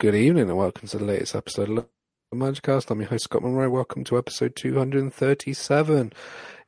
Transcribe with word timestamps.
Good 0.00 0.14
evening 0.14 0.48
and 0.48 0.56
welcome 0.56 0.88
to 0.88 0.96
the 0.96 1.04
latest 1.04 1.34
episode 1.34 1.68
of 1.68 1.76
the 1.76 2.36
Magicast. 2.36 2.90
I'm 2.90 3.00
your 3.00 3.10
host 3.10 3.24
Scott 3.24 3.42
Monroe. 3.42 3.68
Welcome 3.68 4.02
to 4.04 4.16
episode 4.16 4.56
237. 4.56 6.12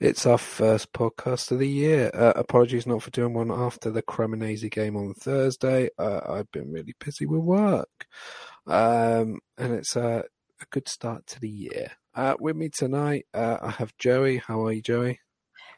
It's 0.02 0.26
our 0.26 0.36
first 0.36 0.92
podcast 0.92 1.52
of 1.52 1.60
the 1.60 1.68
year. 1.68 2.10
Uh, 2.12 2.32
apologies 2.34 2.88
not 2.88 3.04
for 3.04 3.12
doing 3.12 3.34
one 3.34 3.52
after 3.52 3.88
the 3.88 4.02
Cremonese 4.02 4.68
game 4.68 4.96
on 4.96 5.14
Thursday. 5.14 5.90
Uh, 5.96 6.18
I've 6.28 6.50
been 6.50 6.72
really 6.72 6.96
busy 6.98 7.24
with 7.24 7.42
work. 7.42 8.08
Um, 8.66 9.38
and 9.56 9.74
it's 9.74 9.96
uh, 9.96 10.22
a 10.60 10.64
good 10.70 10.88
start 10.88 11.28
to 11.28 11.40
the 11.40 11.48
year. 11.48 11.92
Uh, 12.16 12.34
with 12.40 12.56
me 12.56 12.68
tonight, 12.68 13.26
uh, 13.32 13.58
I 13.62 13.70
have 13.70 13.96
Joey. 13.96 14.38
How 14.38 14.66
are 14.66 14.72
you, 14.72 14.82
Joey? 14.82 15.20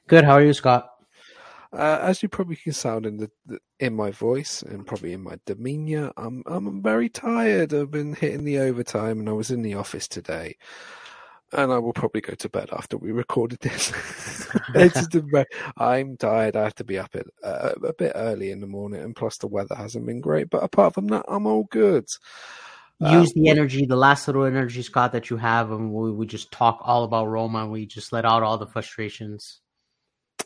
Good. 0.07 0.25
How 0.25 0.37
are 0.37 0.43
you, 0.43 0.55
Scott? 0.55 0.89
Uh, 1.71 1.99
as 2.01 2.23
you 2.23 2.31
probably 2.31 2.57
can 2.57 2.73
sound 2.73 3.05
in 3.05 3.19
the, 3.19 3.31
the, 3.45 3.59
in 3.79 3.95
my 3.95 4.11
voice 4.11 4.63
and 4.63 4.87
probably 4.87 5.13
in 5.13 5.23
my 5.23 5.39
demeanour, 5.45 6.13
I'm 6.17 6.43
I'm 6.47 6.81
very 6.81 7.11
tired. 7.11 7.75
I've 7.75 7.91
been 7.91 8.15
hitting 8.15 8.45
the 8.45 8.61
overtime, 8.61 9.21
and 9.21 9.29
I 9.29 9.33
was 9.33 9.51
in 9.51 9.61
the 9.61 9.75
office 9.75 10.09
today, 10.09 10.57
and 11.55 11.73
I 11.73 11.79
will 11.79 11.93
probably 11.93 12.21
go 12.21 12.35
to 12.35 12.49
bed 12.49 12.71
after 12.73 12.97
we 12.97 13.13
recorded 13.13 13.61
this. 13.61 13.93
I'm 15.77 16.17
tired. 16.17 16.57
I 16.57 16.65
have 16.65 16.75
to 16.77 16.85
be 16.85 16.99
up 16.99 17.15
at, 17.15 17.27
uh, 17.43 17.73
a 17.85 17.93
bit 17.93 18.13
early 18.15 18.51
in 18.51 18.61
the 18.61 18.67
morning, 18.67 19.01
and 19.01 19.17
plus 19.17 19.39
the 19.39 19.47
weather 19.47 19.75
hasn't 19.75 20.07
been 20.07 20.21
great. 20.21 20.51
But 20.51 20.63
apart 20.63 20.95
from 20.95 21.09
that, 21.09 21.25
I'm 21.29 21.47
all 21.47 21.65
good. 21.65 22.07
Use 23.01 23.29
um, 23.29 23.33
the 23.35 23.49
energy, 23.49 23.87
the 23.87 23.97
last 23.97 24.29
little 24.29 24.45
energy, 24.45 24.83
Scott, 24.83 25.13
that 25.13 25.29
you 25.31 25.37
have, 25.37 25.73
and 25.73 25.93
we, 25.93 26.13
we 26.13 26.27
just 26.27 26.53
talk 26.53 26.81
all 26.83 27.05
about 27.05 27.27
Roma. 27.27 27.63
and 27.63 27.73
We 27.73 27.87
just 27.87 28.13
let 28.13 28.25
out 28.25 28.43
all 28.43 28.59
the 28.59 28.67
frustrations. 28.67 29.61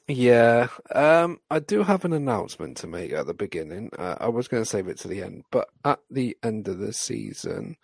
Yeah, 0.06 0.68
um, 0.94 1.38
I 1.50 1.58
do 1.58 1.82
have 1.82 2.06
an 2.06 2.14
announcement 2.14 2.78
to 2.78 2.86
make 2.86 3.12
at 3.12 3.26
the 3.26 3.34
beginning. 3.34 3.90
Uh, 3.98 4.16
I 4.18 4.28
was 4.28 4.48
going 4.48 4.62
to 4.62 4.68
save 4.68 4.88
it 4.88 4.98
to 5.00 5.08
the 5.08 5.22
end, 5.22 5.44
but 5.50 5.68
at 5.84 6.00
the 6.10 6.36
end 6.42 6.66
of 6.68 6.78
the 6.78 6.94
season, 6.94 7.76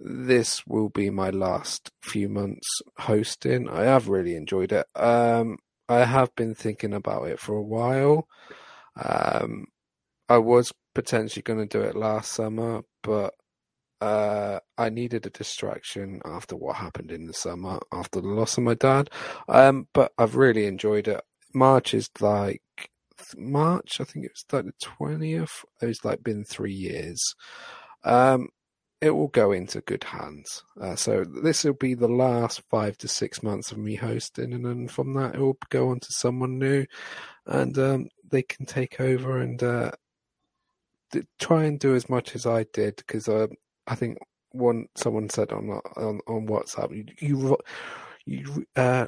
this 0.00 0.66
will 0.66 0.88
be 0.88 1.10
my 1.10 1.30
last 1.30 1.90
few 2.02 2.28
months 2.28 2.66
hosting. 2.98 3.68
I 3.68 3.84
have 3.84 4.08
really 4.08 4.34
enjoyed 4.34 4.72
it. 4.72 4.86
Um, 4.96 5.58
I 5.88 6.04
have 6.04 6.34
been 6.34 6.54
thinking 6.54 6.94
about 6.94 7.28
it 7.28 7.38
for 7.38 7.54
a 7.54 7.62
while. 7.62 8.26
Um, 8.96 9.66
I 10.28 10.38
was 10.38 10.72
potentially 10.94 11.42
going 11.42 11.58
to 11.58 11.78
do 11.78 11.84
it 11.84 11.96
last 11.96 12.32
summer, 12.32 12.82
but 13.02 13.34
uh, 14.00 14.60
I 14.78 14.88
needed 14.88 15.26
a 15.26 15.30
distraction 15.30 16.22
after 16.24 16.56
what 16.56 16.76
happened 16.76 17.12
in 17.12 17.26
the 17.26 17.34
summer 17.34 17.78
after 17.92 18.20
the 18.20 18.28
loss 18.28 18.56
of 18.56 18.64
my 18.64 18.74
dad. 18.74 19.10
Um, 19.48 19.88
but 19.92 20.12
I've 20.16 20.36
really 20.36 20.66
enjoyed 20.66 21.08
it. 21.08 21.20
March 21.52 21.92
is 21.92 22.08
like 22.20 22.62
March. 23.36 24.00
I 24.00 24.04
think 24.04 24.24
it 24.24 24.32
was 24.32 24.44
like 24.52 24.64
the 24.64 24.72
twentieth. 24.80 25.64
It's 25.82 26.04
like 26.04 26.22
been 26.22 26.44
three 26.44 26.72
years. 26.72 27.20
Um, 28.04 28.48
it 29.00 29.10
will 29.10 29.28
go 29.28 29.52
into 29.52 29.80
good 29.80 30.04
hands. 30.04 30.62
Uh, 30.80 30.94
so 30.94 31.24
this 31.24 31.64
will 31.64 31.72
be 31.72 31.94
the 31.94 32.08
last 32.08 32.60
five 32.68 32.98
to 32.98 33.08
six 33.08 33.42
months 33.42 33.72
of 33.72 33.78
me 33.78 33.94
hosting, 33.94 34.52
and 34.52 34.64
then 34.64 34.88
from 34.88 35.14
that 35.14 35.34
it 35.34 35.40
will 35.40 35.58
go 35.70 35.90
on 35.90 36.00
to 36.00 36.12
someone 36.12 36.58
new, 36.58 36.84
and 37.46 37.78
um, 37.78 38.08
they 38.30 38.42
can 38.42 38.66
take 38.66 39.00
over 39.00 39.38
and 39.38 39.62
uh, 39.62 39.90
try 41.38 41.64
and 41.64 41.80
do 41.80 41.94
as 41.94 42.08
much 42.08 42.34
as 42.34 42.46
I 42.46 42.64
did 42.72 42.96
because 42.96 43.28
uh, 43.28 43.48
I 43.86 43.94
think 43.94 44.18
one 44.52 44.86
someone 44.96 45.30
said 45.30 45.52
on 45.52 45.70
on, 45.96 46.20
on 46.26 46.46
WhatsApp 46.46 46.94
you 46.94 47.04
you, 47.20 47.56
you 48.26 48.66
uh, 48.76 49.06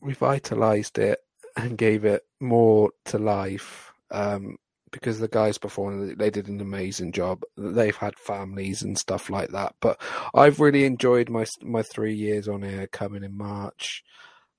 revitalized 0.00 0.98
it 0.98 1.18
and 1.56 1.78
gave 1.78 2.04
it 2.04 2.22
more 2.40 2.90
to 3.06 3.18
life 3.18 3.92
um, 4.10 4.56
because 4.94 5.18
the 5.18 5.28
guys 5.28 5.58
before 5.58 6.14
they 6.16 6.30
did 6.30 6.48
an 6.48 6.60
amazing 6.60 7.12
job. 7.12 7.42
They've 7.56 7.96
had 7.96 8.16
families 8.16 8.82
and 8.82 8.96
stuff 8.96 9.28
like 9.28 9.50
that, 9.50 9.74
but 9.80 10.00
I've 10.34 10.60
really 10.60 10.84
enjoyed 10.84 11.28
my 11.28 11.44
my 11.62 11.82
three 11.82 12.14
years 12.14 12.48
on 12.48 12.62
here 12.62 12.86
coming 12.86 13.24
in 13.24 13.36
March, 13.36 14.02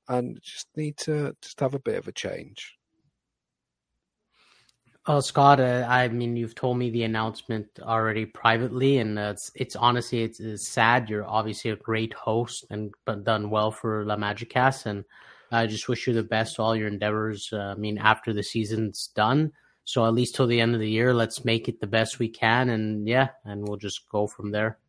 and 0.08 0.40
just 0.44 0.68
need 0.76 0.98
to 0.98 1.36
just 1.42 1.60
have 1.62 1.74
a 1.74 1.80
bit 1.80 1.98
of 1.98 2.08
a 2.08 2.12
change. 2.12 2.78
Oh, 5.08 5.20
Scott, 5.20 5.60
uh, 5.60 5.86
I 5.88 6.08
mean, 6.08 6.36
you've 6.36 6.56
told 6.56 6.80
me 6.80 6.90
the 6.90 7.04
announcement 7.04 7.68
already 7.80 8.26
privately, 8.26 8.98
and 8.98 9.18
uh, 9.18 9.34
it's 9.34 9.52
it's 9.56 9.76
honestly 9.76 10.24
it's, 10.24 10.40
it's, 10.40 10.68
sad. 10.68 11.10
You're 11.10 11.28
obviously 11.28 11.72
a 11.72 11.76
great 11.76 12.14
host 12.14 12.66
and 12.70 12.92
done 13.24 13.50
well 13.50 13.72
for 13.72 14.04
La 14.06 14.18
Magicast, 14.18 14.86
and 14.88 15.06
I 15.52 15.68
just 15.68 15.88
wish 15.88 16.08
you 16.08 16.14
the 16.14 16.24
best 16.24 16.60
all 16.60 16.76
your 16.76 16.88
endeavors. 16.88 17.50
Uh, 17.54 17.58
I 17.58 17.76
mean, 17.76 17.98
after 17.98 18.34
the 18.34 18.44
season's 18.44 19.08
done, 19.16 19.52
so 19.86 20.06
at 20.06 20.14
least 20.14 20.36
till 20.36 20.48
the 20.48 20.60
end 20.60 20.74
of 20.74 20.82
the 20.82 20.90
year, 20.90 21.14
let's 21.14 21.46
make 21.46 21.70
it 21.70 21.80
the 21.80 21.88
best 21.88 22.20
we 22.20 22.28
can, 22.28 22.70
and 22.70 23.08
yeah, 23.08 23.30
and 23.46 23.68
we'll 23.68 23.78
just 23.78 24.10
go 24.10 24.28
from 24.28 24.52
there. 24.52 24.80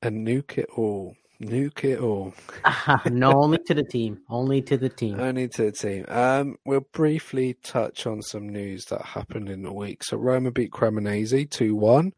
And 0.00 0.26
nuke 0.26 0.58
it 0.58 0.68
all. 0.76 1.16
Nuke 1.42 1.84
it 1.84 2.00
all. 2.00 2.32
no, 3.10 3.32
only 3.32 3.58
to 3.66 3.74
the 3.74 3.82
team. 3.82 4.20
Only 4.30 4.62
to 4.62 4.76
the 4.76 4.88
team. 4.88 5.18
Only 5.18 5.48
to 5.48 5.64
the 5.64 5.72
team. 5.72 6.04
Um, 6.08 6.56
we'll 6.64 6.86
briefly 6.92 7.56
touch 7.62 8.06
on 8.06 8.22
some 8.22 8.48
news 8.48 8.86
that 8.86 9.02
happened 9.02 9.50
in 9.50 9.62
the 9.62 9.72
week. 9.72 10.04
So 10.04 10.16
Roma 10.16 10.52
beat 10.52 10.70
Cremonese 10.70 11.50
2 11.50 11.74
1 11.74 12.12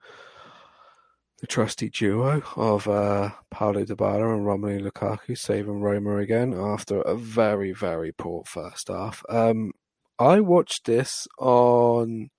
the 1.40 1.46
trusty 1.46 1.90
duo 1.90 2.42
of 2.56 2.88
uh, 2.88 3.30
Paulo 3.50 3.84
Dybala 3.84 4.34
and 4.34 4.46
Romelu 4.46 4.90
Lukaku 4.90 5.36
saving 5.36 5.80
Roma 5.80 6.16
again 6.16 6.54
after 6.54 7.02
a 7.02 7.14
very, 7.14 7.72
very 7.72 8.12
poor 8.12 8.42
first 8.46 8.88
half. 8.88 9.22
Um, 9.28 9.72
I 10.18 10.40
watched 10.40 10.86
this 10.86 11.26
on 11.38 12.30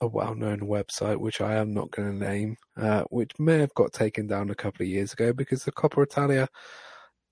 a 0.00 0.06
well-known 0.06 0.60
website, 0.60 1.18
which 1.18 1.40
I 1.40 1.54
am 1.54 1.72
not 1.72 1.90
going 1.90 2.18
to 2.18 2.24
name, 2.26 2.56
uh, 2.76 3.04
which 3.10 3.32
may 3.38 3.58
have 3.58 3.74
got 3.74 3.92
taken 3.92 4.26
down 4.26 4.50
a 4.50 4.54
couple 4.54 4.82
of 4.82 4.88
years 4.88 5.12
ago 5.12 5.32
because 5.32 5.64
the 5.64 5.72
Coppa 5.72 6.02
Italia, 6.02 6.48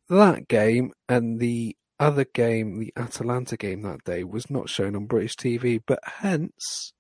that 0.09 0.49
game 0.49 0.93
and 1.09 1.39
the 1.41 1.77
other 2.01 2.25
game, 2.25 2.79
the 2.79 2.93
Atalanta 2.97 3.57
game 3.57 3.83
that 3.83 4.05
day, 4.05 4.25
was 4.25 4.51
not 4.51 4.69
shown 4.69 4.97
on 4.97 5.07
British 5.07 5.37
TV, 5.37 5.81
but 5.87 6.01
hence 6.05 6.93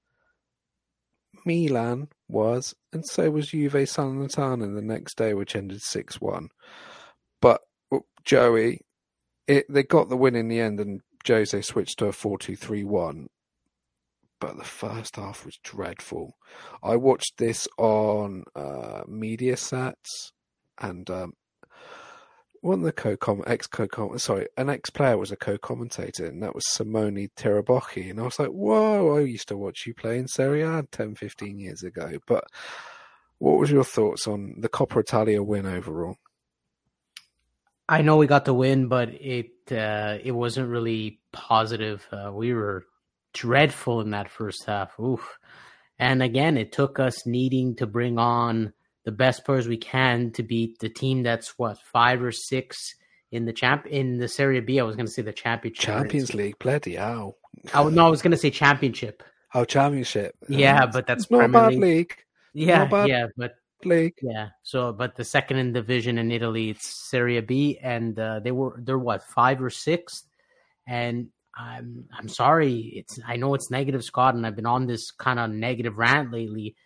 Milan 1.44 2.08
was, 2.28 2.74
and 2.92 3.06
so 3.06 3.30
was 3.30 3.48
Juve 3.48 3.72
Salernitana 3.72 4.74
the 4.74 4.82
next 4.82 5.16
day, 5.16 5.34
which 5.34 5.56
ended 5.56 5.82
6 5.82 6.20
1. 6.20 6.48
But 7.40 7.62
oh, 7.92 8.04
Joey, 8.24 8.80
it, 9.48 9.66
they 9.68 9.82
got 9.82 10.08
the 10.08 10.16
win 10.16 10.36
in 10.36 10.48
the 10.48 10.60
end, 10.60 10.78
and 10.78 11.00
Jose 11.26 11.60
switched 11.62 11.98
to 11.98 12.06
a 12.06 12.12
4 12.12 12.38
2 12.38 12.56
3 12.56 12.84
1. 12.84 13.28
But 14.40 14.58
the 14.58 14.64
first 14.64 15.16
half 15.16 15.44
was 15.44 15.58
dreadful. 15.62 16.36
I 16.82 16.96
watched 16.96 17.38
this 17.38 17.68
on 17.78 18.44
uh, 18.56 19.02
Mediaset, 19.08 19.94
and 20.80 21.08
um, 21.08 21.34
one 22.62 22.78
of 22.78 22.84
the 22.84 22.92
co 22.92 23.16
com 23.16 23.42
ex 23.46 23.66
co 23.66 23.86
comment 23.86 24.20
sorry, 24.20 24.48
an 24.56 24.70
ex 24.70 24.88
player 24.88 25.18
was 25.18 25.30
a 25.30 25.36
co 25.36 25.58
commentator, 25.58 26.26
and 26.26 26.42
that 26.42 26.54
was 26.54 26.68
Simone 26.68 27.28
Tiraboschi. 27.36 28.10
And 28.10 28.20
I 28.20 28.22
was 28.22 28.38
like, 28.38 28.48
whoa, 28.48 29.16
I 29.16 29.20
used 29.20 29.48
to 29.48 29.56
watch 29.56 29.84
you 29.86 29.94
play 29.94 30.18
in 30.18 30.28
Serie 30.28 30.62
A 30.62 30.84
10, 30.90 31.16
15 31.16 31.58
years 31.58 31.82
ago. 31.82 32.18
But 32.26 32.44
what 33.38 33.58
was 33.58 33.72
your 33.72 33.84
thoughts 33.84 34.28
on 34.28 34.54
the 34.60 34.68
Coppa 34.68 35.00
Italia 35.00 35.42
win 35.42 35.66
overall? 35.66 36.16
I 37.88 38.02
know 38.02 38.16
we 38.16 38.26
got 38.26 38.44
the 38.44 38.54
win, 38.54 38.88
but 38.88 39.10
it 39.10 39.50
uh, 39.70 40.18
it 40.22 40.32
wasn't 40.32 40.68
really 40.68 41.20
positive. 41.32 42.06
Uh, 42.12 42.30
we 42.32 42.54
were 42.54 42.84
dreadful 43.32 44.00
in 44.00 44.10
that 44.10 44.30
first 44.30 44.64
half. 44.66 44.98
Oof. 45.00 45.38
And 45.98 46.22
again, 46.22 46.56
it 46.56 46.72
took 46.72 46.98
us 46.98 47.26
needing 47.26 47.76
to 47.76 47.86
bring 47.86 48.18
on 48.18 48.72
the 49.04 49.12
best 49.12 49.44
players 49.44 49.68
we 49.68 49.76
can 49.76 50.30
to 50.32 50.42
beat 50.42 50.78
the 50.78 50.88
team 50.88 51.22
that's 51.22 51.58
what 51.58 51.78
five 51.92 52.22
or 52.22 52.32
six 52.32 52.94
in 53.30 53.44
the 53.46 53.52
champ 53.52 53.86
in 53.86 54.18
the 54.18 54.28
Serie 54.28 54.60
B. 54.60 54.78
I 54.78 54.84
was 54.84 54.96
going 54.96 55.06
to 55.06 55.12
say 55.12 55.22
the 55.22 55.32
championship. 55.32 55.84
Champions 55.84 56.34
League, 56.34 56.58
bloody 56.58 56.94
hell! 56.94 57.36
Oh 57.74 57.88
no, 57.88 58.06
I 58.06 58.10
was 58.10 58.22
going 58.22 58.32
to 58.32 58.36
say 58.36 58.50
championship. 58.50 59.22
Oh, 59.54 59.64
championship. 59.64 60.34
Yeah, 60.48 60.84
um, 60.84 60.90
but 60.92 61.06
that's 61.06 61.30
not 61.30 61.44
a 61.44 61.48
bad 61.48 61.74
league. 61.74 62.16
Yeah, 62.54 62.84
bad 62.86 63.08
yeah, 63.08 63.26
but 63.36 63.54
league. 63.84 64.14
Yeah. 64.22 64.48
So, 64.62 64.92
but 64.92 65.16
the 65.16 65.24
second 65.24 65.58
in 65.58 65.72
division 65.72 66.18
in 66.18 66.30
Italy, 66.30 66.70
it's 66.70 67.10
Serie 67.10 67.40
B, 67.40 67.78
and 67.82 68.18
uh, 68.18 68.40
they 68.40 68.52
were 68.52 68.78
they're 68.78 68.98
what 68.98 69.22
five 69.24 69.62
or 69.62 69.70
six, 69.70 70.24
and 70.86 71.28
I'm 71.54 72.06
I'm 72.16 72.28
sorry. 72.28 72.92
It's 72.94 73.18
I 73.26 73.36
know 73.36 73.54
it's 73.54 73.70
negative, 73.70 74.04
Scott, 74.04 74.34
and 74.34 74.46
I've 74.46 74.56
been 74.56 74.66
on 74.66 74.86
this 74.86 75.10
kind 75.10 75.38
of 75.38 75.50
negative 75.50 75.98
rant 75.98 76.32
lately. 76.32 76.76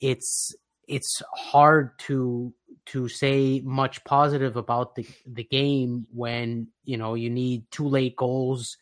It's 0.00 0.54
it's 0.86 1.22
hard 1.32 1.98
to 2.00 2.52
to 2.86 3.08
say 3.08 3.60
much 3.64 4.04
positive 4.04 4.56
about 4.56 4.94
the 4.94 5.06
the 5.26 5.44
game 5.44 6.06
when 6.12 6.68
you 6.84 6.96
know 6.96 7.14
you 7.14 7.30
need 7.30 7.64
two 7.70 7.88
late 7.88 8.16
goals 8.16 8.76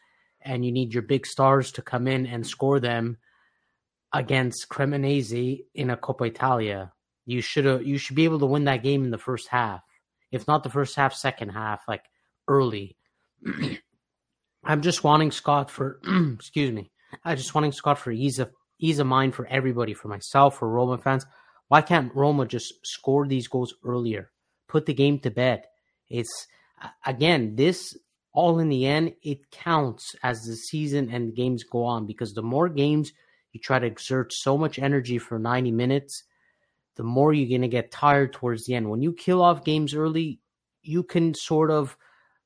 and 0.45 0.65
you 0.65 0.73
need 0.73 0.93
your 0.93 1.05
big 1.05 1.27
stars 1.27 1.71
to 1.73 1.83
come 1.83 2.09
in 2.09 2.27
and 2.27 2.47
score 2.47 2.81
them 2.81 3.17
against 4.13 4.69
Cremonese 4.69 5.65
in 5.75 5.91
a 5.91 5.97
Coppa 5.97 6.27
Italia. 6.27 6.93
You 7.25 7.41
should 7.41 7.87
you 7.87 7.99
should 7.99 8.17
be 8.17 8.25
able 8.25 8.41
to 8.41 8.47
win 8.47 8.65
that 8.65 8.83
game 8.83 9.05
in 9.05 9.11
the 9.11 9.19
first 9.19 9.49
half. 9.49 9.83
If 10.31 10.47
not 10.47 10.63
the 10.63 10.71
first 10.71 10.97
half, 10.97 11.15
second 11.15 11.51
half, 11.51 11.83
like 11.87 12.05
early. 12.49 12.97
I'm 14.65 14.83
just 14.83 15.05
wanting 15.05 15.31
Scott 15.31 15.71
for 15.71 16.01
excuse 16.35 16.73
me. 16.73 16.91
I 17.25 17.35
just 17.35 17.55
wanting 17.55 17.73
Scott 17.73 17.99
for 17.99 18.11
ease 18.11 18.39
of 18.39 18.51
ease 18.81 18.99
of 18.99 19.07
mind 19.07 19.35
for 19.35 19.47
everybody, 19.47 19.95
for 19.95 20.09
myself, 20.09 20.59
for 20.59 20.69
Roma 20.69 20.99
fans. 20.99 21.27
Why 21.69 21.83
can't 21.83 22.15
Roma 22.15 22.47
just 22.47 22.75
score 22.85 23.27
these 23.27 23.49
goals 23.49 23.75
earlier? 23.85 24.31
Put 24.69 24.87
the 24.87 24.95
game 24.95 25.19
to 25.21 25.31
bed. 25.31 25.65
It's 26.09 26.47
again, 27.07 27.57
this 27.57 27.97
all 28.33 28.59
in 28.59 28.69
the 28.69 28.87
end, 28.87 29.13
it 29.23 29.51
counts 29.51 30.15
as 30.23 30.43
the 30.43 30.57
season 30.57 31.11
and 31.11 31.35
games 31.35 31.65
go 31.65 31.85
on 31.85 32.07
because 32.07 32.33
the 32.33 32.43
more 32.43 32.69
games 32.69 33.13
you 33.53 33.61
try 33.61 33.79
to 33.79 33.87
exert 33.87 34.33
so 34.33 34.57
much 34.57 34.79
energy 34.79 35.19
for 35.19 35.39
90 35.39 35.71
minutes, 35.73 36.25
the 36.97 37.03
more 37.03 37.33
you're 37.33 37.49
going 37.49 37.63
to 37.63 37.69
get 37.69 37.91
tired 37.91 38.33
towards 38.33 38.67
the 38.67 38.75
end. 38.75 38.91
When 38.91 39.03
you 39.03 39.13
kill 39.13 39.43
off 39.43 39.65
games 39.65 39.95
early, 39.95 40.41
you 40.83 41.03
can 41.03 41.35
sort 41.35 41.71
of 41.71 41.97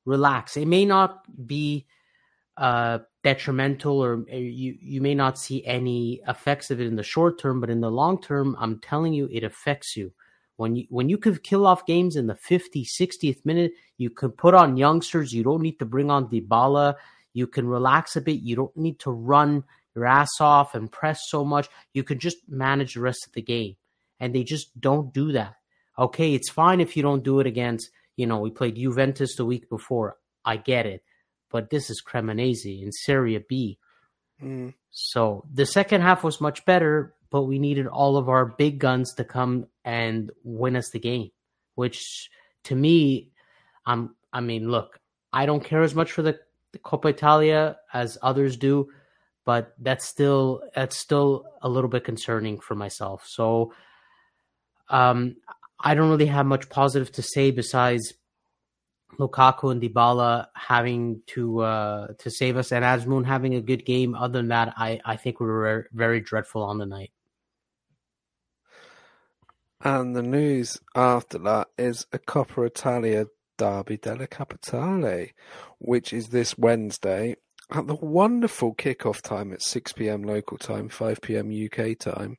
relax. 0.05 0.57
It 0.57 0.67
may 0.67 0.85
not 0.85 1.21
be 1.47 1.85
uh, 2.55 2.99
detrimental 3.23 4.03
or 4.03 4.25
uh, 4.31 4.35
you, 4.35 4.77
you 4.79 5.01
may 5.01 5.13
not 5.13 5.37
see 5.37 5.65
any 5.65 6.21
effects 6.27 6.71
of 6.71 6.79
it 6.79 6.87
in 6.87 6.95
the 6.95 7.03
short 7.03 7.39
term, 7.39 7.59
but 7.59 7.69
in 7.69 7.81
the 7.81 7.91
long 7.91 8.21
term, 8.21 8.55
I'm 8.59 8.79
telling 8.79 9.13
you, 9.13 9.27
it 9.31 9.43
affects 9.43 9.95
you. 9.95 10.13
When 10.55 10.75
you 10.75 10.87
when 10.89 11.07
you 11.07 11.19
could 11.19 11.43
kill 11.43 11.67
off 11.67 11.85
games 11.85 12.15
in 12.15 12.25
the 12.25 12.35
50, 12.35 12.83
60th 12.83 13.45
minute, 13.45 13.73
you 13.97 14.09
can 14.09 14.31
put 14.31 14.55
on 14.55 14.75
youngsters. 14.75 15.31
You 15.31 15.43
don't 15.43 15.61
need 15.61 15.77
to 15.77 15.85
bring 15.85 16.09
on 16.09 16.29
Dybala. 16.29 16.95
You 17.33 17.45
can 17.45 17.67
relax 17.67 18.15
a 18.15 18.21
bit. 18.21 18.41
You 18.41 18.55
don't 18.55 18.75
need 18.75 18.97
to 19.01 19.11
run 19.11 19.63
your 19.95 20.07
ass 20.07 20.31
off 20.39 20.73
and 20.73 20.91
press 20.91 21.21
so 21.27 21.45
much. 21.45 21.67
You 21.93 22.03
can 22.03 22.17
just 22.17 22.37
manage 22.49 22.95
the 22.95 23.01
rest 23.01 23.27
of 23.27 23.33
the 23.33 23.41
game. 23.43 23.75
And 24.19 24.33
they 24.33 24.43
just 24.43 24.79
don't 24.79 25.13
do 25.13 25.31
that. 25.33 25.55
Okay, 25.97 26.33
it's 26.33 26.49
fine 26.49 26.81
if 26.81 26.95
you 26.95 27.03
don't 27.03 27.23
do 27.23 27.39
it 27.39 27.47
against, 27.47 27.89
you 28.15 28.27
know, 28.27 28.39
we 28.39 28.51
played 28.51 28.75
Juventus 28.75 29.35
the 29.35 29.45
week 29.45 29.69
before. 29.69 30.17
I 30.45 30.57
get 30.57 30.85
it. 30.85 31.03
But 31.49 31.69
this 31.69 31.89
is 31.89 32.03
Cremonese 32.05 32.83
in 32.83 32.91
Serie 32.91 33.43
B. 33.47 33.79
Mm. 34.41 34.73
So 34.91 35.45
the 35.51 35.65
second 35.65 36.01
half 36.01 36.23
was 36.23 36.41
much 36.41 36.65
better, 36.65 37.15
but 37.29 37.43
we 37.43 37.59
needed 37.59 37.87
all 37.87 38.17
of 38.17 38.29
our 38.29 38.45
big 38.45 38.79
guns 38.79 39.13
to 39.15 39.23
come 39.23 39.67
and 39.83 40.31
win 40.43 40.75
us 40.75 40.89
the 40.89 40.99
game. 40.99 41.31
Which 41.75 42.29
to 42.65 42.75
me, 42.75 43.31
I'm 43.85 44.15
I 44.33 44.41
mean, 44.41 44.69
look, 44.69 44.99
I 45.31 45.45
don't 45.45 45.63
care 45.63 45.81
as 45.81 45.95
much 45.95 46.11
for 46.11 46.21
the, 46.21 46.39
the 46.73 46.79
Coppa 46.79 47.09
Italia 47.09 47.77
as 47.93 48.17
others 48.21 48.57
do, 48.57 48.89
but 49.45 49.73
that's 49.79 50.05
still 50.05 50.61
that's 50.75 50.97
still 50.97 51.45
a 51.61 51.69
little 51.69 51.89
bit 51.89 52.03
concerning 52.03 52.59
for 52.59 52.75
myself. 52.75 53.25
So 53.27 53.73
um 54.89 55.35
I 55.79 55.93
don't 55.93 56.09
really 56.09 56.25
have 56.27 56.45
much 56.45 56.69
positive 56.69 57.11
to 57.13 57.21
say 57.21 57.51
besides 57.51 58.13
Lukaku 59.19 59.71
and 59.71 59.81
Dybala 59.81 60.47
having 60.55 61.21
to 61.27 61.59
uh, 61.59 62.07
to 62.19 62.29
save 62.29 62.57
us, 62.57 62.71
and 62.71 62.83
Azmoun 62.83 63.25
having 63.25 63.55
a 63.55 63.61
good 63.61 63.85
game. 63.85 64.15
Other 64.15 64.39
than 64.39 64.49
that, 64.49 64.73
I, 64.77 64.99
I 65.05 65.15
think 65.15 65.39
we 65.39 65.47
were 65.47 65.87
very 65.91 66.19
dreadful 66.19 66.63
on 66.63 66.77
the 66.77 66.85
night. 66.85 67.11
And 69.81 70.15
the 70.15 70.23
news 70.23 70.79
after 70.95 71.37
that 71.39 71.67
is 71.77 72.07
a 72.11 72.19
Coppa 72.19 72.65
Italia 72.65 73.27
Derby 73.57 73.97
della 73.97 74.27
Capitale, 74.27 75.31
which 75.79 76.13
is 76.13 76.29
this 76.29 76.57
Wednesday 76.57 77.35
at 77.71 77.87
the 77.87 77.95
wonderful 77.95 78.73
kickoff 78.73 79.21
time 79.21 79.51
at 79.53 79.61
6 79.61 79.93
p.m. 79.93 80.23
local 80.23 80.57
time, 80.57 80.89
5 80.89 81.21
p.m. 81.21 81.51
UK 81.51 81.97
time. 81.97 82.37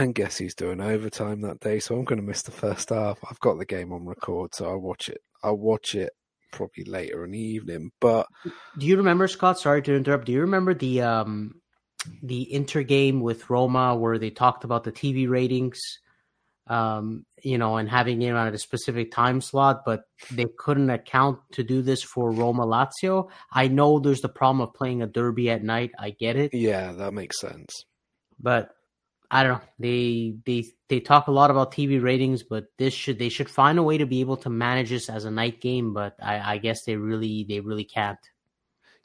And 0.00 0.14
guess 0.14 0.38
he's 0.38 0.54
doing 0.54 0.80
overtime 0.80 1.42
that 1.42 1.60
day, 1.60 1.78
so 1.78 1.94
I'm 1.94 2.04
going 2.04 2.20
to 2.20 2.26
miss 2.26 2.40
the 2.42 2.50
first 2.50 2.88
half. 2.88 3.18
I've 3.28 3.40
got 3.40 3.58
the 3.58 3.66
game 3.66 3.92
on 3.92 4.06
record, 4.06 4.54
so 4.54 4.66
I'll 4.70 4.78
watch 4.78 5.10
it. 5.10 5.20
I'll 5.42 5.58
watch 5.58 5.94
it 5.94 6.12
probably 6.52 6.84
later 6.84 7.24
in 7.24 7.32
the 7.32 7.38
evening. 7.38 7.90
But 8.00 8.26
do 8.78 8.86
you 8.86 8.96
remember, 8.96 9.28
Scott? 9.28 9.58
Sorry 9.58 9.82
to 9.82 9.94
interrupt. 9.94 10.24
Do 10.24 10.32
you 10.32 10.40
remember 10.40 10.72
the 10.72 11.02
um 11.02 11.60
the 12.22 12.50
Inter 12.50 12.82
game 12.82 13.20
with 13.20 13.50
Roma 13.50 13.94
where 13.94 14.18
they 14.18 14.30
talked 14.30 14.64
about 14.64 14.84
the 14.84 14.92
TV 14.92 15.28
ratings? 15.28 15.80
um, 16.70 17.26
you 17.42 17.58
know, 17.58 17.78
and 17.78 17.90
having 17.90 18.22
it 18.22 18.32
at 18.32 18.54
a 18.54 18.58
specific 18.58 19.10
time 19.10 19.40
slot, 19.40 19.82
but 19.84 20.04
they 20.30 20.46
couldn't 20.56 20.88
account 20.88 21.40
to 21.52 21.64
do 21.64 21.82
this 21.82 22.00
for 22.00 22.30
Roma 22.30 22.64
Lazio. 22.64 23.28
I 23.52 23.66
know 23.66 23.98
there's 23.98 24.20
the 24.20 24.28
problem 24.28 24.60
of 24.60 24.72
playing 24.72 25.02
a 25.02 25.08
derby 25.08 25.50
at 25.50 25.64
night. 25.64 25.90
I 25.98 26.10
get 26.10 26.36
it. 26.36 26.54
Yeah, 26.54 26.92
that 26.92 27.12
makes 27.12 27.40
sense. 27.40 27.84
But 28.38 28.70
I 29.30 29.42
don't 29.44 29.52
know. 29.52 29.60
They 29.78 30.34
they 30.44 30.64
they 30.88 31.00
talk 31.00 31.28
a 31.28 31.32
lot 31.32 31.50
about 31.50 31.72
TV 31.72 32.02
ratings, 32.02 32.42
but 32.42 32.66
this 32.78 32.92
should 32.92 33.18
they 33.18 33.28
should 33.28 33.48
find 33.48 33.78
a 33.78 33.82
way 33.82 33.98
to 33.98 34.06
be 34.06 34.20
able 34.20 34.36
to 34.38 34.50
manage 34.50 34.90
this 34.90 35.08
as 35.08 35.24
a 35.24 35.30
night 35.30 35.60
game. 35.60 35.92
But 35.92 36.16
I, 36.20 36.54
I 36.54 36.58
guess 36.58 36.84
they 36.84 36.96
really 36.96 37.44
they 37.48 37.60
really 37.60 37.84
can't. 37.84 38.18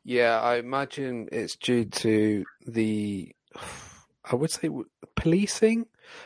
Yeah, 0.04 0.40
I 0.40 0.58
imagine 0.58 1.30
it's 1.32 1.56
due 1.56 1.86
to 1.86 2.46
the 2.66 3.36
I 4.32 4.36
would 4.36 4.52
say 4.52 4.70
policing 5.16 5.86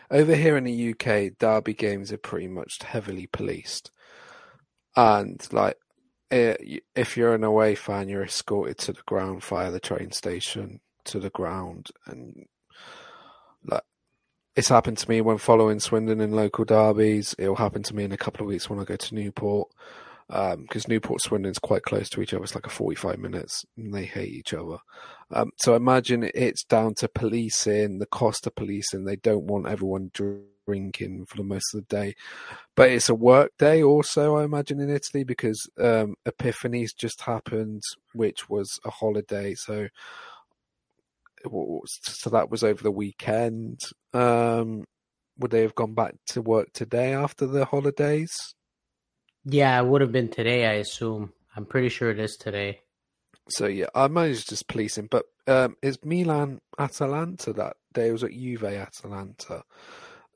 over 0.10 0.36
here 0.36 0.58
in 0.58 0.64
the 0.64 0.92
UK. 0.92 1.38
Derby 1.38 1.74
games 1.74 2.12
are 2.12 2.18
pretty 2.18 2.48
much 2.48 2.82
heavily 2.82 3.28
policed, 3.28 3.92
and 4.96 5.46
like 5.52 5.78
eh, 6.32 6.56
if 6.96 7.18
you're 7.18 7.36
an 7.36 7.44
away 7.44 7.76
fan, 7.76 8.08
you're 8.08 8.24
escorted 8.24 8.78
to 8.80 8.94
the 8.94 9.02
ground 9.06 9.44
via 9.44 9.72
the 9.72 9.80
train 9.80 10.12
station 10.12 10.80
to 11.06 11.20
the 11.20 11.30
ground, 11.30 11.88
and 12.06 12.46
like 13.66 13.84
it's 14.60 14.68
happened 14.68 14.98
to 14.98 15.10
me 15.10 15.22
when 15.22 15.38
following 15.38 15.80
Swindon 15.80 16.20
in 16.20 16.32
local 16.32 16.66
derbies. 16.66 17.34
It'll 17.40 17.56
happen 17.56 17.82
to 17.84 17.96
me 17.96 18.04
in 18.04 18.12
a 18.12 18.18
couple 18.18 18.42
of 18.42 18.50
weeks 18.50 18.70
when 18.70 18.78
I 18.78 18.84
go 18.84 18.98
to 18.98 19.16
Newport 19.16 19.70
because 20.28 20.86
um, 20.86 20.90
Newport 20.90 21.22
Swindon's 21.22 21.60
quite 21.60 21.84
close 21.84 22.10
to 22.10 22.22
each 22.22 22.34
other. 22.34 22.44
It's 22.44 22.56
like 22.56 22.68
a 22.68 22.70
45 22.70 23.20
minutes 23.20 23.66
and 23.78 23.94
they 23.94 24.04
hate 24.04 24.34
each 24.34 24.54
other. 24.54 24.80
Um, 25.32 25.52
so 25.56 25.72
I 25.72 25.78
imagine 25.78 26.30
it's 26.36 26.66
down 26.66 26.94
to 26.96 27.08
policing, 27.08 28.00
the 28.00 28.06
cost 28.06 28.48
of 28.48 28.56
policing. 28.56 29.06
They 29.06 29.16
don't 29.16 29.46
want 29.46 29.70
everyone 29.70 30.12
drinking 30.14 31.28
for 31.28 31.38
the 31.38 31.44
most 31.44 31.74
of 31.74 31.88
the 31.88 31.96
day. 31.96 32.16
But 32.76 32.90
it's 32.90 33.08
a 33.08 33.16
work 33.16 33.54
day 33.60 33.82
also, 33.82 34.36
I 34.36 34.44
imagine, 34.44 34.82
in 34.82 34.90
Italy 34.90 35.24
because 35.24 35.70
um, 35.80 36.16
Epiphany's 36.26 36.92
just 36.92 37.22
happened, 37.22 37.84
which 38.12 38.50
was 38.50 38.78
a 38.84 38.90
holiday. 38.90 39.56
So 39.56 39.88
so 41.46 42.30
that 42.30 42.50
was 42.50 42.64
over 42.64 42.82
the 42.84 42.92
weekend. 42.92 43.80
Um, 44.14 44.86
would 45.38 45.52
they 45.52 45.62
have 45.62 45.76
gone 45.76 45.94
back 45.94 46.16
to 46.28 46.42
work 46.42 46.68
today 46.74 47.14
after 47.14 47.48
the 47.48 47.66
holidays? 47.66 48.36
Yeah, 49.46 49.80
it 49.80 49.86
would 49.86 50.02
have 50.02 50.12
been 50.12 50.30
today, 50.30 50.66
I 50.66 50.74
assume. 50.74 51.32
I'm 51.56 51.66
pretty 51.66 51.90
sure 51.90 52.12
it 52.12 52.20
is 52.20 52.36
today. 52.36 52.82
So 53.50 53.66
yeah, 53.66 53.88
I 53.96 54.08
managed 54.08 54.50
just 54.50 54.72
him, 54.72 55.08
but 55.10 55.26
um, 55.48 55.76
is 55.82 55.98
Milan 56.04 56.60
Atalanta 56.78 57.54
that 57.54 57.78
day? 57.94 58.10
It 58.10 58.12
was 58.12 58.24
at 58.24 58.32
Juve 58.32 58.64
Atalanta. 58.64 59.64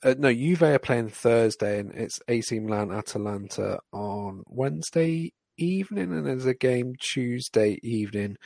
Uh, 0.03 0.15
no, 0.17 0.33
Juve 0.33 0.63
are 0.63 0.79
playing 0.79 1.09
Thursday, 1.09 1.79
and 1.79 1.91
it's 1.93 2.19
AC 2.27 2.59
Milan 2.59 2.91
Atalanta 2.91 3.79
on 3.91 4.43
Wednesday 4.47 5.31
evening, 5.57 6.11
and 6.11 6.25
there's 6.25 6.45
a 6.45 6.53
game 6.53 6.95
Tuesday 6.99 7.79
evening, 7.83 8.37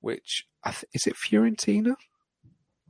which 0.00 0.46
th- 0.64 0.84
is 0.92 1.06
it 1.06 1.14
Fiorentina? 1.14 1.94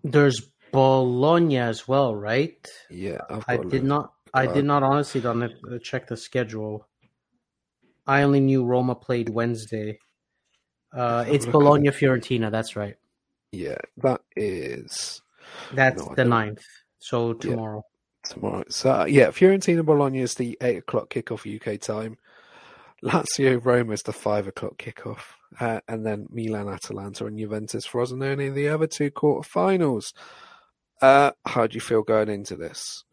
There's 0.02 0.40
Bologna 0.72 1.58
as 1.58 1.86
well, 1.88 2.14
right? 2.14 2.66
Yeah, 2.90 3.18
i 3.48 3.56
did 3.56 3.84
not. 3.84 4.12
I 4.32 4.46
did 4.46 4.64
not 4.64 4.82
honestly 4.82 5.20
don't 5.20 5.52
check 5.82 6.06
the 6.06 6.16
schedule. 6.16 6.86
I 8.06 8.22
only 8.22 8.40
knew 8.40 8.64
Roma 8.64 8.94
played 8.94 9.28
Wednesday. 9.28 9.98
Uh, 10.92 11.24
it's 11.28 11.46
Bologna 11.46 11.88
Fiorentina. 11.88 12.50
That's 12.50 12.76
right. 12.76 12.96
Yeah, 13.52 13.78
that 13.98 14.20
is. 14.36 15.22
That's 15.72 16.06
no, 16.06 16.14
the 16.14 16.24
ninth. 16.24 16.64
So 16.98 17.34
tomorrow. 17.34 17.82
Yeah, 18.24 18.32
tomorrow. 18.32 18.64
So 18.68 18.92
uh, 18.92 19.04
yeah, 19.04 19.28
Fiorentina 19.28 19.84
Bologna 19.84 20.20
is 20.20 20.34
the 20.34 20.56
eight 20.60 20.78
o'clock 20.78 21.10
kickoff 21.10 21.44
UK 21.46 21.80
time. 21.80 22.18
Lazio 23.04 23.64
Roma 23.64 23.92
is 23.92 24.02
the 24.02 24.12
five 24.12 24.46
o'clock 24.46 24.76
kickoff, 24.78 25.34
uh, 25.58 25.80
and 25.88 26.04
then 26.04 26.26
Milan 26.30 26.68
Atalanta 26.68 27.26
and 27.26 27.38
Juventus 27.38 27.86
Frosinone 27.86 28.54
the 28.54 28.68
other 28.68 28.86
two 28.86 29.10
quarterfinals. 29.10 30.12
Uh, 31.00 31.30
how 31.46 31.66
do 31.66 31.74
you 31.74 31.80
feel 31.80 32.02
going 32.02 32.28
into 32.28 32.56
this? 32.56 33.04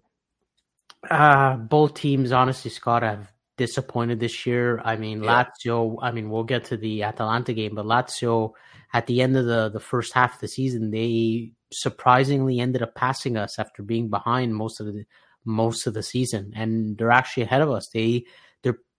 Uh, 1.09 1.55
both 1.55 1.93
teams, 1.93 2.31
honestly, 2.33 2.69
Scott, 2.69 3.03
have 3.03 3.31
disappointed 3.55 4.19
this 4.19 4.45
year. 4.45 4.81
I 4.83 4.97
mean, 4.97 5.23
yeah. 5.23 5.45
Lazio. 5.45 5.97
I 6.01 6.11
mean, 6.11 6.29
we'll 6.29 6.43
get 6.43 6.65
to 6.65 6.77
the 6.77 7.03
Atalanta 7.03 7.53
game, 7.53 7.75
but 7.75 7.85
Lazio 7.85 8.53
at 8.93 9.07
the 9.07 9.21
end 9.21 9.37
of 9.37 9.45
the 9.45 9.69
the 9.69 9.79
first 9.79 10.13
half 10.13 10.35
of 10.35 10.41
the 10.41 10.47
season, 10.47 10.91
they 10.91 11.51
surprisingly 11.71 12.59
ended 12.59 12.81
up 12.81 12.95
passing 12.95 13.37
us 13.37 13.59
after 13.59 13.83
being 13.83 14.09
behind 14.09 14.55
most 14.55 14.79
of 14.79 14.87
the 14.87 15.05
most 15.45 15.87
of 15.87 15.93
the 15.93 16.03
season, 16.03 16.53
and 16.55 16.97
they're 16.97 17.11
actually 17.11 17.43
ahead 17.43 17.61
of 17.61 17.71
us. 17.71 17.87
They 17.93 18.25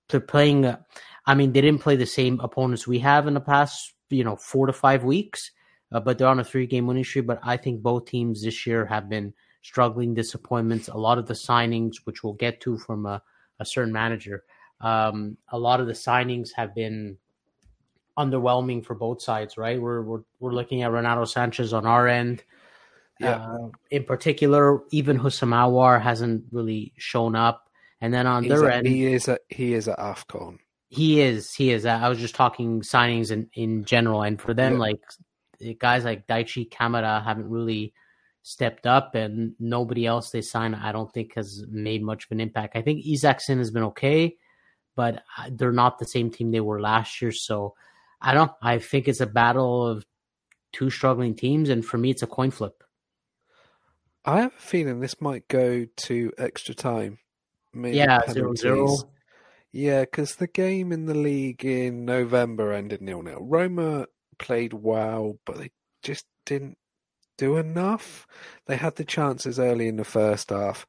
they're 0.08 0.20
playing. 0.20 0.64
Uh, 0.64 0.78
I 1.26 1.34
mean, 1.34 1.52
they 1.52 1.60
didn't 1.60 1.82
play 1.82 1.96
the 1.96 2.06
same 2.06 2.40
opponents 2.40 2.86
we 2.86 3.00
have 3.00 3.26
in 3.26 3.34
the 3.34 3.40
past, 3.40 3.94
you 4.08 4.24
know, 4.24 4.36
four 4.36 4.66
to 4.66 4.72
five 4.72 5.04
weeks, 5.04 5.50
uh, 5.92 6.00
but 6.00 6.18
they're 6.18 6.28
on 6.28 6.40
a 6.40 6.44
three 6.44 6.66
game 6.66 6.86
winning 6.86 7.04
streak. 7.04 7.26
But 7.26 7.40
I 7.42 7.56
think 7.56 7.82
both 7.82 8.06
teams 8.06 8.42
this 8.42 8.66
year 8.66 8.86
have 8.86 9.08
been 9.08 9.34
struggling 9.62 10.14
disappointments. 10.14 10.88
A 10.88 10.96
lot 10.96 11.18
of 11.18 11.26
the 11.26 11.34
signings, 11.34 11.96
which 12.04 12.22
we'll 12.22 12.32
get 12.34 12.60
to 12.62 12.78
from 12.78 13.06
a, 13.06 13.22
a 13.60 13.66
certain 13.66 13.92
manager, 13.92 14.44
um, 14.80 15.36
a 15.50 15.58
lot 15.58 15.80
of 15.80 15.86
the 15.86 15.92
signings 15.92 16.50
have 16.56 16.74
been 16.74 17.18
underwhelming 18.16 18.84
for 18.84 18.94
both 18.94 19.20
sides. 19.22 19.58
Right? 19.58 19.80
We're 19.80 20.02
we're 20.02 20.22
we're 20.40 20.54
looking 20.54 20.82
at 20.82 20.90
Renato 20.90 21.24
Sanches 21.24 21.76
on 21.76 21.84
our 21.84 22.08
end. 22.08 22.42
Yeah. 23.20 23.36
Uh, 23.36 23.68
in 23.90 24.04
particular, 24.04 24.80
even 24.90 25.18
Houssam 25.18 25.50
Aouar 25.50 26.00
hasn't 26.00 26.44
really 26.52 26.92
shown 26.96 27.34
up. 27.34 27.67
And 28.00 28.12
then 28.14 28.26
on 28.26 28.44
He's 28.44 28.52
their 28.52 28.68
a- 28.68 28.76
end, 28.76 28.86
he 28.86 29.04
is 29.06 29.28
at 29.28 29.40
he 29.48 29.74
is 29.74 29.88
at 29.88 29.98
Afcon. 29.98 30.58
he 30.88 31.20
is. 31.20 31.52
He 31.54 31.70
is. 31.70 31.84
I 31.84 32.08
was 32.08 32.18
just 32.18 32.34
talking 32.34 32.80
signings 32.82 33.30
in, 33.30 33.48
in 33.54 33.84
general, 33.84 34.22
and 34.22 34.40
for 34.40 34.54
them, 34.54 34.74
Yeah. 34.74 34.78
like 34.78 35.00
guys 35.78 36.04
like 36.04 36.26
Daichi 36.26 36.68
Kamada 36.70 37.22
haven't 37.24 37.48
really 37.50 37.92
stepped 38.42 38.86
up, 38.86 39.14
and 39.14 39.54
nobody 39.58 40.06
else 40.06 40.30
they 40.30 40.40
signed, 40.42 40.76
I 40.76 40.92
don't 40.92 41.12
think, 41.12 41.34
has 41.34 41.64
made 41.68 42.02
much 42.02 42.24
of 42.24 42.30
an 42.32 42.40
impact. 42.40 42.76
I 42.76 42.82
think 42.82 43.04
Isaksen 43.04 43.58
has 43.58 43.70
been 43.72 43.82
okay, 43.84 44.36
but 44.96 45.22
uh, 45.36 45.50
they're 45.52 45.72
not 45.72 45.98
the 45.98 46.06
same 46.06 46.30
team 46.30 46.50
they 46.52 46.60
were 46.60 46.80
last 46.80 47.20
year. 47.20 47.32
So 47.32 47.74
I 48.20 48.32
don't. 48.34 48.52
I 48.62 48.78
think 48.78 49.08
it's 49.08 49.20
a 49.20 49.26
battle 49.26 49.86
of 49.86 50.06
two 50.72 50.88
struggling 50.90 51.34
teams, 51.34 51.68
and 51.68 51.84
for 51.84 51.98
me, 51.98 52.10
it's 52.10 52.22
a 52.22 52.26
coin 52.28 52.52
flip. 52.52 52.82
I 54.24 54.42
have 54.42 54.52
a 54.56 54.60
feeling 54.60 55.00
this 55.00 55.20
might 55.20 55.48
go 55.48 55.86
to 55.96 56.32
extra 56.38 56.74
time. 56.74 57.18
Maybe 57.74 57.96
yeah, 57.98 58.20
zero 58.30 58.54
penalties. 58.54 58.60
zero. 58.60 58.96
Yeah, 59.72 60.00
because 60.02 60.36
the 60.36 60.46
game 60.46 60.92
in 60.92 61.06
the 61.06 61.14
league 61.14 61.64
in 61.64 62.04
November 62.04 62.72
ended 62.72 63.02
nil 63.02 63.22
nil. 63.22 63.38
Roma 63.40 64.06
played 64.38 64.72
well, 64.72 65.38
but 65.44 65.58
they 65.58 65.70
just 66.02 66.24
didn't 66.46 66.78
do 67.36 67.56
enough. 67.56 68.26
They 68.66 68.76
had 68.76 68.96
the 68.96 69.04
chances 69.04 69.58
early 69.60 69.88
in 69.88 69.96
the 69.96 70.04
first 70.04 70.50
half. 70.50 70.86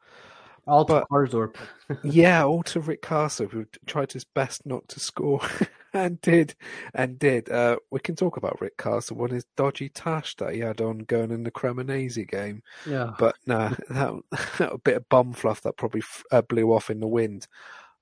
All 0.66 0.86
to 0.86 0.94
But- 0.94 1.10
Karsdorp. 1.10 1.56
Yeah, 2.04 2.44
all 2.46 2.64
to 2.64 2.80
Rick 2.80 3.02
Karsdorp, 3.02 3.52
who 3.52 3.66
tried 3.86 4.12
his 4.14 4.24
best 4.24 4.66
not 4.66 4.88
to 4.90 5.00
score 5.00 5.42
and 5.94 6.22
did, 6.22 6.56
and 6.94 7.20
did. 7.20 7.50
Uh, 7.50 7.78
we 7.92 8.00
can 8.00 8.16
talk 8.16 8.38
about 8.38 8.60
Rick 8.62 8.78
Karsdorp 8.78 9.18
one 9.18 9.30
his 9.32 9.46
dodgy 9.58 9.90
tash 9.90 10.36
that 10.36 10.54
he 10.54 10.60
had 10.60 10.82
on 10.82 11.00
going 11.00 11.32
in 11.32 11.44
the 11.44 11.52
Cremonese 11.52 12.28
game. 12.28 12.64
Yeah. 12.86 13.12
But 13.18 13.36
no, 13.46 13.76
that, 13.90 14.14
that 14.58 14.74
a 14.74 14.78
bit 14.78 14.98
of 14.98 15.10
bum 15.10 15.34
fluff 15.34 15.62
that 15.62 15.78
probably 15.78 16.02
f- 16.02 16.24
uh, 16.32 16.42
blew 16.42 16.72
off 16.72 16.90
in 16.90 17.00
the 17.00 17.08
wind. 17.08 17.48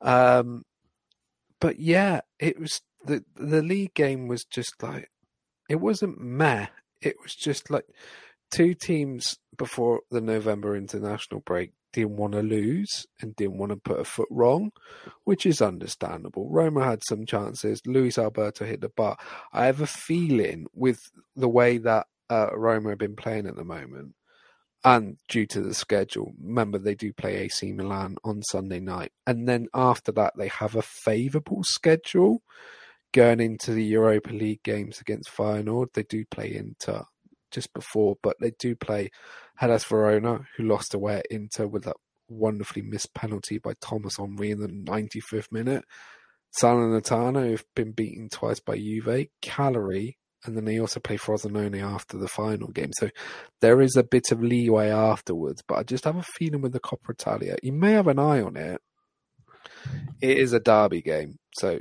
Um, 0.01 0.63
but 1.59 1.79
yeah, 1.79 2.21
it 2.39 2.59
was 2.59 2.81
the 3.03 3.23
the 3.35 3.61
league 3.61 3.93
game 3.93 4.27
was 4.27 4.43
just 4.45 4.81
like 4.81 5.09
it 5.69 5.77
wasn't 5.77 6.19
meh. 6.19 6.67
It 7.01 7.15
was 7.21 7.35
just 7.35 7.69
like 7.69 7.85
two 8.51 8.73
teams 8.73 9.37
before 9.57 10.01
the 10.11 10.21
November 10.21 10.75
international 10.75 11.41
break 11.41 11.71
didn't 11.93 12.17
want 12.17 12.33
to 12.33 12.41
lose 12.41 13.05
and 13.21 13.35
didn't 13.35 13.57
want 13.57 13.71
to 13.71 13.77
put 13.77 13.99
a 13.99 14.03
foot 14.03 14.27
wrong, 14.29 14.71
which 15.23 15.45
is 15.45 15.61
understandable. 15.61 16.49
Roma 16.49 16.83
had 16.83 17.01
some 17.07 17.25
chances. 17.25 17.81
Luis 17.85 18.17
Alberto 18.17 18.65
hit 18.65 18.81
the 18.81 18.89
bar. 18.89 19.17
I 19.53 19.65
have 19.65 19.81
a 19.81 19.87
feeling 19.87 20.67
with 20.73 20.99
the 21.35 21.49
way 21.49 21.77
that 21.79 22.07
uh, 22.29 22.49
Roma 22.53 22.89
have 22.89 22.97
been 22.97 23.15
playing 23.15 23.47
at 23.47 23.55
the 23.55 23.63
moment, 23.63 24.13
and 24.83 25.17
due 25.27 25.45
to 25.47 25.61
the 25.61 25.73
schedule, 25.73 26.33
remember 26.41 26.77
they 26.77 26.95
do 26.95 27.13
play 27.13 27.37
AC 27.37 27.71
Milan 27.73 28.17
on 28.23 28.43
Sunday 28.43 28.79
night, 28.79 29.11
and 29.25 29.47
then 29.47 29.67
after 29.73 30.11
that 30.13 30.33
they 30.37 30.49
have 30.49 30.75
a 30.75 30.81
favourable 30.81 31.63
schedule 31.63 32.41
going 33.13 33.39
into 33.39 33.73
the 33.73 33.83
Europa 33.83 34.31
League 34.31 34.63
games 34.63 34.99
against 34.99 35.35
Feyenoord. 35.35 35.93
They 35.93 36.03
do 36.03 36.25
play 36.25 36.53
Inter 36.53 37.03
just 37.51 37.73
before, 37.73 38.17
but 38.21 38.35
they 38.39 38.51
do 38.51 38.75
play 38.75 39.09
Hellas 39.57 39.83
Verona, 39.83 40.47
who 40.55 40.63
lost 40.63 40.93
away 40.93 41.17
at 41.17 41.25
Inter 41.29 41.67
with 41.67 41.83
that 41.83 41.97
wonderfully 42.29 42.81
missed 42.81 43.13
penalty 43.13 43.57
by 43.57 43.73
Thomas 43.81 44.17
Henry 44.17 44.51
in 44.51 44.59
the 44.59 44.67
95th 44.67 45.51
minute. 45.51 45.83
Salernitana, 46.61 47.47
who've 47.47 47.65
been 47.75 47.91
beaten 47.91 48.29
twice 48.29 48.59
by 48.59 48.77
Juve, 48.77 49.27
Cagliari, 49.41 50.17
and 50.45 50.55
then 50.55 50.65
they 50.65 50.79
also 50.79 50.99
play 50.99 51.17
Frosinone 51.17 51.81
after 51.81 52.17
the 52.17 52.27
final 52.27 52.69
game. 52.69 52.91
So 52.97 53.09
there 53.59 53.81
is 53.81 53.95
a 53.95 54.03
bit 54.03 54.31
of 54.31 54.41
leeway 54.41 54.89
afterwards, 54.89 55.63
but 55.67 55.75
I 55.75 55.83
just 55.83 56.05
have 56.05 56.15
a 56.15 56.23
feeling 56.23 56.61
with 56.61 56.73
the 56.73 56.79
Coppa 56.79 57.11
Italia, 57.11 57.57
you 57.63 57.73
may 57.73 57.93
have 57.93 58.07
an 58.07 58.19
eye 58.19 58.41
on 58.41 58.55
it. 58.55 58.81
It 60.21 60.37
is 60.37 60.53
a 60.53 60.59
derby 60.59 61.01
game, 61.01 61.37
so 61.57 61.79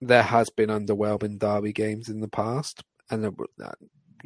there 0.00 0.22
has 0.22 0.50
been 0.50 0.68
underwhelming 0.68 1.38
derby 1.38 1.72
games 1.72 2.08
in 2.08 2.20
the 2.20 2.28
past, 2.28 2.82
and 3.10 3.24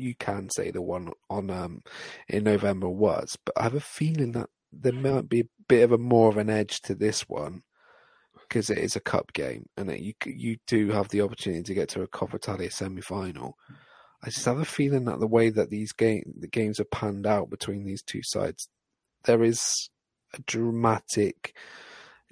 you 0.00 0.14
can 0.14 0.48
say 0.50 0.70
the 0.70 0.82
one 0.82 1.12
on 1.28 1.50
um, 1.50 1.82
in 2.28 2.44
November 2.44 2.88
was, 2.88 3.36
but 3.44 3.56
I 3.56 3.64
have 3.64 3.74
a 3.74 3.80
feeling 3.80 4.32
that 4.32 4.48
there 4.72 4.92
might 4.92 5.28
be 5.28 5.40
a 5.40 5.48
bit 5.68 5.82
of 5.82 5.92
a 5.92 5.98
more 5.98 6.28
of 6.28 6.36
an 6.36 6.50
edge 6.50 6.80
to 6.82 6.94
this 6.94 7.28
one 7.28 7.62
because 8.34 8.70
it 8.70 8.78
is 8.78 8.96
a 8.96 9.00
cup 9.00 9.32
game 9.32 9.66
and 9.76 9.90
you 9.98 10.12
you 10.26 10.56
do 10.66 10.90
have 10.90 11.08
the 11.08 11.20
opportunity 11.20 11.62
to 11.62 11.74
get 11.74 11.88
to 11.88 12.02
a 12.02 12.08
Coppa 12.08 12.34
Italia 12.34 12.70
semi 12.70 13.00
final. 13.00 13.56
I 14.22 14.30
just 14.30 14.44
have 14.44 14.58
a 14.58 14.64
feeling 14.64 15.04
that 15.04 15.18
the 15.18 15.26
way 15.26 15.50
that 15.50 15.70
these 15.70 15.92
game 15.92 16.34
the 16.38 16.48
games 16.48 16.80
are 16.80 16.84
panned 16.84 17.26
out 17.26 17.50
between 17.50 17.84
these 17.84 18.02
two 18.02 18.22
sides, 18.22 18.68
there 19.24 19.42
is 19.42 19.90
a 20.34 20.40
dramatic 20.40 21.54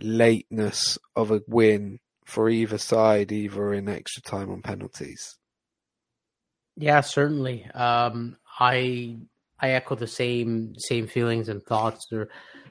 lateness 0.00 0.98
of 1.16 1.30
a 1.30 1.42
win 1.46 1.98
for 2.25 2.50
either 2.50 2.78
side, 2.78 3.32
either 3.32 3.72
in 3.72 3.88
extra 3.88 4.22
time 4.22 4.50
on 4.50 4.62
penalties. 4.62 5.38
Yeah, 6.78 7.00
certainly. 7.00 7.66
Um, 7.75 8.37
I 8.61 9.16
I 9.61 9.70
echo 9.70 9.97
the 9.97 10.06
same 10.06 10.75
same 10.78 11.08
feelings 11.08 11.49
and 11.49 11.62
thoughts. 11.62 12.06
There 12.08 12.28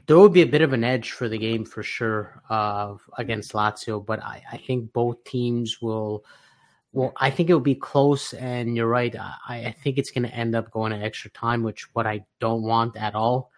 there 0.07 0.17
would 0.17 0.31
be 0.31 0.41
a 0.41 0.47
bit 0.47 0.61
of 0.61 0.71
an 0.71 0.85
edge 0.85 1.11
for 1.11 1.27
the 1.27 1.37
game 1.37 1.65
for 1.65 1.83
sure 1.83 2.41
uh, 2.49 2.95
against 3.17 3.51
Lazio, 3.51 4.03
but 4.05 4.23
I, 4.23 4.41
I 4.51 4.57
think 4.57 4.93
both 4.93 5.23
teams 5.25 5.81
will. 5.81 6.23
Well, 6.93 7.11
I 7.17 7.29
think 7.31 7.49
it 7.49 7.53
will 7.53 7.59
be 7.59 7.75
close, 7.75 8.33
and 8.33 8.75
you're 8.77 8.87
right. 8.87 9.13
I, 9.15 9.65
I 9.67 9.75
think 9.83 9.97
it's 9.97 10.09
going 10.09 10.23
to 10.23 10.33
end 10.33 10.55
up 10.55 10.71
going 10.71 10.93
to 10.93 10.97
extra 11.05 11.29
time, 11.31 11.61
which 11.61 11.93
what 11.93 12.07
I 12.07 12.25
don't 12.39 12.63
want 12.63 12.95
at 12.95 13.13
all. 13.13 13.51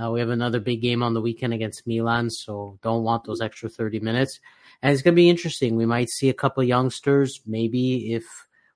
Uh, 0.00 0.10
we 0.10 0.20
have 0.20 0.28
another 0.28 0.60
big 0.60 0.82
game 0.82 1.02
on 1.02 1.14
the 1.14 1.20
weekend 1.20 1.54
against 1.54 1.86
Milan, 1.86 2.28
so 2.28 2.78
don't 2.82 3.02
want 3.04 3.24
those 3.24 3.40
extra 3.40 3.68
30 3.70 4.00
minutes. 4.00 4.38
And 4.82 4.92
it's 4.92 5.02
going 5.02 5.14
to 5.14 5.16
be 5.16 5.30
interesting. 5.30 5.76
We 5.76 5.86
might 5.86 6.10
see 6.10 6.28
a 6.28 6.34
couple 6.34 6.62
youngsters, 6.62 7.40
maybe 7.46 8.12
if 8.12 8.24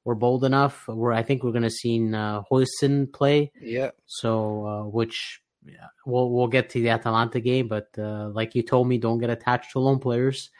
we're 0.08 0.14
bold 0.14 0.42
enough. 0.42 0.88
Where 0.88 1.12
I 1.12 1.22
think 1.22 1.42
we're 1.44 1.52
going 1.52 1.64
to 1.64 1.70
see 1.70 1.98
uh, 2.14 2.40
Huijsen 2.50 3.12
play. 3.12 3.52
Yeah, 3.60 3.90
So, 4.06 4.64
uh, 4.66 4.82
which 4.84 5.42
yeah, 5.66 5.88
we'll 6.06 6.30
we'll 6.30 6.46
get 6.46 6.70
to 6.70 6.80
the 6.80 6.88
Atalanta 6.88 7.40
game, 7.40 7.68
but 7.68 7.90
uh, 7.98 8.30
like 8.30 8.54
you 8.54 8.62
told 8.62 8.88
me, 8.88 8.96
don't 8.96 9.18
get 9.18 9.28
attached 9.28 9.72
to 9.72 9.80
lone 9.80 9.98
players. 9.98 10.50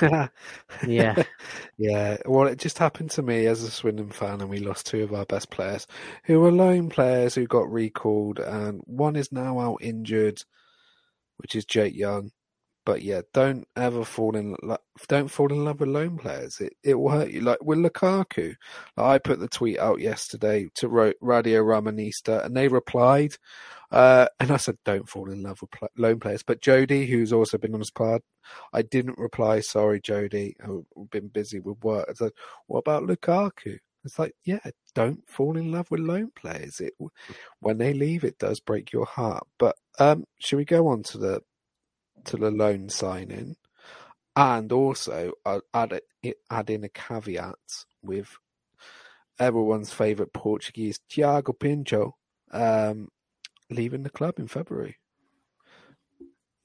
Yeah, 0.86 1.22
yeah. 1.78 2.18
Well, 2.26 2.48
it 2.48 2.58
just 2.58 2.76
happened 2.76 3.10
to 3.12 3.22
me 3.22 3.46
as 3.46 3.62
a 3.62 3.70
Swindon 3.70 4.10
fan, 4.10 4.42
and 4.42 4.50
we 4.50 4.58
lost 4.58 4.84
two 4.84 5.02
of 5.02 5.14
our 5.14 5.24
best 5.24 5.48
players, 5.48 5.86
who 6.24 6.40
were 6.40 6.52
lone 6.52 6.90
players 6.90 7.34
who 7.34 7.46
got 7.46 7.72
recalled, 7.72 8.38
and 8.40 8.82
one 8.84 9.16
is 9.16 9.32
now 9.32 9.58
out 9.58 9.78
injured, 9.80 10.42
which 11.38 11.54
is 11.56 11.64
Jake 11.64 11.96
Young. 11.96 12.30
But 12.88 13.02
yeah, 13.02 13.20
don't 13.34 13.68
ever 13.76 14.02
fall 14.02 14.34
in 14.34 14.56
lo- 14.62 14.78
don't 15.08 15.28
fall 15.30 15.52
in 15.52 15.62
love 15.62 15.80
with 15.80 15.90
loan 15.90 16.16
players. 16.16 16.58
It 16.58 16.72
it 16.82 16.94
will 16.94 17.10
hurt 17.10 17.30
you. 17.30 17.42
Like 17.42 17.62
with 17.62 17.80
Lukaku, 17.80 18.54
I 18.96 19.18
put 19.18 19.40
the 19.40 19.46
tweet 19.46 19.78
out 19.78 20.00
yesterday 20.00 20.70
to 20.76 20.88
Ro- 20.88 21.12
Radio 21.20 21.62
Romanista, 21.62 22.42
and 22.46 22.56
they 22.56 22.66
replied, 22.68 23.34
uh, 23.90 24.28
and 24.40 24.50
I 24.50 24.56
said, 24.56 24.78
"Don't 24.86 25.06
fall 25.06 25.30
in 25.30 25.42
love 25.42 25.60
with 25.60 25.70
pl- 25.72 25.90
loan 25.98 26.18
players." 26.18 26.42
But 26.42 26.62
Jody, 26.62 27.04
who's 27.04 27.30
also 27.30 27.58
been 27.58 27.74
on 27.74 27.80
this 27.80 27.90
pod, 27.90 28.22
I 28.72 28.80
didn't 28.80 29.18
reply. 29.18 29.60
Sorry, 29.60 30.00
Jody. 30.00 30.56
I've 30.64 31.10
been 31.10 31.28
busy 31.28 31.60
with 31.60 31.84
work. 31.84 32.06
I 32.08 32.14
said, 32.14 32.32
"What 32.68 32.78
about 32.78 33.02
Lukaku?" 33.02 33.80
It's 34.04 34.18
like, 34.18 34.34
yeah, 34.44 34.60
don't 34.94 35.28
fall 35.28 35.58
in 35.58 35.72
love 35.72 35.90
with 35.90 36.00
loan 36.00 36.30
players. 36.34 36.80
It 36.80 36.94
when 37.60 37.76
they 37.76 37.92
leave, 37.92 38.24
it 38.24 38.38
does 38.38 38.60
break 38.60 38.92
your 38.92 39.04
heart. 39.04 39.46
But 39.58 39.76
um, 39.98 40.24
should 40.38 40.56
we 40.56 40.64
go 40.64 40.86
on 40.86 41.02
to 41.04 41.18
the 41.18 41.42
the 42.36 42.50
loan 42.50 42.88
signing, 42.88 43.56
and 44.36 44.70
also 44.72 45.32
uh, 45.46 45.60
add 45.72 46.00
it, 46.22 46.36
add 46.50 46.70
in 46.70 46.84
a 46.84 46.88
caveat 46.88 47.56
with 48.02 48.36
everyone's 49.38 49.92
favourite 49.92 50.32
Portuguese 50.32 51.00
Tiago 51.08 51.52
Pinto 51.52 52.16
um, 52.52 53.08
leaving 53.70 54.02
the 54.02 54.10
club 54.10 54.38
in 54.38 54.48
February. 54.48 54.96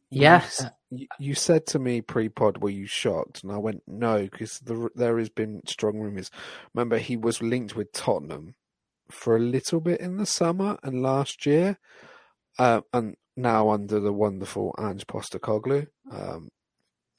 Yes, 0.09 0.63
You, 0.89 0.99
you, 0.99 1.07
you 1.19 1.33
said 1.33 1.65
to 1.67 1.79
me 1.79 2.01
pre-pod, 2.01 2.59
were 2.59 2.69
you 2.69 2.85
shocked? 2.85 3.43
And 3.43 3.51
I 3.51 3.57
went, 3.57 3.81
no, 3.87 4.21
because 4.23 4.59
the, 4.59 4.89
there 4.93 5.17
has 5.17 5.29
been 5.29 5.61
strong 5.65 5.99
rumours. 5.99 6.29
Remember, 6.73 6.99
he 6.99 7.17
was 7.17 7.41
linked 7.41 7.75
with 7.75 7.91
Tottenham 7.93 8.55
for 9.09 9.35
a 9.35 9.39
little 9.39 9.81
bit 9.81 9.99
in 9.99 10.17
the 10.17 10.25
summer 10.25 10.77
and 10.83 11.01
last 11.01 11.45
year, 11.45 11.79
uh, 12.59 12.81
and 12.93 13.15
now 13.35 13.69
under 13.69 13.99
the 13.99 14.13
wonderful 14.13 14.75
Ange 14.79 15.05
Postecoglou. 15.07 15.87
Um, 16.11 16.49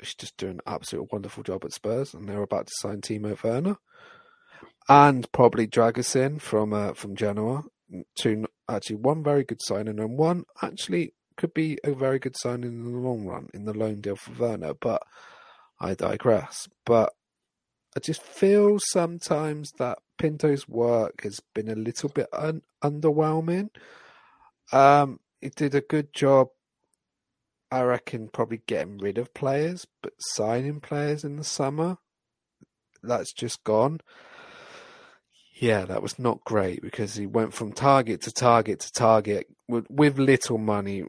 she's 0.02 0.14
just 0.14 0.36
doing 0.36 0.54
an 0.54 0.60
absolute 0.66 1.12
wonderful 1.12 1.42
job 1.42 1.64
at 1.64 1.72
Spurs, 1.72 2.14
and 2.14 2.28
they're 2.28 2.42
about 2.42 2.66
to 2.66 2.72
sign 2.76 3.00
Timo 3.00 3.42
Werner 3.42 3.76
and 4.88 5.30
probably 5.32 5.66
Dragusin 5.66 6.40
from 6.40 6.72
uh, 6.72 6.94
from 6.94 7.16
Genoa. 7.16 7.64
Two 8.16 8.46
actually 8.68 8.96
one 8.96 9.22
very 9.22 9.44
good 9.44 9.60
signing 9.62 9.98
and 10.00 10.18
one 10.18 10.44
actually 10.62 11.14
could 11.36 11.52
be 11.52 11.78
a 11.84 11.92
very 11.92 12.18
good 12.18 12.36
signing 12.36 12.72
in 12.72 12.84
the 12.84 12.98
long 12.98 13.26
run 13.26 13.48
in 13.52 13.64
the 13.64 13.74
loan 13.74 14.00
deal 14.00 14.16
for 14.16 14.32
Werner. 14.32 14.74
But 14.74 15.02
I 15.80 15.94
digress. 15.94 16.68
But 16.84 17.12
I 17.96 18.00
just 18.00 18.22
feel 18.22 18.78
sometimes 18.78 19.72
that 19.78 19.98
Pinto's 20.18 20.68
work 20.68 21.22
has 21.22 21.40
been 21.54 21.68
a 21.68 21.74
little 21.74 22.08
bit 22.08 22.28
un- 22.32 22.62
underwhelming. 22.82 23.68
Um, 24.72 25.20
he 25.44 25.50
did 25.50 25.74
a 25.74 25.82
good 25.82 26.12
job, 26.14 26.48
I 27.70 27.82
reckon, 27.82 28.28
probably 28.32 28.62
getting 28.66 28.96
rid 28.98 29.18
of 29.18 29.34
players, 29.34 29.86
but 30.02 30.14
signing 30.18 30.80
players 30.80 31.22
in 31.22 31.36
the 31.36 31.44
summer, 31.44 31.98
that's 33.02 33.32
just 33.32 33.62
gone. 33.62 34.00
Yeah, 35.54 35.84
that 35.84 36.02
was 36.02 36.18
not 36.18 36.44
great 36.44 36.80
because 36.80 37.14
he 37.14 37.26
went 37.26 37.52
from 37.52 37.72
target 37.72 38.22
to 38.22 38.32
target 38.32 38.80
to 38.80 38.92
target 38.92 39.46
with, 39.68 39.86
with 39.90 40.18
little 40.18 40.58
money 40.58 41.04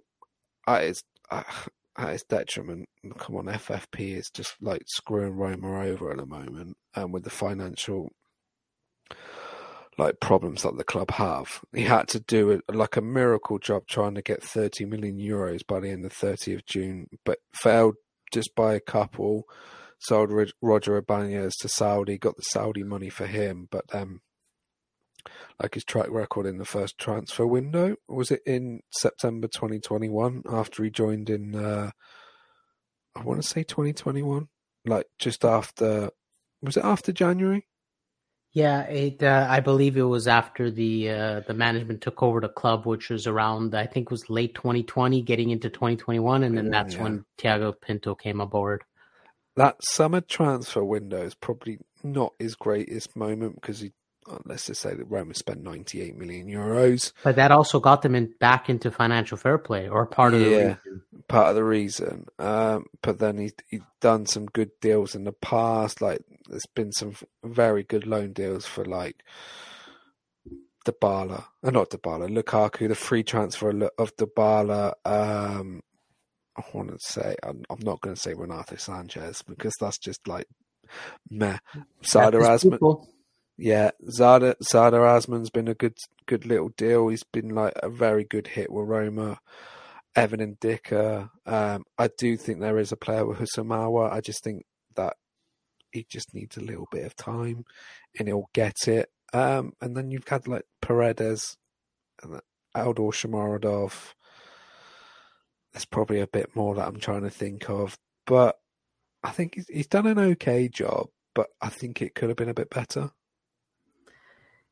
at 0.67 0.83
its, 0.83 1.03
ah, 1.31 1.65
at 1.97 2.09
its 2.09 2.23
detriment. 2.23 2.89
Come 3.17 3.37
on, 3.37 3.45
FFP 3.45 4.17
is 4.17 4.29
just 4.29 4.53
like 4.61 4.83
screwing 4.87 5.35
Roma 5.35 5.85
over 5.85 6.11
at 6.11 6.17
the 6.17 6.25
moment, 6.25 6.75
and 6.93 7.13
with 7.13 7.23
the 7.23 7.29
financial 7.29 8.11
like 9.97 10.19
problems 10.19 10.63
that 10.63 10.77
the 10.77 10.83
club 10.83 11.11
have. 11.11 11.61
He 11.73 11.83
had 11.83 12.07
to 12.09 12.19
do 12.19 12.49
it 12.49 12.61
like 12.69 12.97
a 12.97 13.01
miracle 13.01 13.59
job 13.59 13.87
trying 13.87 14.15
to 14.15 14.21
get 14.21 14.43
30 14.43 14.85
million 14.85 15.17
euros 15.17 15.65
by 15.65 15.79
the 15.79 15.89
end 15.89 16.05
of 16.05 16.13
30th 16.13 16.65
June, 16.65 17.07
but 17.23 17.39
failed 17.53 17.95
just 18.33 18.55
by 18.55 18.73
a 18.73 18.79
couple. 18.79 19.43
Sold 19.99 20.31
Roger 20.61 20.97
Ibanez 20.97 21.55
to 21.61 21.69
Saudi, 21.69 22.17
got 22.17 22.35
the 22.35 22.43
Saudi 22.43 22.83
money 22.83 23.09
for 23.09 23.25
him, 23.25 23.67
but 23.71 23.85
um, 23.93 24.21
like 25.61 25.73
his 25.73 25.83
track 25.83 26.09
record 26.09 26.45
in 26.45 26.57
the 26.57 26.65
first 26.65 26.97
transfer 26.97 27.47
window 27.47 27.95
was 28.07 28.31
it 28.31 28.41
in 28.45 28.81
September 28.91 29.47
2021 29.47 30.43
after 30.51 30.83
he 30.83 30.89
joined 30.89 31.29
in 31.29 31.55
uh, 31.55 31.91
I 33.15 33.23
want 33.23 33.41
to 33.41 33.47
say 33.47 33.63
2021 33.63 34.47
like 34.85 35.07
just 35.17 35.45
after 35.45 36.11
was 36.61 36.77
it 36.77 36.85
after 36.85 37.11
January 37.11 37.65
yeah, 38.55 38.83
it. 38.83 39.21
Uh, 39.21 39.45
I 39.49 39.59
believe 39.59 39.97
it 39.97 40.03
was 40.03 40.29
after 40.29 40.71
the 40.71 41.09
uh, 41.09 41.39
the 41.41 41.53
management 41.53 41.99
took 41.99 42.23
over 42.23 42.39
the 42.39 42.47
club, 42.47 42.85
which 42.85 43.09
was 43.09 43.27
around 43.27 43.75
I 43.75 43.85
think 43.85 44.05
it 44.05 44.11
was 44.11 44.29
late 44.29 44.55
2020, 44.55 45.21
getting 45.23 45.49
into 45.49 45.69
2021, 45.69 46.41
and 46.41 46.57
then 46.57 46.69
that's 46.69 46.95
yeah. 46.95 47.03
when 47.03 47.25
Tiago 47.37 47.73
Pinto 47.73 48.15
came 48.15 48.39
aboard. 48.39 48.85
That 49.57 49.83
summer 49.83 50.21
transfer 50.21 50.85
window 50.85 51.21
is 51.21 51.35
probably 51.35 51.79
not 52.01 52.33
his 52.39 52.55
greatest 52.55 53.13
moment 53.17 53.55
because 53.55 53.81
he 53.81 53.91
let's 54.45 54.67
just 54.67 54.81
say 54.81 54.93
that 54.93 55.05
Roma 55.05 55.33
spent 55.33 55.63
98 55.63 56.17
million 56.17 56.47
euros. 56.47 57.11
But 57.23 57.35
that 57.35 57.51
also 57.51 57.79
got 57.79 58.01
them 58.01 58.15
in, 58.15 58.33
back 58.39 58.69
into 58.69 58.91
financial 58.91 59.37
fair 59.37 59.57
play, 59.57 59.87
or 59.87 60.05
part 60.05 60.33
of 60.33 60.39
the 60.39 60.45
reason. 60.45 61.01
Part 61.27 61.49
of 61.49 61.55
the 61.55 61.63
reason. 61.63 62.27
Um, 62.39 62.85
but 63.01 63.19
then 63.19 63.37
he's, 63.37 63.53
he's 63.67 63.81
done 64.01 64.25
some 64.25 64.45
good 64.45 64.71
deals 64.81 65.15
in 65.15 65.23
the 65.23 65.31
past. 65.31 66.01
Like 66.01 66.21
there's 66.49 66.65
been 66.75 66.91
some 66.91 67.15
very 67.43 67.83
good 67.83 68.05
loan 68.05 68.33
deals 68.33 68.65
for 68.65 68.85
like 68.85 69.23
Dybala, 70.85 71.45
uh, 71.63 71.71
not 71.71 71.89
Dybala, 71.89 72.29
Lukaku, 72.29 72.87
the 72.87 72.95
free 72.95 73.23
transfer 73.23 73.89
of 73.97 74.15
Dybala. 74.17 74.93
Um, 75.05 75.81
I 76.57 76.63
want 76.73 76.89
to 76.91 76.97
say 76.99 77.35
I'm, 77.43 77.63
I'm 77.69 77.79
not 77.81 78.01
going 78.01 78.15
to 78.15 78.21
say 78.21 78.33
Renato 78.33 78.75
Sanches 78.75 79.43
because 79.45 79.73
that's 79.79 79.97
just 79.97 80.27
like 80.27 80.47
meh. 81.29 81.57
Sardar 82.01 82.41
Azmoun. 82.41 83.07
Yeah, 83.57 83.91
Zada 84.09 84.55
Sardar 84.61 85.01
Azmoun's 85.01 85.49
been 85.49 85.67
a 85.67 85.73
good 85.73 85.97
good 86.25 86.45
little 86.45 86.69
deal. 86.69 87.07
He's 87.07 87.23
been 87.23 87.49
like 87.49 87.73
a 87.81 87.89
very 87.89 88.23
good 88.25 88.47
hit 88.47 88.71
with 88.71 88.87
Roma. 88.87 89.39
Evan 90.15 90.55
Ndicka. 90.55 91.29
Um, 91.45 91.83
I 91.97 92.09
do 92.17 92.37
think 92.37 92.59
there 92.59 92.79
is 92.79 92.91
a 92.91 92.97
player 92.97 93.25
with 93.25 93.37
Houssam 93.39 93.67
Aouar. 93.67 94.11
I 94.11 94.21
just 94.21 94.43
think 94.43 94.63
that 94.95 95.17
he 95.91 96.05
just 96.09 96.33
needs 96.33 96.57
a 96.57 96.61
little 96.61 96.87
bit 96.91 97.05
of 97.05 97.15
time 97.15 97.65
and 98.17 98.27
he'll 98.27 98.49
get 98.53 98.87
it. 98.87 99.09
Um, 99.33 99.73
and 99.81 99.95
then 99.95 100.11
you've 100.11 100.27
had 100.27 100.47
like 100.47 100.63
Paredes 100.81 101.57
and 102.23 102.39
Eldor 102.75 103.11
Shomurodov. 103.11 104.13
There's 105.73 105.85
probably 105.85 106.21
a 106.21 106.27
bit 106.27 106.55
more 106.55 106.75
that 106.75 106.87
I'm 106.87 106.99
trying 106.99 107.23
to 107.23 107.29
think 107.29 107.69
of, 107.69 107.97
but 108.25 108.57
I 109.23 109.31
think 109.31 109.55
he's, 109.55 109.67
he's 109.67 109.87
done 109.87 110.07
an 110.07 110.19
okay 110.19 110.69
job, 110.69 111.07
but 111.33 111.47
I 111.61 111.67
think 111.67 112.01
it 112.01 112.15
could 112.15 112.29
have 112.29 112.37
been 112.37 112.49
a 112.49 112.53
bit 112.53 112.69
better. 112.69 113.11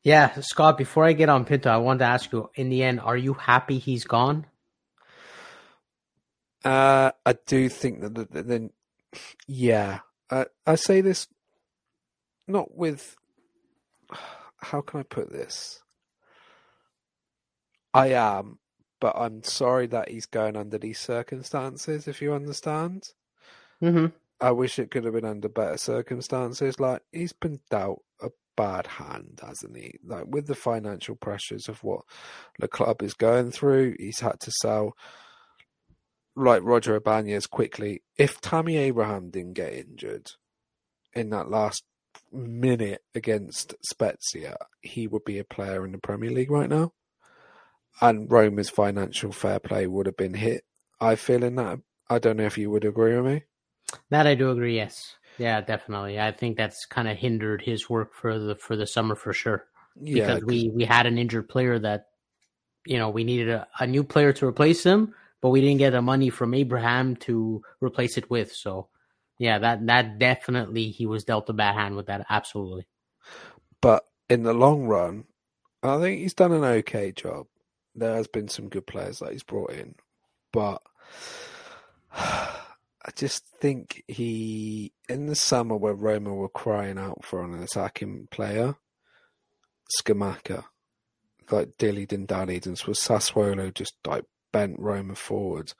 Yeah, 0.04 0.38
Scott, 0.42 0.76
before 0.76 1.04
I 1.04 1.14
get 1.14 1.30
on 1.30 1.46
Pinto, 1.46 1.70
I 1.70 1.78
wanted 1.78 2.00
to 2.00 2.04
ask 2.04 2.30
you 2.30 2.50
in 2.54 2.68
the 2.68 2.82
end, 2.82 3.00
are 3.00 3.16
you 3.16 3.32
happy 3.32 3.78
he's 3.78 4.04
gone? 4.04 4.44
Uh, 6.62 7.12
I 7.24 7.34
do 7.46 7.70
think 7.70 8.00
that 8.02 8.30
then, 8.30 8.70
yeah, 9.46 10.00
uh, 10.28 10.44
I 10.66 10.74
say 10.74 11.00
this 11.00 11.26
not 12.46 12.76
with, 12.76 13.16
how 14.58 14.82
can 14.82 15.00
I 15.00 15.02
put 15.04 15.32
this? 15.32 15.82
I 17.94 18.08
am, 18.08 18.58
but 19.00 19.16
I'm 19.16 19.42
sorry 19.42 19.86
that 19.86 20.10
he's 20.10 20.26
going 20.26 20.56
under 20.56 20.76
these 20.76 20.98
circumstances, 20.98 22.08
if 22.08 22.20
you 22.20 22.34
understand. 22.34 23.08
Mm-hmm. 23.82 24.06
I 24.40 24.50
wish 24.50 24.78
it 24.78 24.90
could 24.90 25.04
have 25.04 25.14
been 25.14 25.24
under 25.24 25.48
better 25.48 25.78
circumstances. 25.78 26.78
Like, 26.78 27.02
he's 27.12 27.32
been 27.32 27.60
dealt 27.70 28.02
a 28.20 28.30
bad 28.56 28.86
hand, 28.86 29.40
hasn't 29.42 29.76
he? 29.76 29.94
Like 30.04 30.24
with 30.26 30.46
the 30.46 30.54
financial 30.54 31.16
pressures 31.16 31.68
of 31.68 31.82
what 31.82 32.02
the 32.58 32.68
club 32.68 33.02
is 33.02 33.14
going 33.14 33.50
through, 33.50 33.96
he's 33.98 34.20
had 34.20 34.40
to 34.40 34.50
sell 34.50 34.96
like 36.36 36.62
Roger 36.64 36.96
Ibanez 36.96 37.46
quickly. 37.46 38.02
If 38.16 38.40
Tammy 38.40 38.76
Abraham 38.76 39.30
didn't 39.30 39.54
get 39.54 39.74
injured 39.74 40.32
in 41.14 41.30
that 41.30 41.50
last 41.50 41.84
minute 42.32 43.02
against 43.14 43.74
Spezia, 43.82 44.56
he 44.82 45.06
would 45.06 45.24
be 45.24 45.38
a 45.38 45.44
player 45.44 45.84
in 45.84 45.92
the 45.92 45.98
Premier 45.98 46.30
League 46.30 46.50
right 46.50 46.68
now. 46.68 46.92
And 48.00 48.30
Roma's 48.30 48.70
financial 48.70 49.30
fair 49.30 49.60
play 49.60 49.86
would 49.86 50.06
have 50.06 50.16
been 50.16 50.34
hit. 50.34 50.64
I 51.00 51.14
feel 51.14 51.44
in 51.44 51.54
that. 51.56 51.78
I 52.10 52.18
don't 52.18 52.36
know 52.36 52.44
if 52.44 52.58
you 52.58 52.70
would 52.70 52.84
agree 52.84 53.14
with 53.16 53.24
me. 53.24 53.42
That 54.10 54.26
I 54.26 54.34
do 54.34 54.50
agree. 54.50 54.76
Yes. 54.76 55.16
Yeah, 55.38 55.60
definitely. 55.60 56.20
I 56.20 56.32
think 56.32 56.56
that's 56.56 56.86
kind 56.86 57.08
of 57.08 57.16
hindered 57.16 57.62
his 57.62 57.90
work 57.90 58.14
for 58.14 58.38
the 58.38 58.54
for 58.56 58.76
the 58.76 58.86
summer 58.86 59.14
for 59.14 59.32
sure. 59.32 59.66
Yeah, 60.00 60.26
because 60.26 60.44
we 60.44 60.70
we 60.74 60.84
had 60.84 61.06
an 61.06 61.18
injured 61.18 61.48
player 61.48 61.78
that 61.78 62.06
you 62.86 62.98
know 62.98 63.10
we 63.10 63.24
needed 63.24 63.48
a, 63.48 63.66
a 63.78 63.86
new 63.86 64.04
player 64.04 64.32
to 64.34 64.46
replace 64.46 64.84
him, 64.84 65.14
but 65.40 65.50
we 65.50 65.60
didn't 65.60 65.78
get 65.78 65.90
the 65.90 66.02
money 66.02 66.30
from 66.30 66.54
Abraham 66.54 67.16
to 67.16 67.62
replace 67.80 68.16
it 68.16 68.30
with. 68.30 68.52
So 68.52 68.88
yeah, 69.38 69.58
that 69.58 69.86
that 69.86 70.18
definitely 70.18 70.90
he 70.90 71.06
was 71.06 71.24
dealt 71.24 71.50
a 71.50 71.52
bad 71.52 71.74
hand 71.74 71.96
with 71.96 72.06
that. 72.06 72.26
Absolutely. 72.30 72.86
But 73.80 74.04
in 74.30 74.42
the 74.42 74.54
long 74.54 74.84
run, 74.84 75.24
I 75.82 75.98
think 75.98 76.20
he's 76.20 76.34
done 76.34 76.52
an 76.52 76.64
okay 76.64 77.12
job. 77.12 77.46
There 77.94 78.14
has 78.14 78.26
been 78.26 78.48
some 78.48 78.68
good 78.68 78.86
players 78.86 79.18
that 79.18 79.32
he's 79.32 79.42
brought 79.42 79.72
in, 79.72 79.96
but 80.52 80.82
I 83.04 83.10
just 83.14 83.46
think 83.46 84.02
he 84.08 84.92
in 85.08 85.26
the 85.26 85.34
summer 85.34 85.76
where 85.76 85.94
Roma 85.94 86.34
were 86.34 86.48
crying 86.48 86.98
out 86.98 87.24
for 87.24 87.44
an 87.44 87.62
attacking 87.62 88.28
player, 88.30 88.76
Scamacca, 90.00 90.64
like 91.50 91.76
dillied 91.78 92.12
and 92.12 92.26
dallied, 92.26 92.66
and 92.66 92.80
was 92.86 92.98
Sassuolo 92.98 93.74
just 93.74 93.94
like 94.06 94.24
bent 94.52 94.76
Roma 94.78 95.16
forward. 95.16 95.74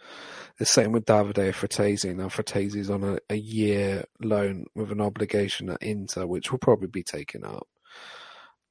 The 0.59 0.67
same 0.67 0.93
with 0.93 1.07
Davide 1.07 1.55
Frattesi. 1.55 2.15
Now 2.15 2.27
Frattesi's 2.27 2.91
on 2.91 3.05
a, 3.05 3.19
a 3.31 3.37
year 3.37 4.05
loan 4.21 4.67
with 4.75 4.93
an 4.93 5.01
obligation 5.01 5.71
at 5.71 5.83
Inter, 5.83 6.27
which 6.27 6.53
will 6.53 6.59
probably 6.59 6.89
be 6.89 7.05
taken 7.05 7.45
up. 7.45 7.67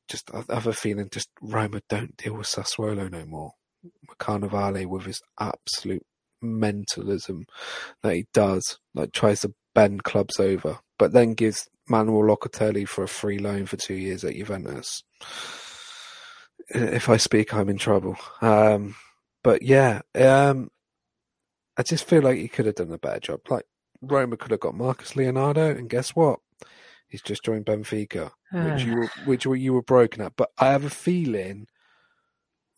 Just 0.08 0.30
I 0.32 0.44
have 0.54 0.68
a 0.68 0.74
feeling 0.74 1.10
just 1.12 1.30
Roma 1.42 1.82
don't 1.90 2.16
deal 2.18 2.36
with 2.36 2.48
Sassuolo 2.48 3.10
no 3.10 3.26
more. 3.26 3.54
Carnevali 4.20 4.86
with 4.86 5.06
his 5.06 5.22
absolute 5.40 6.06
mentalism 6.44 7.46
that 8.02 8.16
he 8.16 8.28
does, 8.34 8.80
like 8.94 9.12
tries 9.12 9.42
to 9.42 9.54
bend 9.74 10.04
clubs 10.04 10.40
over, 10.40 10.80
but 11.00 11.14
then 11.14 11.34
gives 11.34 11.68
Manuel 11.88 12.36
Locatelli 12.36 12.88
for 12.88 13.04
a 13.04 13.08
free 13.08 13.40
loan 13.40 13.66
for 13.66 13.78
two 13.78 13.96
years 13.96 14.24
at 14.24 14.36
Juventus. 14.36 15.04
If 16.70 17.10
I 17.10 17.18
speak, 17.18 17.54
I'm 17.54 17.70
in 17.70 17.78
trouble. 17.78 18.16
Um, 18.42 18.96
but 19.44 19.62
yeah, 19.62 20.02
um, 20.16 20.70
I 21.78 21.84
just 21.84 22.06
feel 22.06 22.22
like 22.22 22.38
he 22.38 22.48
could 22.48 22.66
have 22.66 22.76
done 22.76 22.92
a 22.92 22.98
better 22.98 23.20
job. 23.20 23.42
Like 23.50 23.66
Roma 24.02 24.38
could 24.38 24.52
have 24.52 24.60
got 24.60 24.76
Marcos 24.76 25.16
Leonardo, 25.16 25.70
and 25.70 25.90
guess 25.90 26.12
what? 26.12 26.40
He's 27.08 27.22
just 27.22 27.44
joined 27.44 27.66
Benfica, 27.66 28.32
which 28.52 28.84
you 28.84 28.96
were, 28.96 29.10
which 29.26 29.46
you 29.46 29.74
were 29.74 29.84
broken 29.84 30.22
at. 30.22 30.34
But 30.36 30.50
I 30.58 30.68
have 30.68 30.84
a 30.84 30.90
feeling 30.90 31.68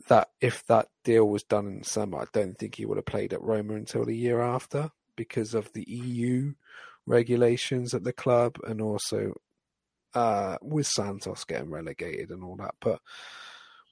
that 0.07 0.29
if 0.41 0.65
that 0.67 0.89
deal 1.03 1.27
was 1.27 1.43
done 1.43 1.67
in 1.67 1.83
summer, 1.83 2.19
I 2.19 2.25
don't 2.33 2.57
think 2.57 2.75
he 2.75 2.85
would 2.85 2.97
have 2.97 3.05
played 3.05 3.33
at 3.33 3.41
Roma 3.41 3.73
until 3.73 4.05
the 4.05 4.15
year 4.15 4.41
after 4.41 4.91
because 5.15 5.53
of 5.53 5.71
the 5.73 5.85
EU 5.87 6.53
regulations 7.05 7.93
at 7.93 8.03
the 8.03 8.13
club 8.13 8.57
and 8.67 8.81
also 8.81 9.33
uh, 10.13 10.57
with 10.61 10.87
Santos 10.87 11.43
getting 11.43 11.69
relegated 11.69 12.29
and 12.29 12.43
all 12.43 12.55
that. 12.57 12.75
But 12.79 12.99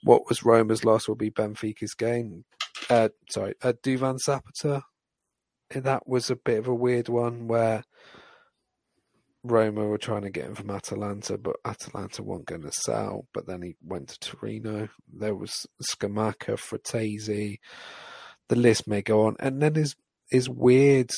what 0.04 0.28
was 0.28 0.44
Roma's 0.44 0.84
loss 0.84 1.08
will 1.08 1.16
be 1.16 1.32
Benfica's 1.32 1.94
gain. 1.94 2.44
Uh, 2.90 3.10
sorry, 3.30 3.56
uh, 3.62 3.74
Duvan 3.82 4.20
Zapata. 4.20 4.84
That 5.70 6.08
was 6.08 6.30
a 6.30 6.36
bit 6.36 6.60
of 6.60 6.68
a 6.68 6.76
weird 6.76 7.10
one 7.10 7.48
where 7.48 7.84
Roma 9.44 9.86
were 9.86 9.98
trying 9.98 10.22
to 10.22 10.30
get 10.30 10.46
him 10.46 10.56
from 10.56 10.72
Atalanta, 10.72 11.38
but 11.38 11.58
Atalanta 11.66 12.24
weren't 12.24 12.46
going 12.46 12.62
to 12.62 12.72
sell. 12.72 13.28
But 13.34 13.46
then 13.46 13.62
he 13.62 13.76
went 13.84 14.10
to 14.10 14.20
Torino. 14.20 14.88
There 15.12 15.36
was 15.36 15.68
Scamacca, 15.92 16.58
Frattesi. 16.58 17.58
The 18.48 18.56
list 18.56 18.88
may 18.88 19.02
go 19.02 19.26
on. 19.26 19.36
And 19.40 19.62
then 19.62 19.76
his 19.76 19.96
his 20.30 20.50
weird 20.50 21.12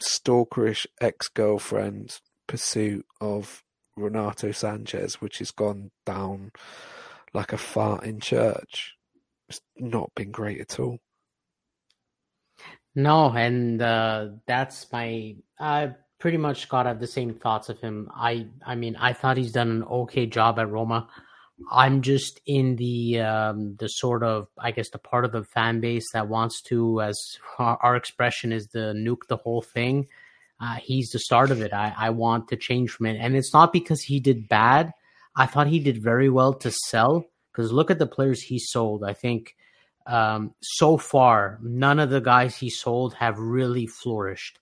stalkerish 0.00 0.86
ex 1.00 1.28
girlfriend 1.28 2.18
pursuit 2.46 3.06
of 3.20 3.62
Renato 3.96 4.48
Sanches, 4.48 5.14
which 5.14 5.38
has 5.38 5.50
gone 5.50 5.90
down 6.06 6.50
like 7.32 7.52
a 7.52 7.58
fart 7.58 8.04
in 8.04 8.20
church. 8.20 8.94
It's 9.48 9.60
not 9.76 10.10
been 10.14 10.30
great 10.30 10.60
at 10.60 10.80
all. 10.80 10.98
No, 12.94 13.30
and 13.30 13.82
uh, 13.82 14.28
that's 14.46 14.90
my. 14.92 15.36
I 15.58 15.94
pretty 16.24 16.38
much 16.38 16.70
got 16.70 16.86
have 16.86 17.00
the 17.00 17.06
same 17.06 17.34
thoughts 17.34 17.68
of 17.68 17.78
him. 17.80 18.10
I, 18.16 18.46
I 18.64 18.76
mean, 18.76 18.96
I 18.96 19.12
thought 19.12 19.36
he's 19.36 19.52
done 19.52 19.68
an 19.68 19.82
okay 19.82 20.24
job 20.24 20.58
at 20.58 20.70
Roma. 20.70 21.06
I'm 21.70 22.00
just 22.00 22.40
in 22.46 22.76
the 22.76 23.20
um, 23.20 23.76
the 23.78 23.88
sort 23.88 24.22
of 24.22 24.48
I 24.58 24.70
guess 24.70 24.88
the 24.88 24.96
part 24.96 25.26
of 25.26 25.32
the 25.32 25.44
fan 25.44 25.80
base 25.80 26.06
that 26.14 26.26
wants 26.26 26.62
to, 26.62 27.02
as 27.02 27.20
our, 27.58 27.76
our 27.82 27.94
expression 27.94 28.54
is, 28.54 28.68
the 28.68 28.94
nuke 28.96 29.26
the 29.28 29.36
whole 29.36 29.60
thing. 29.60 30.06
Uh, 30.58 30.76
he's 30.76 31.10
the 31.10 31.18
start 31.18 31.50
of 31.50 31.60
it. 31.60 31.74
I, 31.74 31.92
I 31.94 32.08
want 32.08 32.48
to 32.48 32.56
change 32.56 32.92
from 32.92 33.04
it, 33.04 33.18
and 33.20 33.36
it's 33.36 33.52
not 33.52 33.70
because 33.70 34.00
he 34.00 34.18
did 34.18 34.48
bad. 34.48 34.94
I 35.36 35.44
thought 35.44 35.66
he 35.66 35.78
did 35.78 36.02
very 36.02 36.30
well 36.30 36.54
to 36.54 36.70
sell 36.88 37.26
because 37.52 37.70
look 37.70 37.90
at 37.90 37.98
the 37.98 38.06
players 38.06 38.40
he 38.40 38.58
sold. 38.58 39.04
I 39.04 39.12
think 39.12 39.56
um, 40.06 40.54
so 40.62 40.96
far 40.96 41.58
none 41.60 41.98
of 41.98 42.08
the 42.08 42.22
guys 42.22 42.56
he 42.56 42.70
sold 42.70 43.12
have 43.12 43.38
really 43.38 43.86
flourished 43.86 44.58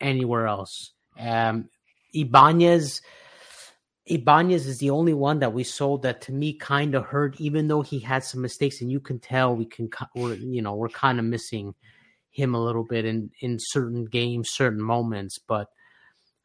anywhere 0.00 0.46
else. 0.46 0.92
Um, 1.18 1.68
Ibanez 2.14 3.02
Ibanez 4.06 4.66
is 4.66 4.78
the 4.78 4.90
only 4.90 5.14
one 5.14 5.38
that 5.38 5.52
we 5.52 5.62
sold 5.62 6.02
that 6.02 6.20
to 6.22 6.32
me 6.32 6.54
kind 6.54 6.94
of 6.94 7.04
hurt, 7.04 7.40
even 7.40 7.68
though 7.68 7.82
he 7.82 8.00
had 8.00 8.24
some 8.24 8.42
mistakes, 8.42 8.80
and 8.80 8.90
you 8.90 8.98
can 8.98 9.20
tell 9.20 9.54
we 9.54 9.64
can, 9.64 9.88
we're, 10.16 10.34
you 10.34 10.60
know, 10.60 10.74
we're 10.74 10.88
kind 10.88 11.18
of 11.20 11.24
missing 11.24 11.74
him 12.30 12.54
a 12.54 12.62
little 12.62 12.84
bit 12.84 13.04
in 13.04 13.30
in 13.40 13.58
certain 13.60 14.04
games, 14.06 14.50
certain 14.52 14.82
moments. 14.82 15.38
But 15.38 15.68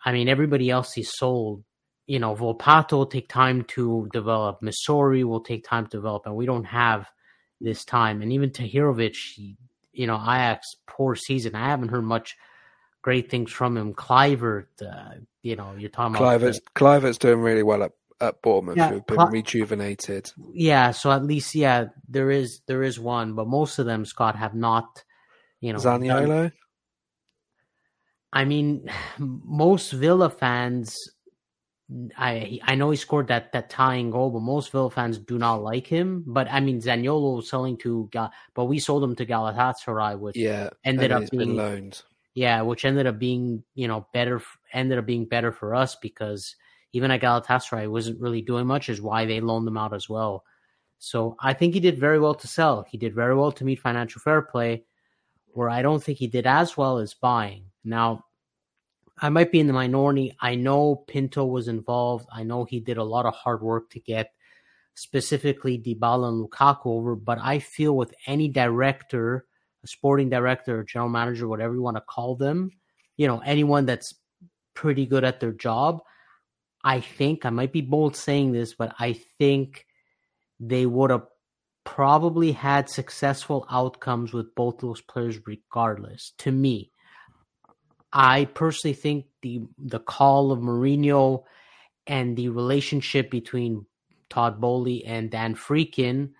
I 0.06 0.12
mean, 0.12 0.30
everybody 0.30 0.70
else 0.70 0.94
he 0.94 1.02
sold, 1.04 1.64
you 2.06 2.20
know, 2.20 2.36
Volpato 2.36 2.92
will 2.94 3.06
take 3.08 3.28
time 3.28 3.64
to 3.70 4.08
develop, 4.14 4.62
Missori 4.62 5.24
will 5.24 5.42
take 5.42 5.66
time 5.66 5.86
to 5.86 5.98
develop, 5.98 6.28
and 6.28 6.36
we 6.36 6.46
don't 6.46 6.66
have 6.66 7.08
this 7.60 7.84
time. 7.84 8.22
And 8.22 8.32
even 8.32 8.52
Tahirovic, 8.52 9.18
you 9.94 10.06
know, 10.06 10.22
Ajax 10.22 10.76
poor 10.86 11.16
season. 11.16 11.56
I 11.56 11.70
haven't 11.70 11.90
heard 11.90 12.04
much 12.04 12.36
great 13.08 13.32
things 13.32 13.50
from 13.50 13.78
him. 13.78 13.94
Kluivert, 13.94 14.66
uh, 14.82 15.14
you 15.42 15.56
know, 15.56 15.74
you're 15.78 15.90
talking 15.90 16.18
about 16.18 16.42
Kluivert's 16.76 17.18
doing 17.18 17.40
really 17.40 17.64
well 17.64 17.84
at, 17.84 17.94
at 18.20 18.42
Bournemouth, 18.42 18.76
yeah, 18.76 18.90
who've 18.90 19.06
been 19.06 19.30
rejuvenated. 19.30 20.30
Yeah, 20.52 20.92
so 20.92 21.14
at 21.14 21.24
least 21.24 21.56
yeah, 21.56 21.86
there 22.10 22.32
is 22.32 22.60
there 22.68 22.84
is 22.84 23.00
one, 23.00 23.34
but 23.34 23.48
most 23.48 23.80
of 23.80 23.86
them, 23.86 24.04
Scott, 24.04 24.36
have 24.36 24.56
not. 24.56 25.06
You 25.62 25.72
know, 25.72 25.80
Zaniolo. 25.80 26.52
I 28.34 28.44
mean, 28.44 28.90
most 29.18 29.94
Villa 29.94 30.30
fans. 30.30 30.94
I 32.18 32.60
I 32.64 32.76
know 32.76 32.90
he 32.90 32.98
scored 32.98 33.30
that 33.30 33.54
that 33.54 33.70
tying 33.70 34.12
goal, 34.12 34.32
but 34.32 34.42
most 34.42 34.74
Villa 34.74 34.90
fans 34.90 35.18
do 35.18 35.38
not 35.38 35.64
like 35.64 35.88
him. 35.88 36.26
But 36.28 36.50
I 36.52 36.60
mean, 36.60 36.82
Zaniolo 36.82 37.38
was 37.38 37.50
selling 37.50 37.78
to, 37.78 38.10
but 38.54 38.66
we 38.66 38.80
sold 38.80 39.02
him 39.02 39.16
to 39.16 39.26
Galatasaray, 39.26 40.20
which 40.20 40.36
yeah, 40.36 40.72
ended 40.84 41.14
up 41.14 41.30
being 41.32 41.56
loaned 41.56 42.04
yeah, 42.38 42.62
which 42.62 42.86
ended 42.86 43.08
up 43.08 43.18
being 43.18 43.64
you 43.74 43.88
know 43.88 44.06
better 44.14 44.40
ended 44.72 45.00
up 45.00 45.08
being 45.08 45.26
better 45.26 45.52
for 45.52 45.74
us 45.74 45.96
because 45.96 46.56
even 46.94 47.10
at 47.10 47.20
Galatasaray 47.20 47.90
wasn't 47.90 48.22
really 48.22 48.44
doing 48.44 48.68
much, 48.68 48.90
is 48.90 49.02
why 49.02 49.26
they 49.26 49.42
loaned 49.42 49.66
them 49.66 49.76
out 49.76 49.92
as 49.92 50.08
well. 50.08 50.44
So 51.00 51.36
I 51.40 51.54
think 51.54 51.74
he 51.74 51.80
did 51.80 52.00
very 52.00 52.20
well 52.20 52.36
to 52.36 52.48
sell. 52.48 52.86
He 52.88 53.00
did 53.00 53.16
very 53.16 53.34
well 53.34 53.52
to 53.54 53.66
meet 53.66 53.80
financial 53.80 54.22
fair 54.22 54.44
play, 54.44 54.84
where 55.48 55.68
I 55.68 55.82
don't 55.82 56.04
think 56.04 56.20
he 56.20 56.28
did 56.28 56.46
as 56.46 56.78
well 56.78 57.00
as 57.00 57.16
buying. 57.16 57.72
Now, 57.84 58.26
I 59.18 59.30
might 59.30 59.52
be 59.52 59.60
in 59.60 59.66
the 59.66 59.74
minority. 59.74 60.38
I 60.40 60.54
know 60.54 60.98
Pinto 61.08 61.44
was 61.44 61.68
involved. 61.68 62.28
I 62.32 62.44
know 62.44 62.66
he 62.66 62.80
did 62.80 62.98
a 62.98 63.04
lot 63.04 63.26
of 63.26 63.34
hard 63.34 63.64
work 63.64 63.90
to 63.92 64.00
get 64.00 64.32
specifically 64.94 65.80
Dybala 65.80 66.30
and 66.30 66.48
Lukaku 66.48 66.86
over, 66.86 67.16
but 67.16 67.40
I 67.42 67.58
feel 67.58 67.98
with 67.98 68.14
any 68.28 68.48
director 68.48 69.48
sporting 69.88 70.30
director, 70.30 70.84
general 70.84 71.10
manager, 71.10 71.48
whatever 71.48 71.74
you 71.74 71.82
want 71.82 71.98
to 71.98 72.02
call 72.02 72.36
them, 72.36 72.72
you 73.18 73.28
know, 73.28 73.40
anyone 73.40 73.86
that's 73.86 74.14
pretty 74.74 75.06
good 75.06 75.24
at 75.24 75.40
their 75.40 75.52
job, 75.52 76.02
I 76.84 77.02
think 77.02 77.46
I 77.46 77.50
might 77.50 77.74
be 77.74 77.82
bold 77.82 78.16
saying 78.16 78.52
this, 78.52 78.76
but 78.76 78.94
I 79.00 79.20
think 79.38 79.86
they 80.60 80.86
would 80.86 81.12
have 81.12 81.26
probably 81.84 82.52
had 82.52 82.90
successful 82.90 83.66
outcomes 83.72 84.34
with 84.34 84.54
both 84.56 84.80
those 84.80 85.02
players 85.02 85.40
regardless. 85.46 86.34
To 86.40 86.52
me, 86.52 86.92
I 88.12 88.46
personally 88.46 88.94
think 88.94 89.26
the 89.42 89.62
the 89.78 90.00
call 90.00 90.52
of 90.52 90.60
Mourinho 90.60 91.44
and 92.06 92.36
the 92.36 92.50
relationship 92.50 93.30
between 93.30 93.86
Todd 94.30 94.60
Boehly 94.60 95.06
and 95.06 95.32
Dan 95.32 95.56
Friedkin 95.56 96.32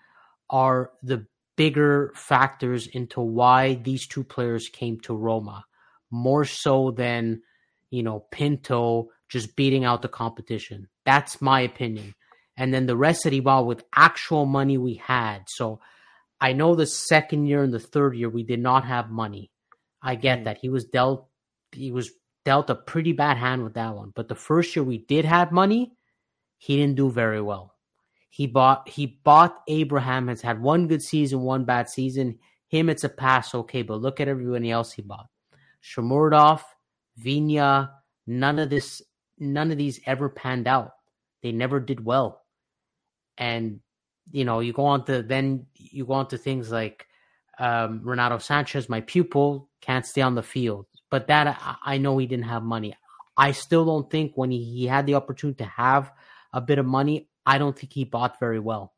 are 0.50 0.92
the 1.02 1.26
bigger 1.58 2.12
factors 2.14 2.86
into 2.86 3.20
why 3.20 3.74
these 3.74 4.06
two 4.06 4.22
players 4.22 4.68
came 4.68 5.00
to 5.00 5.12
Roma, 5.12 5.64
more 6.08 6.44
so 6.44 6.92
than, 6.92 7.42
you 7.90 8.04
know, 8.04 8.20
Pinto 8.30 9.08
just 9.28 9.56
beating 9.56 9.84
out 9.84 10.00
the 10.00 10.08
competition. 10.08 10.88
That's 11.04 11.42
my 11.42 11.60
opinion. 11.62 12.14
And 12.56 12.72
then 12.72 12.86
the 12.86 12.96
rest 12.96 13.26
of 13.26 13.32
the 13.32 13.40
ball 13.40 13.66
with 13.66 13.84
actual 13.92 14.46
money 14.46 14.78
we 14.78 14.94
had. 14.94 15.40
So 15.48 15.80
I 16.40 16.52
know 16.52 16.76
the 16.76 16.86
second 16.86 17.46
year 17.46 17.64
and 17.64 17.74
the 17.74 17.80
third 17.80 18.14
year 18.14 18.30
we 18.30 18.44
did 18.44 18.60
not 18.60 18.84
have 18.84 19.10
money. 19.10 19.50
I 20.00 20.14
get 20.14 20.40
mm. 20.40 20.44
that. 20.44 20.58
He 20.58 20.68
was 20.68 20.84
dealt 20.84 21.28
he 21.72 21.90
was 21.90 22.10
dealt 22.44 22.70
a 22.70 22.74
pretty 22.76 23.12
bad 23.12 23.36
hand 23.36 23.64
with 23.64 23.74
that 23.74 23.94
one. 23.96 24.12
But 24.14 24.28
the 24.28 24.36
first 24.36 24.74
year 24.76 24.84
we 24.84 24.98
did 24.98 25.24
have 25.24 25.50
money, 25.50 25.92
he 26.56 26.76
didn't 26.76 26.94
do 26.94 27.10
very 27.10 27.42
well. 27.42 27.74
He 28.30 28.46
bought 28.46 28.88
he 28.88 29.06
bought 29.06 29.62
Abraham 29.68 30.28
has 30.28 30.42
had 30.42 30.60
one 30.60 30.86
good 30.86 31.02
season, 31.02 31.40
one 31.40 31.64
bad 31.64 31.88
season. 31.88 32.38
Him 32.68 32.90
it's 32.90 33.04
a 33.04 33.08
pass, 33.08 33.54
okay, 33.54 33.82
but 33.82 34.00
look 34.00 34.20
at 34.20 34.28
everybody 34.28 34.70
else 34.70 34.92
he 34.92 35.02
bought. 35.02 35.26
Shomurodov, 35.82 36.62
Viña, 37.22 37.90
none 38.26 38.58
of 38.58 38.70
this 38.70 39.02
none 39.38 39.70
of 39.70 39.78
these 39.78 40.00
ever 40.06 40.28
panned 40.28 40.68
out. 40.68 40.92
They 41.42 41.52
never 41.52 41.80
did 41.80 42.04
well. 42.04 42.42
And 43.38 43.80
you 44.30 44.44
know, 44.44 44.60
you 44.60 44.72
go 44.72 44.84
on 44.84 45.04
to 45.06 45.22
then 45.22 45.66
you 45.74 46.04
go 46.04 46.14
on 46.14 46.28
to 46.28 46.38
things 46.38 46.70
like 46.70 47.06
um, 47.58 48.02
Renato 48.04 48.36
Sanches, 48.36 48.88
my 48.88 49.00
pupil, 49.00 49.68
can't 49.80 50.06
stay 50.06 50.20
on 50.20 50.34
the 50.34 50.42
field. 50.42 50.86
But 51.10 51.26
that 51.28 51.46
I, 51.46 51.94
I 51.94 51.98
know 51.98 52.18
he 52.18 52.26
didn't 52.26 52.44
have 52.44 52.62
money. 52.62 52.94
I 53.36 53.52
still 53.52 53.84
don't 53.84 54.10
think 54.10 54.32
when 54.34 54.50
he, 54.50 54.62
he 54.62 54.86
had 54.86 55.06
the 55.06 55.14
opportunity 55.14 55.58
to 55.58 55.70
have 55.70 56.10
a 56.52 56.60
bit 56.60 56.78
of 56.78 56.86
money, 56.86 57.28
I 57.48 57.58
don't 57.58 57.76
think 57.76 57.94
he 57.94 58.04
bought 58.04 58.38
very 58.38 58.60
well. 58.60 58.92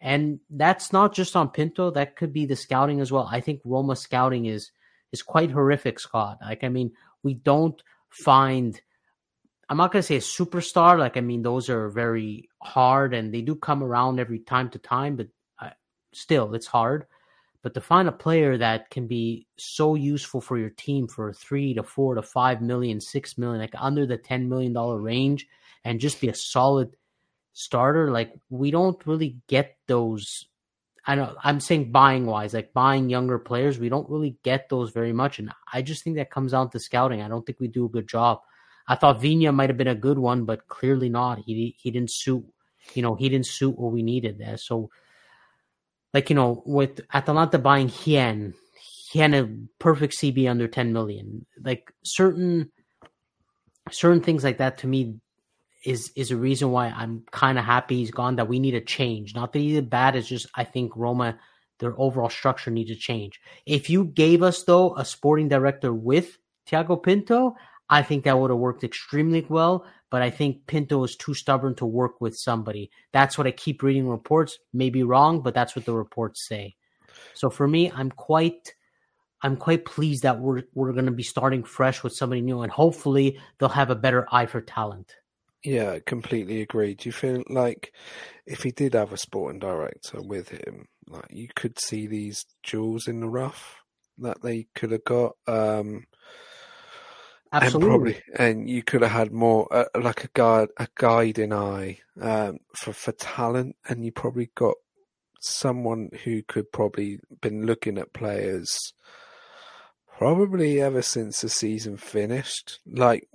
And 0.00 0.38
that's 0.48 0.92
not 0.92 1.12
just 1.12 1.34
on 1.34 1.50
Pinto, 1.50 1.90
that 1.90 2.16
could 2.16 2.32
be 2.32 2.46
the 2.46 2.56
scouting 2.56 3.00
as 3.00 3.10
well. 3.10 3.28
I 3.30 3.40
think 3.40 3.60
Roma 3.64 3.96
scouting 3.96 4.46
is 4.46 4.70
is 5.12 5.22
quite 5.22 5.50
horrific, 5.50 5.98
Scott. 5.98 6.38
Like 6.40 6.62
I 6.62 6.68
mean, 6.68 6.92
we 7.22 7.34
don't 7.34 7.82
find 8.08 8.80
I'm 9.68 9.76
not 9.76 9.92
to 9.92 10.02
say 10.02 10.16
a 10.16 10.20
superstar. 10.20 10.98
Like, 10.98 11.16
I 11.16 11.20
mean, 11.20 11.42
those 11.42 11.68
are 11.68 11.88
very 11.88 12.48
hard 12.60 13.14
and 13.14 13.32
they 13.32 13.40
do 13.40 13.54
come 13.54 13.84
around 13.84 14.18
every 14.18 14.40
time 14.40 14.68
to 14.70 14.78
time, 14.78 15.14
but 15.14 15.28
uh, 15.60 15.70
still, 16.12 16.54
it's 16.54 16.66
hard. 16.66 17.06
But 17.62 17.74
to 17.74 17.80
find 17.80 18.08
a 18.08 18.12
player 18.12 18.58
that 18.58 18.90
can 18.90 19.06
be 19.06 19.46
so 19.58 19.94
useful 19.94 20.40
for 20.40 20.58
your 20.58 20.70
team 20.70 21.06
for 21.06 21.32
three 21.32 21.74
to 21.74 21.84
four 21.84 22.14
to 22.14 22.22
five 22.22 22.62
million, 22.62 23.00
six 23.00 23.38
million, 23.38 23.60
like 23.60 23.74
under 23.76 24.06
the 24.06 24.18
$10 24.18 24.48
million 24.48 24.74
range, 24.74 25.46
and 25.84 26.00
just 26.00 26.20
be 26.20 26.28
a 26.28 26.34
solid 26.34 26.96
starter, 27.52 28.10
like 28.10 28.32
we 28.48 28.70
don't 28.70 29.00
really 29.06 29.36
get 29.48 29.76
those. 29.86 30.46
I 31.06 31.14
know 31.14 31.34
I'm 31.42 31.60
saying 31.60 31.92
buying 31.92 32.26
wise, 32.26 32.54
like 32.54 32.72
buying 32.72 33.08
younger 33.08 33.38
players, 33.38 33.78
we 33.78 33.88
don't 33.88 34.08
really 34.08 34.36
get 34.42 34.68
those 34.68 34.90
very 34.90 35.12
much, 35.12 35.38
and 35.38 35.50
I 35.72 35.82
just 35.82 36.04
think 36.04 36.16
that 36.16 36.30
comes 36.30 36.52
down 36.52 36.70
to 36.70 36.78
scouting. 36.78 37.22
I 37.22 37.28
don't 37.28 37.44
think 37.44 37.60
we 37.60 37.68
do 37.68 37.86
a 37.86 37.90
good 37.90 38.08
job. 38.08 38.40
I 38.86 38.96
thought 38.96 39.20
Viña 39.20 39.54
might 39.54 39.70
have 39.70 39.76
been 39.76 39.88
a 39.88 39.94
good 39.94 40.18
one, 40.18 40.44
but 40.44 40.68
clearly 40.68 41.08
not. 41.08 41.38
He 41.38 41.76
he 41.78 41.90
didn't 41.90 42.10
suit, 42.10 42.44
you 42.94 43.02
know, 43.02 43.14
he 43.14 43.28
didn't 43.28 43.46
suit 43.46 43.78
what 43.78 43.92
we 43.92 44.02
needed 44.02 44.38
there. 44.38 44.56
So, 44.56 44.90
like 46.12 46.28
you 46.28 46.36
know, 46.36 46.62
with 46.66 47.00
Atalanta 47.12 47.58
buying 47.58 47.88
Hien, 47.88 48.54
Hien 49.10 49.34
a 49.34 49.48
perfect 49.78 50.14
CB 50.14 50.48
under 50.48 50.68
10 50.68 50.92
million. 50.92 51.46
Like 51.62 51.92
certain 52.02 52.70
certain 53.90 54.20
things 54.20 54.44
like 54.44 54.58
that 54.58 54.78
to 54.78 54.86
me 54.86 55.16
is 55.84 56.12
is 56.16 56.30
a 56.30 56.36
reason 56.36 56.70
why 56.70 56.88
I'm 56.88 57.24
kind 57.30 57.58
of 57.58 57.64
happy 57.64 57.96
he's 57.96 58.10
gone. 58.10 58.36
That 58.36 58.48
we 58.48 58.58
need 58.58 58.74
a 58.74 58.80
change. 58.80 59.34
Not 59.34 59.52
that 59.52 59.58
he 59.58 59.72
did 59.72 59.90
bad. 59.90 60.16
It's 60.16 60.28
just 60.28 60.46
I 60.54 60.64
think 60.64 60.96
Roma, 60.96 61.38
their 61.78 61.98
overall 61.98 62.30
structure 62.30 62.70
needs 62.70 62.90
to 62.90 62.96
change. 62.96 63.40
If 63.66 63.90
you 63.90 64.04
gave 64.04 64.42
us 64.42 64.64
though 64.64 64.96
a 64.96 65.04
sporting 65.04 65.48
director 65.48 65.92
with 65.92 66.38
Tiago 66.66 66.96
Pinto, 66.96 67.54
I 67.88 68.02
think 68.02 68.24
that 68.24 68.38
would 68.38 68.50
have 68.50 68.58
worked 68.58 68.84
extremely 68.84 69.44
well. 69.48 69.86
But 70.10 70.22
I 70.22 70.30
think 70.30 70.66
Pinto 70.66 71.04
is 71.04 71.16
too 71.16 71.34
stubborn 71.34 71.76
to 71.76 71.86
work 71.86 72.20
with 72.20 72.36
somebody. 72.36 72.90
That's 73.12 73.38
what 73.38 73.46
I 73.46 73.52
keep 73.52 73.82
reading 73.82 74.08
reports. 74.08 74.58
Maybe 74.72 75.04
wrong, 75.04 75.40
but 75.40 75.54
that's 75.54 75.76
what 75.76 75.84
the 75.84 75.94
reports 75.94 76.46
say. 76.46 76.74
So 77.34 77.48
for 77.48 77.66
me, 77.66 77.90
I'm 77.94 78.10
quite 78.10 78.74
I'm 79.42 79.56
quite 79.56 79.84
pleased 79.84 80.24
that 80.24 80.40
we're 80.40 80.62
we're 80.74 80.92
going 80.92 81.06
to 81.06 81.12
be 81.12 81.22
starting 81.22 81.64
fresh 81.64 82.02
with 82.02 82.12
somebody 82.12 82.42
new, 82.42 82.60
and 82.60 82.70
hopefully 82.70 83.38
they'll 83.58 83.68
have 83.70 83.90
a 83.90 83.94
better 83.94 84.26
eye 84.30 84.46
for 84.46 84.60
talent. 84.60 85.14
Yeah, 85.62 85.98
completely 86.06 86.62
agree. 86.62 86.94
Do 86.94 87.08
you 87.08 87.12
feel 87.12 87.42
like 87.48 87.92
if 88.46 88.62
he 88.62 88.70
did 88.70 88.94
have 88.94 89.12
a 89.12 89.18
sporting 89.18 89.58
director 89.58 90.22
with 90.22 90.48
him, 90.48 90.86
like 91.06 91.26
you 91.30 91.48
could 91.54 91.78
see 91.78 92.06
these 92.06 92.44
jewels 92.62 93.06
in 93.06 93.20
the 93.20 93.28
rough 93.28 93.76
that 94.18 94.40
they 94.42 94.68
could 94.74 94.92
have 94.92 95.04
got? 95.04 95.32
Um, 95.46 96.04
Absolutely. 97.52 97.82
And 97.82 97.90
probably, 97.90 98.22
and 98.38 98.70
you 98.70 98.82
could 98.82 99.02
have 99.02 99.10
had 99.10 99.32
more, 99.32 99.66
uh, 99.72 99.86
like 100.00 100.24
a 100.24 100.28
guide, 100.34 100.68
a 100.78 100.86
guiding 100.94 101.52
eye 101.52 101.98
um, 102.20 102.58
for 102.76 102.92
for 102.92 103.12
talent, 103.12 103.74
and 103.88 104.04
you 104.04 104.12
probably 104.12 104.50
got 104.54 104.76
someone 105.40 106.10
who 106.24 106.42
could 106.44 106.70
probably 106.70 107.18
been 107.40 107.66
looking 107.66 107.98
at 107.98 108.12
players 108.12 108.92
probably 110.16 110.80
ever 110.80 111.02
since 111.02 111.40
the 111.40 111.48
season 111.48 111.96
finished. 111.96 112.78
Like 112.86 113.26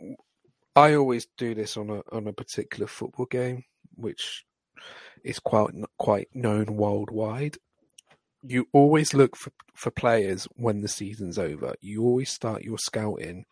I 0.76 0.96
always 0.96 1.28
do 1.38 1.56
this 1.56 1.78
on 1.78 1.90
a 1.90 2.02
on 2.12 2.28
a 2.28 2.34
particular 2.34 2.88
football 2.88 3.26
game, 3.26 3.64
which 3.96 4.46
is 5.24 5.40
quite 5.40 5.74
quite 5.98 6.30
known 6.34 6.78
worldwide. 6.78 7.58
You 8.44 8.68
always 8.74 9.14
look 9.14 9.36
for 9.36 9.52
for 9.74 9.92
players 9.92 10.48
when 10.56 10.82
the 10.82 10.88
season's 10.88 11.40
over. 11.40 11.76
You 11.82 12.04
always 12.04 12.30
start 12.30 12.64
your 12.64 12.78
scouting 12.78 13.46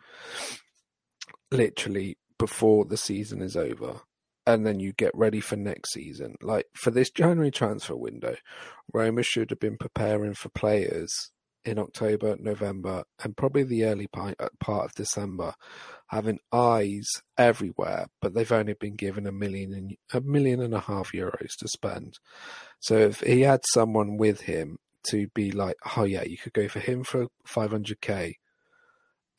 literally 1.52 2.18
before 2.38 2.86
the 2.86 2.98
season 2.98 3.42
is 3.42 3.56
over 3.56 4.02
and 4.46 4.66
then 4.66 4.80
you 4.80 4.92
get 4.92 5.12
ready 5.16 5.40
for 5.40 5.56
next 5.56 5.94
season. 5.94 6.36
Like 6.42 6.68
for 6.74 6.92
this 6.92 7.10
January 7.10 7.52
transfer 7.52 7.96
window, 7.96 8.36
Roma 8.94 9.24
should 9.24 9.50
have 9.50 9.60
been 9.60 9.78
preparing 9.78 10.34
for 10.34 10.50
players 10.50 11.32
in 11.66 11.80
October, 11.80 12.36
November, 12.40 13.04
and 13.24 13.38
probably 13.38 13.64
the 13.64 13.86
early 13.86 14.08
uh, 14.14 14.34
part 14.60 14.86
of 14.86 14.96
December, 14.96 15.54
having 16.08 16.40
eyes 16.52 17.08
everywhere. 17.38 18.08
But 18.22 18.34
they've 18.34 18.52
only 18.52 18.74
been 18.74 18.96
given 18.96 19.28
a 19.28 19.32
million 19.32 19.74
and 19.74 19.96
a 20.14 20.22
million 20.22 20.62
and 20.62 20.74
a 20.74 20.80
half 20.80 21.12
euros 21.12 21.56
to 21.60 21.68
spend. 21.68 22.20
So 22.80 22.98
if 22.98 23.22
he 23.22 23.42
had 23.42 23.62
someone 23.72 24.18
with 24.18 24.42
him 24.42 24.78
to 25.08 25.28
be 25.34 25.52
like, 25.52 25.78
oh 25.98 26.04
yeah, 26.04 26.24
you 26.24 26.38
could 26.38 26.54
go 26.54 26.68
for 26.68 26.80
him 26.80 27.04
for 27.04 27.28
500k, 27.48 28.36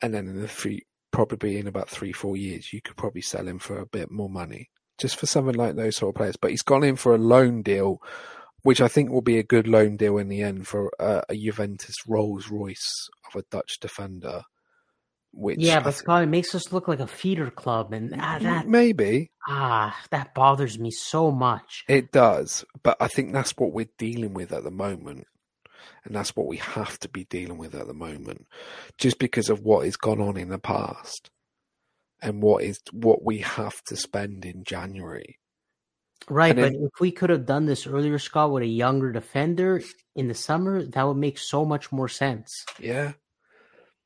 and 0.01 0.13
then 0.13 0.27
in 0.27 0.41
the 0.41 0.47
three, 0.47 0.85
probably 1.11 1.57
in 1.57 1.67
about 1.67 1.89
three, 1.89 2.11
four 2.11 2.35
years, 2.35 2.73
you 2.73 2.81
could 2.81 2.97
probably 2.97 3.21
sell 3.21 3.47
him 3.47 3.59
for 3.59 3.79
a 3.79 3.85
bit 3.85 4.11
more 4.11 4.29
money 4.29 4.69
just 4.97 5.17
for 5.17 5.25
something 5.25 5.55
like 5.55 5.75
those 5.75 5.97
sort 5.97 6.15
of 6.15 6.17
players. 6.17 6.37
But 6.37 6.51
he's 6.51 6.61
gone 6.61 6.83
in 6.83 6.95
for 6.95 7.13
a 7.13 7.19
loan 7.19 7.61
deal, 7.61 8.01
which 8.65 8.81
I 8.81 8.87
think 8.87 9.11
will 9.11 9.21
be 9.21 9.37
a 9.37 9.43
good 9.43 9.67
loan 9.67 9.95
deal 9.95 10.17
in 10.17 10.27
the 10.27 10.41
end 10.41 10.67
for 10.67 10.91
uh, 10.99 11.21
a 11.29 11.35
Juventus 11.35 11.97
Rolls 12.07 12.49
Royce 12.49 13.09
of 13.27 13.39
a 13.39 13.45
Dutch 13.51 13.79
defender. 13.79 14.41
Which 15.31 15.59
yeah, 15.59 15.81
but 15.81 15.93
Scott, 15.93 16.23
it 16.23 16.29
makes 16.29 16.55
us 16.55 16.73
look 16.73 16.87
like 16.87 16.99
a 16.99 17.05
feeder 17.05 17.51
club, 17.51 17.93
and 17.93 18.15
ah, 18.19 18.39
that 18.41 18.67
maybe 18.67 19.29
ah 19.47 19.95
that 20.09 20.33
bothers 20.33 20.79
me 20.79 20.89
so 20.89 21.29
much. 21.29 21.83
It 21.87 22.11
does, 22.11 22.65
but 22.81 22.97
I 22.99 23.07
think 23.07 23.33
that's 23.33 23.51
what 23.55 23.71
we're 23.71 23.89
dealing 23.99 24.33
with 24.33 24.51
at 24.51 24.63
the 24.63 24.71
moment, 24.71 25.27
and 26.03 26.15
that's 26.15 26.35
what 26.35 26.47
we 26.47 26.57
have 26.57 26.97
to 27.01 27.09
be 27.09 27.25
dealing 27.25 27.59
with 27.59 27.75
at 27.75 27.85
the 27.85 27.93
moment, 27.93 28.47
just 28.97 29.19
because 29.19 29.49
of 29.49 29.59
what 29.59 29.85
has 29.85 29.95
gone 29.95 30.21
on 30.21 30.37
in 30.37 30.49
the 30.49 30.57
past 30.57 31.29
and 32.19 32.41
what 32.41 32.63
is 32.63 32.79
what 32.91 33.23
we 33.23 33.39
have 33.39 33.83
to 33.83 33.95
spend 33.95 34.43
in 34.43 34.63
January. 34.63 35.37
Right, 36.27 36.55
but 36.55 36.73
if 36.73 36.99
we 36.99 37.11
could 37.11 37.29
have 37.29 37.45
done 37.45 37.65
this 37.65 37.85
earlier, 37.85 38.17
Scott, 38.17 38.51
with 38.51 38.63
a 38.63 38.67
younger 38.67 39.11
defender 39.11 39.81
in 40.15 40.27
the 40.27 40.33
summer, 40.33 40.83
that 40.83 41.03
would 41.03 41.17
make 41.17 41.37
so 41.37 41.65
much 41.65 41.91
more 41.91 42.09
sense. 42.09 42.65
Yeah, 42.79 43.13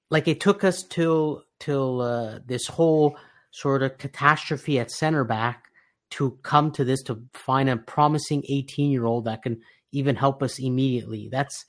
like 0.09 0.27
it 0.27 0.39
took 0.39 0.63
us 0.63 0.83
till 0.83 1.43
till 1.59 2.01
uh, 2.01 2.39
this 2.45 2.67
whole 2.67 3.17
sort 3.51 3.83
of 3.83 3.97
catastrophe 3.97 4.79
at 4.79 4.91
center 4.91 5.23
back 5.23 5.65
to 6.11 6.37
come 6.43 6.71
to 6.71 6.83
this 6.83 7.03
to 7.03 7.23
find 7.33 7.69
a 7.69 7.77
promising 7.77 8.43
18 8.47 8.91
year 8.91 9.05
old 9.05 9.25
that 9.25 9.43
can 9.43 9.61
even 9.91 10.15
help 10.15 10.43
us 10.43 10.59
immediately. 10.59 11.29
That's 11.31 11.65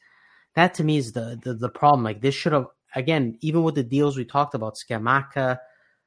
that 0.55 0.75
to 0.75 0.85
me 0.85 0.97
is 0.97 1.13
the 1.13 1.39
the, 1.43 1.55
the 1.55 1.69
problem. 1.69 2.03
Like 2.03 2.23
this 2.23 2.35
should 2.35 2.53
have 2.53 2.67
again, 2.95 3.37
even 3.41 3.63
with 3.63 3.75
the 3.75 3.85
deals 3.85 4.17
we 4.17 4.25
talked 4.25 4.55
about, 4.55 4.77
Scamacca, 4.77 5.59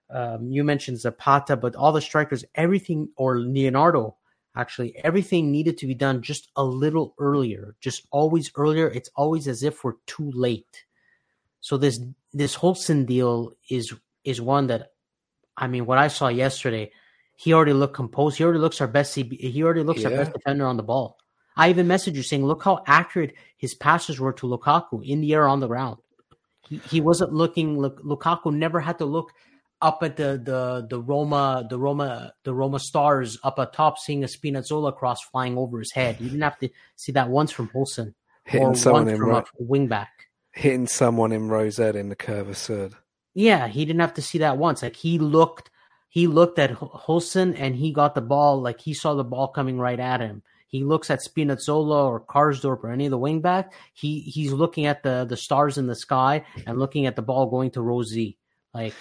um, 0.10 0.52
you 0.52 0.64
mentioned 0.64 1.00
Zapata, 1.00 1.56
but 1.56 1.76
all 1.76 1.92
the 1.92 2.02
strikers, 2.02 2.44
everything, 2.56 3.10
or 3.16 3.40
Leonardo, 3.40 4.18
actually, 4.56 4.96
everything 5.04 5.52
needed 5.52 5.78
to 5.80 5.88
be 5.88 5.96
done 5.96 6.22
just 6.22 6.50
a 6.56 6.64
little 6.64 7.16
earlier, 7.20 7.76
just 7.82 8.08
always 8.12 8.52
earlier. 8.56 8.88
It's 8.88 9.10
always 9.16 9.48
as 9.48 9.64
if 9.64 9.84
we're 9.84 9.96
too 10.06 10.32
late. 10.34 10.86
So 11.62 11.78
this 11.78 12.00
this 12.34 12.56
Huijsen 12.58 13.06
deal 13.06 13.54
is 13.70 13.94
is 14.24 14.42
one 14.42 14.68
that, 14.68 14.92
I 15.58 15.68
mean, 15.68 15.86
what 15.86 15.98
I 15.98 16.08
saw 16.08 16.28
yesterday, 16.28 16.92
he 17.36 17.54
already 17.54 17.74
looked 17.74 17.96
composed. 17.96 18.38
He 18.38 18.44
already 18.44 18.60
looks 18.60 18.82
our 18.82 18.88
best. 18.88 19.16
CB, 19.16 19.40
he 19.40 19.64
already 19.64 19.84
looks 19.84 20.02
yeah. 20.02 20.10
our 20.10 20.18
best 20.18 20.34
defender 20.34 20.66
on 20.66 20.78
the 20.78 20.84
ball. 20.84 21.18
I 21.56 21.70
even 21.70 21.88
messaged 21.88 22.16
you 22.16 22.24
saying, 22.24 22.46
look 22.46 22.64
how 22.64 22.84
accurate 22.88 23.36
his 23.58 23.76
passes 23.76 24.20
were 24.20 24.34
to 24.34 24.48
Lukaku 24.48 25.06
in 25.06 25.22
the 25.22 25.34
air 25.34 25.48
on 25.48 25.60
the 25.60 25.68
ground. 25.68 26.00
He, 26.68 26.78
he 26.90 27.02
wasn't 27.02 27.34
looking. 27.34 27.78
Lukaku 27.78 28.54
never 28.54 28.80
had 28.80 28.98
to 29.00 29.06
look 29.06 29.32
up 29.84 30.02
at 30.02 30.18
the 30.18 30.42
the 30.44 30.88
the 30.90 31.02
Roma 31.02 31.68
the 31.70 31.78
Roma 31.78 32.34
the 32.44 32.54
Roma 32.54 32.80
stars 32.80 33.38
up 33.44 33.60
atop, 33.60 34.00
seeing 34.00 34.24
a 34.24 34.28
Spinazzola 34.28 34.96
cross 34.96 35.22
flying 35.32 35.58
over 35.58 35.80
his 35.80 35.92
head. 35.92 36.20
You 36.20 36.30
didn't 36.30 36.42
have 36.42 36.60
to 36.60 36.70
see 36.96 37.12
that 37.12 37.30
once 37.30 37.52
from 37.52 37.70
Huijsen 37.70 38.14
hitting 38.46 38.76
someone 38.76 39.08
in 39.08 39.18
from 39.18 39.44
wing 39.60 39.88
back, 39.88 40.28
hitting 40.52 40.88
someone 40.88 41.32
in 41.32 41.50
Rosette 41.50 41.96
in 41.96 42.10
the 42.10 42.16
curve 42.16 42.50
of 42.50 42.96
Yeah, 43.34 43.68
he 43.68 43.86
didn't 43.86 44.02
have 44.02 44.14
to 44.16 44.22
see 44.22 44.40
that 44.40 44.58
once. 44.58 44.84
Like 44.84 44.96
he 44.96 45.18
looked, 45.20 45.70
he 46.10 46.28
looked 46.28 46.60
at 46.60 46.72
Huijsen 46.72 47.56
and 47.58 47.76
he 47.76 47.92
got 47.92 48.16
the 48.16 48.22
ball. 48.22 48.62
Like 48.62 48.80
he 48.80 48.94
saw 48.94 49.16
the 49.16 49.24
ball 49.24 49.48
coming 49.48 49.80
right 49.80 50.00
at 50.00 50.22
him. 50.22 50.44
He 50.68 50.84
looks 50.84 51.12
at 51.12 51.20
Spinazzola 51.20 52.06
or 52.06 52.20
Karsdorp 52.20 52.84
or 52.84 52.92
any 52.92 53.06
of 53.06 53.12
the 53.12 53.18
wing 53.18 53.42
back. 53.42 53.74
He 53.94 54.22
he's 54.22 54.52
looking 54.52 54.86
at 54.86 55.04
the 55.04 55.26
the 55.26 55.38
stars 55.38 55.78
in 55.78 55.88
the 55.88 55.96
sky 55.96 56.46
and 56.66 56.80
looking 56.80 57.06
at 57.06 57.16
the 57.16 57.22
ball 57.22 57.48
going 57.48 57.72
to 57.72 57.82
Rosie. 57.82 58.38
Like 58.74 58.96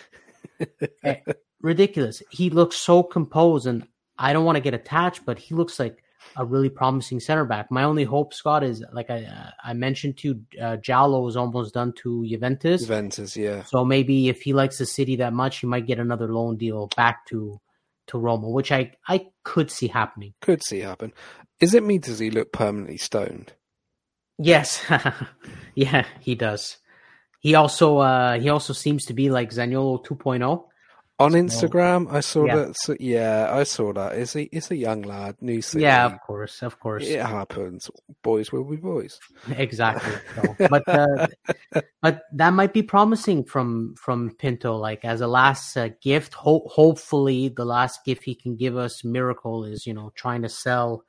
ridiculous. 1.63 2.23
He 2.31 2.51
looks 2.51 2.77
so 2.77 3.03
composed, 3.03 3.67
and 3.67 3.87
I 4.19 4.33
don't 4.33 4.45
want 4.45 4.57
to 4.57 4.63
get 4.63 4.75
attached, 4.75 5.25
but 5.25 5.39
he 5.39 5.55
looks 5.55 5.79
like 5.79 6.03
a 6.37 6.45
really 6.45 6.69
promising 6.69 7.21
center 7.21 7.45
back. 7.45 7.71
My 7.71 7.85
only 7.85 8.05
hope, 8.05 8.35
Scott, 8.35 8.65
is 8.65 8.85
like 8.93 9.11
I 9.11 9.25
uh, 9.25 9.51
I 9.63 9.73
mentioned 9.75 10.19
to 10.19 10.41
uh, 10.61 10.77
Djaló 10.77 11.29
is 11.29 11.37
almost 11.37 11.75
done 11.75 11.93
to 12.03 12.27
Juventus. 12.27 12.83
Juventus, 12.83 13.37
yeah. 13.37 13.65
So 13.65 13.85
maybe 13.85 14.29
if 14.29 14.43
he 14.43 14.53
likes 14.53 14.79
the 14.79 14.87
city 14.87 15.17
that 15.17 15.33
much, 15.33 15.59
he 15.59 15.67
might 15.67 15.87
get 15.87 15.99
another 15.99 16.33
loan 16.33 16.57
deal 16.57 16.89
back 16.97 17.27
to 17.27 17.61
to 18.09 18.19
Roma, 18.19 18.49
which 18.49 18.73
I 18.73 18.93
I 19.09 19.27
could 19.45 19.71
see 19.71 19.89
happening. 19.89 20.35
Could 20.41 20.65
see 20.65 20.81
happen. 20.81 21.13
Is 21.61 21.75
it 21.75 21.83
me? 21.83 21.99
Does 21.99 22.19
he 22.19 22.31
look 22.31 22.53
permanently 22.53 22.97
stoned? 22.97 23.53
Yes, 24.39 24.85
yeah, 25.75 26.07
he 26.21 26.35
does. 26.35 26.79
He 27.43 27.57
also 27.57 27.99
uh, 27.99 28.39
he 28.39 28.49
also 28.49 28.73
seems 28.73 29.05
to 29.07 29.15
be 29.15 29.29
like 29.29 29.51
Zaniolo 29.51 30.05
2.0. 30.05 30.65
On 31.19 31.33
Instagram, 31.33 32.13
I 32.13 32.21
saw 32.21 32.47
yeah. 32.47 32.57
that. 32.57 32.77
So, 32.77 32.97
yeah, 32.99 33.49
I 33.53 33.65
saw 33.65 33.93
that. 33.93 34.15
Is 34.17 34.33
he? 34.33 34.45
Is 34.45 34.71
a 34.71 34.77
young 34.77 35.03
lad, 35.03 35.37
new 35.41 35.61
city. 35.61 35.83
Yeah, 35.83 36.07
of 36.07 36.21
course, 36.21 36.63
of 36.63 36.79
course. 36.79 37.05
It 37.05 37.21
happens. 37.21 37.91
Boys 38.23 38.51
will 38.51 38.65
be 38.65 38.77
boys. 38.77 39.19
Exactly. 39.51 40.15
So, 40.35 40.69
but 40.71 40.83
uh, 40.89 41.27
but 42.01 42.23
that 42.33 42.51
might 42.55 42.73
be 42.73 42.83
promising 42.83 43.45
from 43.45 43.95
from 43.97 44.35
Pinto. 44.37 44.77
Like 44.77 45.05
as 45.05 45.21
a 45.21 45.27
last 45.27 45.77
uh, 45.77 45.91
gift, 46.01 46.35
ho- 46.35 46.67
hopefully 46.67 47.49
the 47.49 47.65
last 47.65 48.05
gift 48.05 48.23
he 48.25 48.35
can 48.35 48.57
give 48.57 48.77
us, 48.77 49.05
miracle, 49.05 49.65
is 49.65 49.87
you 49.87 49.95
know 49.95 50.13
trying 50.15 50.43
to 50.43 50.49
sell 50.49 51.05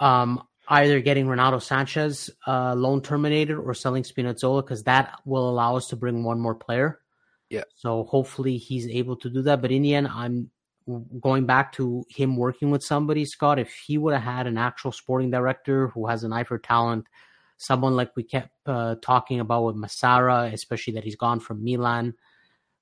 um 0.00 0.42
either 0.68 1.00
getting 1.00 1.26
Renato 1.26 1.58
Sanches 1.58 2.30
uh, 2.46 2.74
loan 2.74 3.02
terminated 3.02 3.56
or 3.56 3.74
selling 3.74 4.02
Spinazzola 4.02 4.62
because 4.62 4.84
that 4.84 5.20
will 5.24 5.48
allow 5.48 5.76
us 5.76 5.88
to 5.88 5.96
bring 5.96 6.22
one 6.22 6.40
more 6.40 6.54
player. 6.54 7.00
Yeah. 7.50 7.64
So 7.74 8.04
hopefully 8.04 8.56
he's 8.56 8.88
able 8.88 9.16
to 9.16 9.28
do 9.28 9.42
that. 9.42 9.60
But 9.60 9.72
in 9.72 9.82
the 9.82 9.94
end, 9.94 10.08
I'm 10.08 10.50
going 11.20 11.46
back 11.46 11.72
to 11.72 12.04
him 12.08 12.36
working 12.36 12.70
with 12.70 12.82
somebody, 12.82 13.24
Scott. 13.24 13.58
If 13.58 13.72
he 13.72 13.98
would 13.98 14.14
have 14.14 14.22
had 14.22 14.46
an 14.46 14.58
actual 14.58 14.92
sporting 14.92 15.30
director 15.30 15.88
who 15.88 16.06
has 16.06 16.24
an 16.24 16.32
eye 16.32 16.44
for 16.44 16.58
talent, 16.58 17.06
someone 17.56 17.94
like 17.94 18.10
we 18.16 18.22
kept 18.22 18.50
uh, 18.66 18.96
talking 19.02 19.40
about 19.40 19.64
with 19.64 19.76
Massara, 19.76 20.52
especially 20.52 20.94
that 20.94 21.04
he's 21.04 21.16
gone 21.16 21.40
from 21.40 21.64
Milan. 21.64 22.14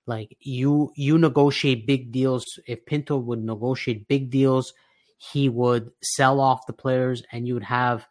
Like 0.06 0.36
you 0.40 0.92
you 0.96 1.18
negotiate 1.18 1.86
big 1.86 2.10
deals. 2.10 2.58
If 2.66 2.86
Pinto 2.86 3.18
would 3.18 3.42
negotiate 3.42 4.08
big 4.08 4.30
deals, 4.30 4.72
he 5.20 5.50
would 5.50 5.90
sell 6.02 6.40
off 6.40 6.66
the 6.66 6.72
players, 6.72 7.22
and 7.30 7.46
you 7.46 7.52
would 7.52 7.64
have 7.64 8.06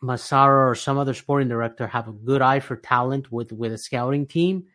Massara 0.00 0.70
or 0.70 0.76
some 0.76 0.96
other 0.96 1.12
sporting 1.12 1.48
director 1.48 1.88
have 1.88 2.06
a 2.06 2.12
good 2.12 2.40
eye 2.40 2.60
for 2.60 2.76
talent 2.76 3.32
with 3.32 3.50
with 3.50 3.72
a 3.72 3.78
scouting 3.78 4.26
team. 4.26 4.66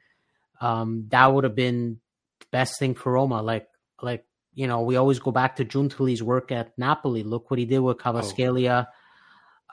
Um, 0.59 1.05
that 1.09 1.33
would 1.33 1.45
have 1.45 1.55
been 1.55 2.01
the 2.41 2.45
best 2.51 2.77
thing 2.77 2.93
for 2.93 3.13
Roma. 3.13 3.41
Like 3.41 3.69
like 4.01 4.25
you 4.53 4.67
know, 4.67 4.81
we 4.81 4.97
always 4.97 5.19
go 5.19 5.31
back 5.31 5.55
to 5.55 5.65
Giuntoli's 5.65 6.21
work 6.21 6.51
at 6.51 6.77
Napoli. 6.77 7.23
Look 7.23 7.49
what 7.49 7.57
he 7.57 7.65
did 7.65 7.79
with 7.79 7.99
Kvaratskhelia. 7.99 8.87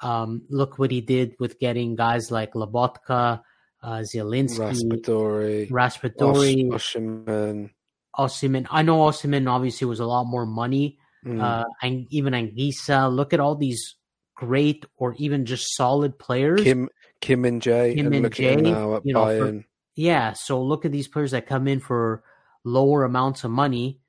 Oh. 0.00 0.08
Um, 0.08 0.42
look 0.48 0.78
what 0.78 0.92
he 0.92 1.00
did 1.00 1.34
with 1.40 1.58
getting 1.58 1.96
guys 1.96 2.30
like 2.30 2.52
Lobotka, 2.52 3.42
uh, 3.82 4.02
Zielinski, 4.14 4.60
Raspadori, 4.60 5.68
Raspadori, 5.68 6.68
Osimhen. 6.68 7.70
Osimhen. 8.16 8.66
I 8.70 8.82
know 8.82 8.98
Osimhen 8.98 9.50
obviously 9.50 9.88
was 9.88 9.98
a 9.98 10.06
lot 10.06 10.26
more 10.26 10.46
money. 10.46 11.00
Mm. 11.28 11.42
Uh, 11.42 11.64
and 11.82 12.06
even 12.10 12.32
Anguissa. 12.32 13.14
Look 13.14 13.32
at 13.32 13.40
all 13.40 13.54
these 13.54 13.96
great 14.34 14.86
or 14.96 15.14
even 15.18 15.44
just 15.44 15.74
solid 15.76 16.18
players. 16.18 16.62
Kim 16.62 16.88
Kim 17.20 17.44
and 17.44 17.60
Jay. 17.60 17.94
Kim 17.94 18.06
and, 18.06 18.26
and 18.26 18.34
Jay. 18.34 18.56
Now 18.56 18.96
at 18.96 19.06
you 19.06 19.12
know, 19.12 19.24
Bayern. 19.24 19.62
For, 19.62 19.68
yeah, 19.96 20.32
so 20.32 20.62
look 20.62 20.84
at 20.84 20.92
these 20.92 21.08
players 21.08 21.32
that 21.32 21.46
come 21.46 21.66
in 21.66 21.80
for 21.80 22.22
lower 22.64 23.04
amounts 23.04 23.44
of 23.44 23.50
money 23.50 24.00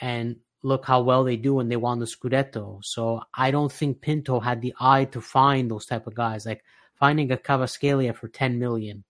and 0.00 0.36
look 0.62 0.86
how 0.86 1.02
well 1.02 1.24
they 1.24 1.36
do 1.36 1.54
when 1.54 1.68
they 1.68 1.76
won 1.76 1.98
the 1.98 2.06
Scudetto. 2.06 2.80
So 2.82 3.22
I 3.34 3.50
don't 3.50 3.70
think 3.70 4.00
Pinto 4.00 4.40
had 4.40 4.60
the 4.62 4.74
eye 4.80 5.04
to 5.06 5.20
find 5.20 5.70
those 5.70 5.86
type 5.86 6.06
of 6.06 6.14
guys. 6.14 6.46
Like 6.46 6.64
finding 6.98 7.30
a 7.30 7.36
Kvaratskhelia 7.36 8.14
for 8.14 8.28
10 8.28 8.58
million. 8.58 9.04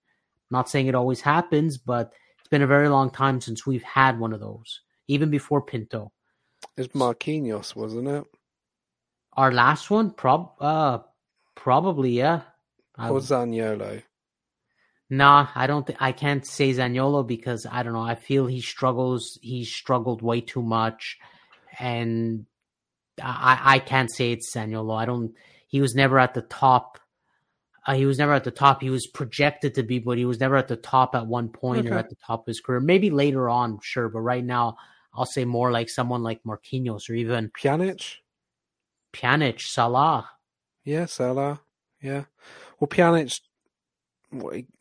Not 0.50 0.68
saying 0.68 0.86
it 0.86 0.94
always 0.94 1.20
happens, 1.20 1.78
but 1.78 2.12
it's 2.38 2.48
been 2.48 2.62
a 2.62 2.66
very 2.66 2.88
long 2.88 3.10
time 3.10 3.40
since 3.40 3.66
we've 3.66 3.82
had 3.82 4.18
one 4.18 4.32
of 4.32 4.40
those, 4.40 4.80
even 5.08 5.30
before 5.30 5.62
Pinto. 5.62 6.12
It's 6.76 6.92
Marquinhos, 6.94 7.74
wasn't 7.74 8.08
it? 8.08 8.24
Our 9.32 9.52
last 9.52 9.90
one, 9.90 10.10
prob 10.10 10.52
uh, 10.60 10.98
probably 11.54 12.12
yeah. 12.12 12.42
Or 12.98 13.20
Zaniolo. 13.20 14.02
Nah, 15.08 15.48
I 15.54 15.66
don't. 15.66 15.86
Th- 15.86 15.98
I 16.00 16.12
can't 16.12 16.46
say 16.46 16.72
Zaniolo 16.72 17.26
because 17.26 17.66
I 17.70 17.82
don't 17.82 17.92
know. 17.92 18.00
I 18.00 18.14
feel 18.14 18.46
he 18.46 18.60
struggles. 18.60 19.38
He 19.40 19.64
struggled 19.64 20.22
way 20.22 20.40
too 20.40 20.62
much, 20.62 21.18
and 21.78 22.46
I 23.22 23.60
I 23.64 23.78
can't 23.78 24.10
say 24.10 24.32
it's 24.32 24.54
Zaniolo. 24.54 24.96
I 24.96 25.04
don't. 25.04 25.34
He 25.68 25.80
was 25.80 25.94
never 25.94 26.18
at 26.18 26.34
the 26.34 26.42
top. 26.42 26.98
Uh, 27.86 27.94
he 27.94 28.04
was 28.04 28.18
never 28.18 28.32
at 28.32 28.44
the 28.44 28.50
top. 28.50 28.82
He 28.82 28.90
was 28.90 29.06
projected 29.06 29.74
to 29.74 29.82
be, 29.82 30.00
but 30.00 30.18
he 30.18 30.24
was 30.24 30.40
never 30.40 30.56
at 30.56 30.68
the 30.68 30.76
top 30.76 31.14
at 31.14 31.26
one 31.26 31.50
point 31.50 31.86
okay. 31.86 31.94
or 31.94 31.98
at 31.98 32.08
the 32.08 32.16
top 32.26 32.40
of 32.40 32.46
his 32.46 32.60
career. 32.60 32.80
Maybe 32.80 33.10
later 33.10 33.48
on, 33.48 33.78
sure, 33.82 34.08
but 34.08 34.20
right 34.20 34.44
now, 34.44 34.76
I'll 35.16 35.26
say 35.26 35.44
more 35.44 35.70
like 35.70 35.88
someone 35.88 36.22
like 36.22 36.42
Marquinhos 36.44 37.08
or 37.08 37.14
even 37.14 37.50
Pjanic. 37.58 38.16
Pjanic, 39.12 39.60
Salah. 39.60 40.28
Yeah, 40.84 41.06
Salah. 41.06 41.60
Yeah. 42.02 42.24
Well, 42.78 42.88
Pjanic 42.88 43.40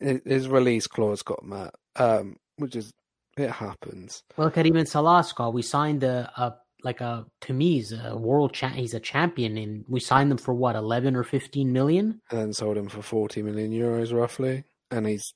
his 0.00 0.48
release 0.48 0.86
clause 0.86 1.22
got 1.22 1.44
met, 1.44 1.74
um, 1.96 2.36
which 2.56 2.76
is 2.76 2.92
it 3.36 3.50
happens. 3.50 4.22
Well, 4.36 4.50
Karim 4.50 4.76
and 4.76 4.88
Salah, 4.88 5.22
Scott, 5.24 5.54
we 5.54 5.62
signed 5.62 6.02
a, 6.02 6.30
a 6.36 6.54
like 6.82 7.00
a 7.00 7.26
to 7.42 7.52
me 7.52 7.74
he's 7.74 7.92
a 7.92 8.16
world 8.16 8.54
cha- 8.54 8.68
he's 8.68 8.94
a 8.94 9.00
champion, 9.00 9.56
and 9.56 9.84
we 9.88 10.00
signed 10.00 10.30
them 10.30 10.38
for 10.38 10.54
what 10.54 10.76
eleven 10.76 11.16
or 11.16 11.24
fifteen 11.24 11.72
million, 11.72 12.20
and 12.30 12.40
then 12.40 12.52
sold 12.52 12.76
him 12.76 12.88
for 12.88 13.02
forty 13.02 13.42
million 13.42 13.72
euros 13.72 14.12
roughly, 14.12 14.64
and 14.90 15.06
he's 15.06 15.34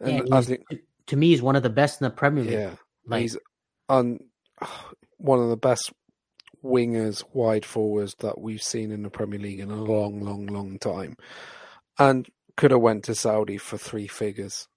and 0.00 0.28
yeah, 0.28 0.36
he's, 0.36 0.46
think, 0.46 0.62
to 1.06 1.16
me 1.16 1.28
he's 1.30 1.42
one 1.42 1.56
of 1.56 1.62
the 1.62 1.70
best 1.70 2.00
in 2.00 2.04
the 2.04 2.10
Premier 2.10 2.44
League. 2.44 2.52
Yeah, 2.52 2.74
like, 3.06 3.22
he's 3.22 3.36
on 3.88 4.18
one 5.18 5.40
of 5.40 5.48
the 5.48 5.56
best 5.56 5.92
wingers, 6.64 7.24
wide 7.32 7.64
forwards 7.64 8.14
that 8.20 8.40
we've 8.40 8.62
seen 8.62 8.90
in 8.90 9.02
the 9.02 9.10
Premier 9.10 9.38
League 9.38 9.60
in 9.60 9.70
a 9.70 9.76
long, 9.76 10.20
long, 10.20 10.46
long 10.46 10.78
time. 10.78 11.16
And 11.98 12.28
could 12.56 12.70
have 12.70 12.80
went 12.80 13.04
to 13.04 13.14
Saudi 13.14 13.58
for 13.58 13.78
three 13.78 14.06
figures. 14.08 14.68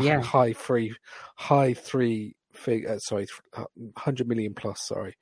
Yeah, 0.00 0.22
high 0.22 0.54
three, 0.54 0.94
high 1.36 1.74
three 1.74 2.34
figure. 2.54 2.92
Uh, 2.92 2.98
sorry, 2.98 3.26
uh, 3.54 3.64
hundred 3.94 4.26
million 4.26 4.54
plus. 4.54 4.78
Sorry, 4.86 5.16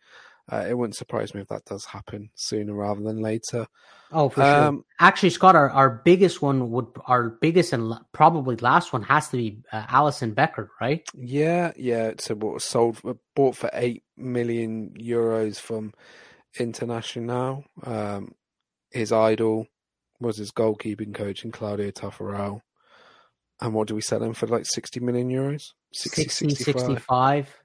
uh, 0.53 0.65
it 0.69 0.77
wouldn't 0.77 0.97
surprise 0.97 1.35
me 1.35 1.41
if 1.41 1.49
that 1.49 1.65
does 1.65 1.87
happen 1.87 2.31
sooner 2.35 2.75
rather 2.75 3.01
than 3.01 3.23
later. 3.23 3.67
Oh, 4.13 4.29
for 4.29 4.43
um, 4.43 4.77
sure. 4.77 4.85
Actually, 5.01 5.31
Scott, 5.31 5.57
our, 5.57 5.71
our 5.71 6.03
biggest 6.05 6.43
one 6.43 6.71
would 6.71 6.87
our 7.07 7.31
biggest 7.31 7.73
and 7.73 7.95
probably 8.13 8.57
last 8.57 8.93
one 8.93 9.03
has 9.05 9.29
to 9.31 9.39
be 9.39 9.63
uh, 9.73 9.87
Alisson 9.87 10.35
Becker, 10.35 10.71
right? 10.81 11.07
Yeah, 11.15 11.73
yeah. 11.77 12.09
It's 12.09 12.29
a, 12.29 12.35
what 12.37 12.61
sold 12.63 13.01
bought 13.35 13.57
for 13.57 13.71
eight 13.73 14.03
million 14.17 14.95
euros 15.01 15.59
from 15.59 15.95
Internacional. 16.59 17.65
Um, 17.83 18.35
his 18.91 19.13
idol 19.13 19.67
was 20.21 20.37
his 20.37 20.53
goalkeeping 20.53 21.15
coach 21.15 21.45
in 21.45 21.53
Claudio 21.53 21.91
Taffarel. 21.91 22.61
And 23.61 23.73
what 23.73 23.89
do 23.89 23.95
we 23.95 24.01
sell 24.01 24.23
him 24.23 24.35
for 24.35 24.47
like 24.47 24.67
60 24.67 25.01
million 25.01 25.31
euros? 25.31 25.73
60, 25.93 26.29
60 26.29 26.55
65. 26.65 27.47
Yeah, 27.47 27.64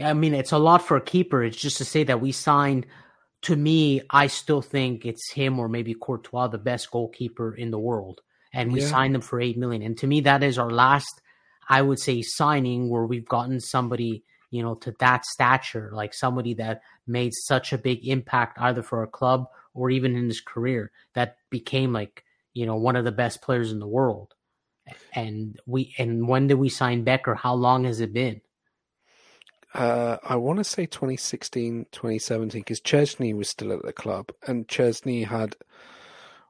I 0.00 0.12
mean, 0.12 0.34
it's 0.34 0.52
a 0.52 0.58
lot 0.58 0.82
for 0.82 0.96
a 0.96 1.02
keeper. 1.02 1.42
It's 1.42 1.56
just 1.56 1.78
to 1.78 1.84
say 1.84 2.04
that 2.04 2.20
we 2.20 2.32
signed, 2.32 2.86
to 3.42 3.56
me, 3.56 4.02
I 4.10 4.28
still 4.28 4.62
think 4.62 5.04
it's 5.04 5.32
him 5.32 5.58
or 5.58 5.68
maybe 5.68 5.94
Courtois, 5.94 6.48
the 6.48 6.58
best 6.58 6.90
goalkeeper 6.90 7.54
in 7.54 7.70
the 7.70 7.78
world. 7.78 8.20
And 8.52 8.72
we 8.72 8.80
yeah. 8.80 8.88
signed 8.88 9.14
them 9.14 9.22
for 9.22 9.40
8 9.40 9.58
million. 9.58 9.82
And 9.82 9.98
to 9.98 10.06
me, 10.06 10.20
that 10.22 10.42
is 10.42 10.58
our 10.58 10.70
last, 10.70 11.20
I 11.68 11.82
would 11.82 11.98
say, 11.98 12.22
signing 12.22 12.88
where 12.88 13.04
we've 13.04 13.28
gotten 13.28 13.60
somebody, 13.60 14.24
you 14.50 14.62
know, 14.62 14.76
to 14.76 14.94
that 15.00 15.24
stature, 15.26 15.90
like 15.92 16.14
somebody 16.14 16.54
that 16.54 16.80
made 17.06 17.32
such 17.34 17.72
a 17.72 17.78
big 17.78 18.06
impact 18.06 18.58
either 18.60 18.82
for 18.82 19.02
a 19.02 19.08
club 19.08 19.48
or 19.74 19.90
even 19.90 20.16
in 20.16 20.26
his 20.26 20.40
career 20.40 20.90
that 21.14 21.36
became 21.50 21.92
like 21.92 22.24
you 22.52 22.66
know 22.66 22.76
one 22.76 22.96
of 22.96 23.04
the 23.04 23.12
best 23.12 23.40
players 23.40 23.70
in 23.70 23.78
the 23.78 23.86
world 23.86 24.34
and 25.14 25.60
we 25.66 25.94
and 25.98 26.26
when 26.26 26.46
did 26.46 26.54
we 26.54 26.68
sign 26.68 27.04
becker 27.04 27.34
how 27.34 27.54
long 27.54 27.84
has 27.84 28.00
it 28.00 28.12
been 28.12 28.40
uh, 29.74 30.16
I 30.22 30.36
want 30.36 30.58
to 30.58 30.64
say 30.64 30.86
2016, 30.86 31.86
2017, 31.92 32.60
because 32.60 32.80
Szczęsny 32.80 33.36
was 33.36 33.48
still 33.48 33.72
at 33.72 33.82
the 33.82 33.92
club, 33.92 34.30
and 34.46 34.66
Szczęsny 34.66 35.26
had 35.26 35.56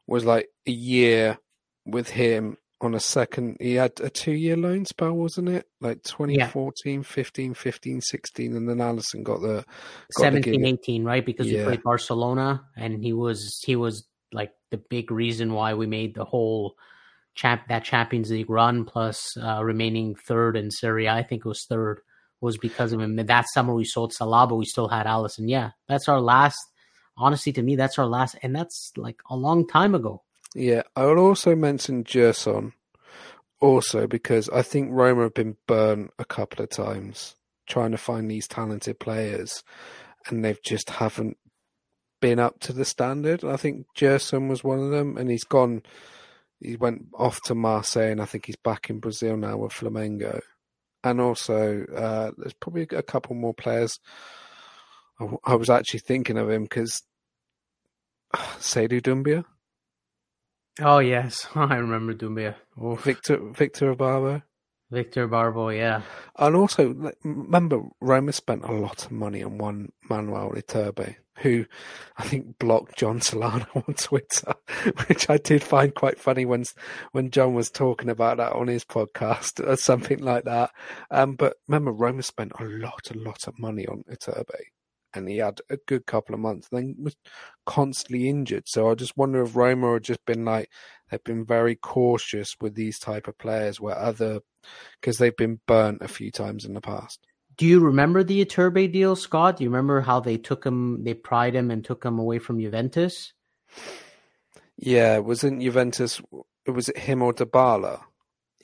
was 0.06 0.24
like 0.24 0.48
a 0.66 0.70
year 0.70 1.38
with 1.84 2.10
him 2.10 2.56
on 2.80 2.94
a 2.94 3.00
second. 3.00 3.56
He 3.60 3.74
had 3.74 4.00
a 4.00 4.08
two-year 4.08 4.56
loan 4.56 4.84
spell, 4.84 5.12
wasn't 5.12 5.48
it? 5.48 5.66
Like 5.80 6.02
2014, 6.04 7.00
yeah. 7.00 7.02
15, 7.02 7.54
15, 7.54 8.00
16, 8.00 8.56
and 8.56 8.68
then 8.68 8.78
Alisson 8.78 9.24
got 9.24 9.40
the 9.40 9.64
got 10.16 10.22
17, 10.22 10.62
the 10.62 10.68
18, 10.68 11.04
right? 11.04 11.24
Because 11.24 11.48
yeah. 11.48 11.60
he 11.60 11.64
played 11.64 11.82
Barcelona, 11.82 12.64
and 12.76 13.02
he 13.02 13.12
was 13.12 13.60
he 13.64 13.76
was 13.76 14.06
like 14.32 14.52
the 14.70 14.78
big 14.78 15.10
reason 15.10 15.52
why 15.52 15.74
we 15.74 15.86
made 15.86 16.14
the 16.14 16.24
whole 16.24 16.74
champ 17.34 17.62
that 17.68 17.84
Champions 17.84 18.30
League 18.30 18.50
run, 18.50 18.84
plus 18.84 19.36
uh, 19.36 19.62
remaining 19.62 20.14
third 20.14 20.56
in 20.56 20.70
Serie 20.70 21.06
A. 21.06 21.14
I 21.14 21.22
think 21.22 21.44
it 21.44 21.48
was 21.48 21.64
third 21.64 22.00
was 22.40 22.56
because 22.56 22.92
of 22.92 23.00
him. 23.00 23.16
That 23.16 23.46
summer 23.52 23.74
we 23.74 23.84
sold 23.84 24.12
Salah, 24.12 24.46
but 24.46 24.56
we 24.56 24.64
still 24.64 24.88
had 24.88 25.06
Alisson. 25.06 25.48
Yeah, 25.48 25.70
that's 25.88 26.08
our 26.08 26.20
last. 26.20 26.58
Honestly, 27.16 27.52
to 27.52 27.62
me, 27.62 27.74
that's 27.74 27.98
our 27.98 28.06
last, 28.06 28.36
and 28.42 28.54
that's 28.54 28.92
like 28.96 29.20
a 29.28 29.36
long 29.36 29.66
time 29.66 29.94
ago. 29.94 30.22
Yeah, 30.54 30.82
I 30.94 31.06
would 31.06 31.18
also 31.18 31.56
mention 31.56 32.04
Gerson 32.04 32.72
also 33.60 34.06
because 34.06 34.48
I 34.50 34.62
think 34.62 34.90
Roma 34.92 35.24
have 35.24 35.34
been 35.34 35.56
burned 35.66 36.10
a 36.18 36.24
couple 36.24 36.62
of 36.62 36.70
times 36.70 37.34
trying 37.66 37.90
to 37.90 37.98
find 37.98 38.30
these 38.30 38.48
talented 38.48 38.98
players, 38.98 39.62
and 40.28 40.44
they've 40.44 40.62
just 40.64 40.90
haven't 40.90 41.36
been 42.20 42.38
up 42.38 42.60
to 42.60 42.72
the 42.72 42.84
standard. 42.84 43.44
I 43.44 43.56
think 43.56 43.86
Gerson 43.96 44.48
was 44.48 44.64
one 44.64 44.78
of 44.78 44.90
them, 44.90 45.16
and 45.16 45.30
he's 45.30 45.44
gone. 45.44 45.82
He 46.60 46.76
went 46.76 47.06
off 47.14 47.40
to 47.42 47.54
Marseille, 47.54 48.10
and 48.10 48.22
I 48.22 48.24
think 48.24 48.46
he's 48.46 48.56
back 48.56 48.90
in 48.90 49.00
Brazil 49.00 49.36
now 49.36 49.58
with 49.58 49.72
Flamengo. 49.72 50.40
And 51.08 51.22
also, 51.22 51.84
uh, 51.86 52.32
there's 52.36 52.52
probably 52.52 52.86
a 52.92 53.02
couple 53.02 53.34
more 53.34 53.54
players. 53.54 53.98
I, 55.18 55.28
I 55.44 55.54
was 55.54 55.70
actually 55.70 56.00
thinking 56.00 56.36
of 56.36 56.50
him 56.50 56.64
because 56.64 57.02
Seydou 58.34 59.00
Doumbia. 59.02 59.44
Oh 60.80 60.98
yes, 60.98 61.46
I 61.54 61.76
remember 61.76 62.12
Doumbia. 62.12 62.56
Oof. 62.82 63.02
Victor 63.02 63.38
Victor 63.52 63.94
Ibarbo. 63.94 64.42
Victor 64.90 65.28
Ibarbo, 65.28 65.76
yeah. 65.76 66.02
And 66.38 66.56
also, 66.56 67.12
remember, 67.22 67.82
Roma 68.00 68.32
spent 68.32 68.64
a 68.64 68.72
lot 68.72 69.04
of 69.04 69.10
money 69.10 69.42
on 69.42 69.58
one 69.58 69.92
Manuel 70.08 70.52
Iturbe, 70.52 71.16
who 71.38 71.66
I 72.16 72.22
think 72.24 72.58
blocked 72.58 72.96
John 72.96 73.20
Solano 73.20 73.66
on 73.74 73.94
Twitter, 73.94 74.54
which 75.06 75.28
I 75.28 75.36
did 75.36 75.62
find 75.62 75.94
quite 75.94 76.18
funny 76.18 76.46
when 76.46 76.64
when 77.12 77.30
John 77.30 77.54
was 77.54 77.70
talking 77.70 78.08
about 78.08 78.38
that 78.38 78.54
on 78.54 78.68
his 78.68 78.84
podcast 78.84 79.66
or 79.66 79.76
something 79.76 80.20
like 80.20 80.44
that. 80.44 80.70
Um, 81.10 81.34
but 81.36 81.56
remember, 81.66 81.92
Roma 81.92 82.22
spent 82.22 82.52
a 82.58 82.64
lot, 82.64 83.10
a 83.10 83.18
lot 83.18 83.46
of 83.46 83.58
money 83.58 83.86
on 83.86 84.04
Iturbe 84.10 84.60
and 85.14 85.28
he 85.28 85.38
had 85.38 85.60
a 85.70 85.76
good 85.86 86.06
couple 86.06 86.34
of 86.34 86.40
months. 86.40 86.68
Then 86.70 86.96
was 86.98 87.16
constantly 87.66 88.28
injured. 88.28 88.64
So 88.66 88.90
I 88.90 88.94
just 88.94 89.16
wonder 89.16 89.42
if 89.42 89.56
Roma 89.56 89.94
had 89.94 90.04
just 90.04 90.24
been 90.26 90.44
like, 90.44 90.70
they've 91.10 91.24
been 91.24 91.44
very 91.44 91.76
cautious 91.76 92.56
with 92.60 92.74
these 92.74 92.98
type 92.98 93.28
of 93.28 93.38
players 93.38 93.80
where 93.80 93.96
other 93.96 94.40
because 95.00 95.18
they've 95.18 95.36
been 95.36 95.60
burnt 95.66 96.02
a 96.02 96.08
few 96.08 96.30
times 96.30 96.64
in 96.64 96.74
the 96.74 96.80
past. 96.80 97.20
Do 97.56 97.66
you 97.66 97.80
remember 97.80 98.22
the 98.22 98.44
Iturbe 98.44 98.92
deal, 98.92 99.16
Scott? 99.16 99.56
Do 99.56 99.64
you 99.64 99.70
remember 99.70 100.00
how 100.00 100.20
they 100.20 100.36
took 100.36 100.64
him, 100.64 101.02
they 101.02 101.14
pried 101.14 101.54
him 101.54 101.70
and 101.70 101.84
took 101.84 102.04
him 102.04 102.18
away 102.18 102.38
from 102.38 102.60
Juventus? 102.60 103.32
Yeah, 104.76 105.18
wasn't 105.18 105.60
Juventus? 105.60 106.22
It 106.64 106.70
was 106.70 106.88
it 106.88 106.98
him 106.98 107.22
or 107.22 107.32
Dybala? 107.32 108.02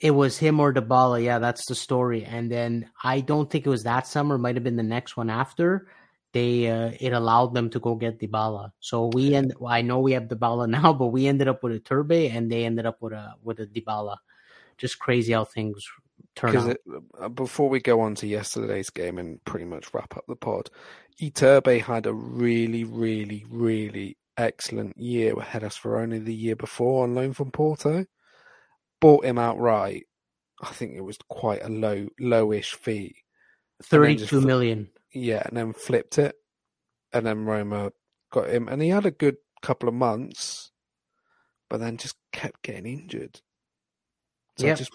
It 0.01 0.11
was 0.11 0.37
him 0.37 0.61
or 0.61 0.73
Dybala. 0.73 1.21
Yeah, 1.21 1.39
that's 1.39 1.65
the 1.67 1.75
story. 1.75 2.23
And 2.23 2.49
then 2.49 2.89
I 3.03 3.19
don't 3.19 3.49
think 3.49 3.65
it 3.65 3.69
was 3.69 3.83
that 3.83 4.07
summer. 4.07 4.37
Might 4.37 4.55
have 4.55 4.63
been 4.63 4.77
the 4.77 4.83
next 4.83 5.17
one 5.17 5.29
after. 5.29 5.87
They 6.35 6.69
uh, 6.69 6.91
it 6.99 7.13
allowed 7.13 7.53
them 7.53 7.69
to 7.69 7.79
go 7.79 7.95
get 7.95 8.19
Dybala. 8.19 8.71
So 8.81 9.09
we 9.13 9.33
end. 9.35 9.53
Well, 9.57 9.71
I 9.71 9.81
know 9.81 10.01
we 10.01 10.11
have 10.11 10.23
Dybala 10.23 10.67
now, 10.81 10.91
but 10.91 11.07
we 11.07 11.27
ended 11.27 11.47
up 11.47 11.63
with 11.63 11.77
a 11.77 11.79
Turbe, 11.79 12.29
and 12.29 12.51
they 12.51 12.65
ended 12.65 12.85
up 12.85 13.01
with 13.01 13.13
a 13.13 13.35
with 13.41 13.61
a 13.61 13.65
Dybala. 13.65 14.17
Just 14.77 14.99
crazy 14.99 15.31
how 15.31 15.45
things 15.45 15.81
turn 16.35 16.57
out. 16.57 16.69
It, 16.71 16.81
uh, 17.17 17.29
before 17.29 17.69
we 17.69 17.79
go 17.79 18.01
on 18.01 18.15
to 18.15 18.27
yesterday's 18.27 18.89
game 18.89 19.17
and 19.17 19.41
pretty 19.45 19.63
much 19.63 19.93
wrap 19.93 20.17
up 20.17 20.25
the 20.27 20.35
pod, 20.35 20.69
Iturbe 21.21 21.81
had 21.81 22.05
a 22.05 22.13
really, 22.13 22.83
really, 22.83 23.45
really 23.49 24.17
excellent 24.35 24.97
year 24.97 25.39
ahead 25.39 25.63
us 25.63 25.77
for 25.77 26.01
only 26.01 26.19
the 26.19 26.35
year 26.35 26.57
before 26.57 27.05
on 27.05 27.15
loan 27.15 27.31
from 27.31 27.49
Porto. 27.49 28.05
Bought 28.99 29.23
him 29.23 29.37
outright. 29.37 30.03
I 30.61 30.73
think 30.73 30.95
it 30.95 31.01
was 31.01 31.17
quite 31.29 31.63
a 31.63 31.69
low, 31.69 32.09
lowish 32.19 32.75
fee. 32.75 33.15
Thirty-two 33.81 34.41
million. 34.41 34.89
Yeah, 35.15 35.43
and 35.45 35.55
then 35.55 35.71
flipped 35.71 36.19
it, 36.19 36.35
and 37.13 37.25
then 37.25 37.45
Roma 37.45 37.93
got 38.31 38.49
him, 38.49 38.67
and 38.67 38.81
he 38.81 38.89
had 38.89 39.05
a 39.05 39.11
good 39.11 39.37
couple 39.61 39.87
of 39.87 39.95
months, 39.95 40.71
but 41.69 41.79
then 41.79 41.95
just 41.95 42.15
kept 42.33 42.61
getting 42.63 42.85
injured. 42.85 43.39
So 44.57 44.67
yep. 44.67 44.75
I 44.75 44.77
just 44.77 44.91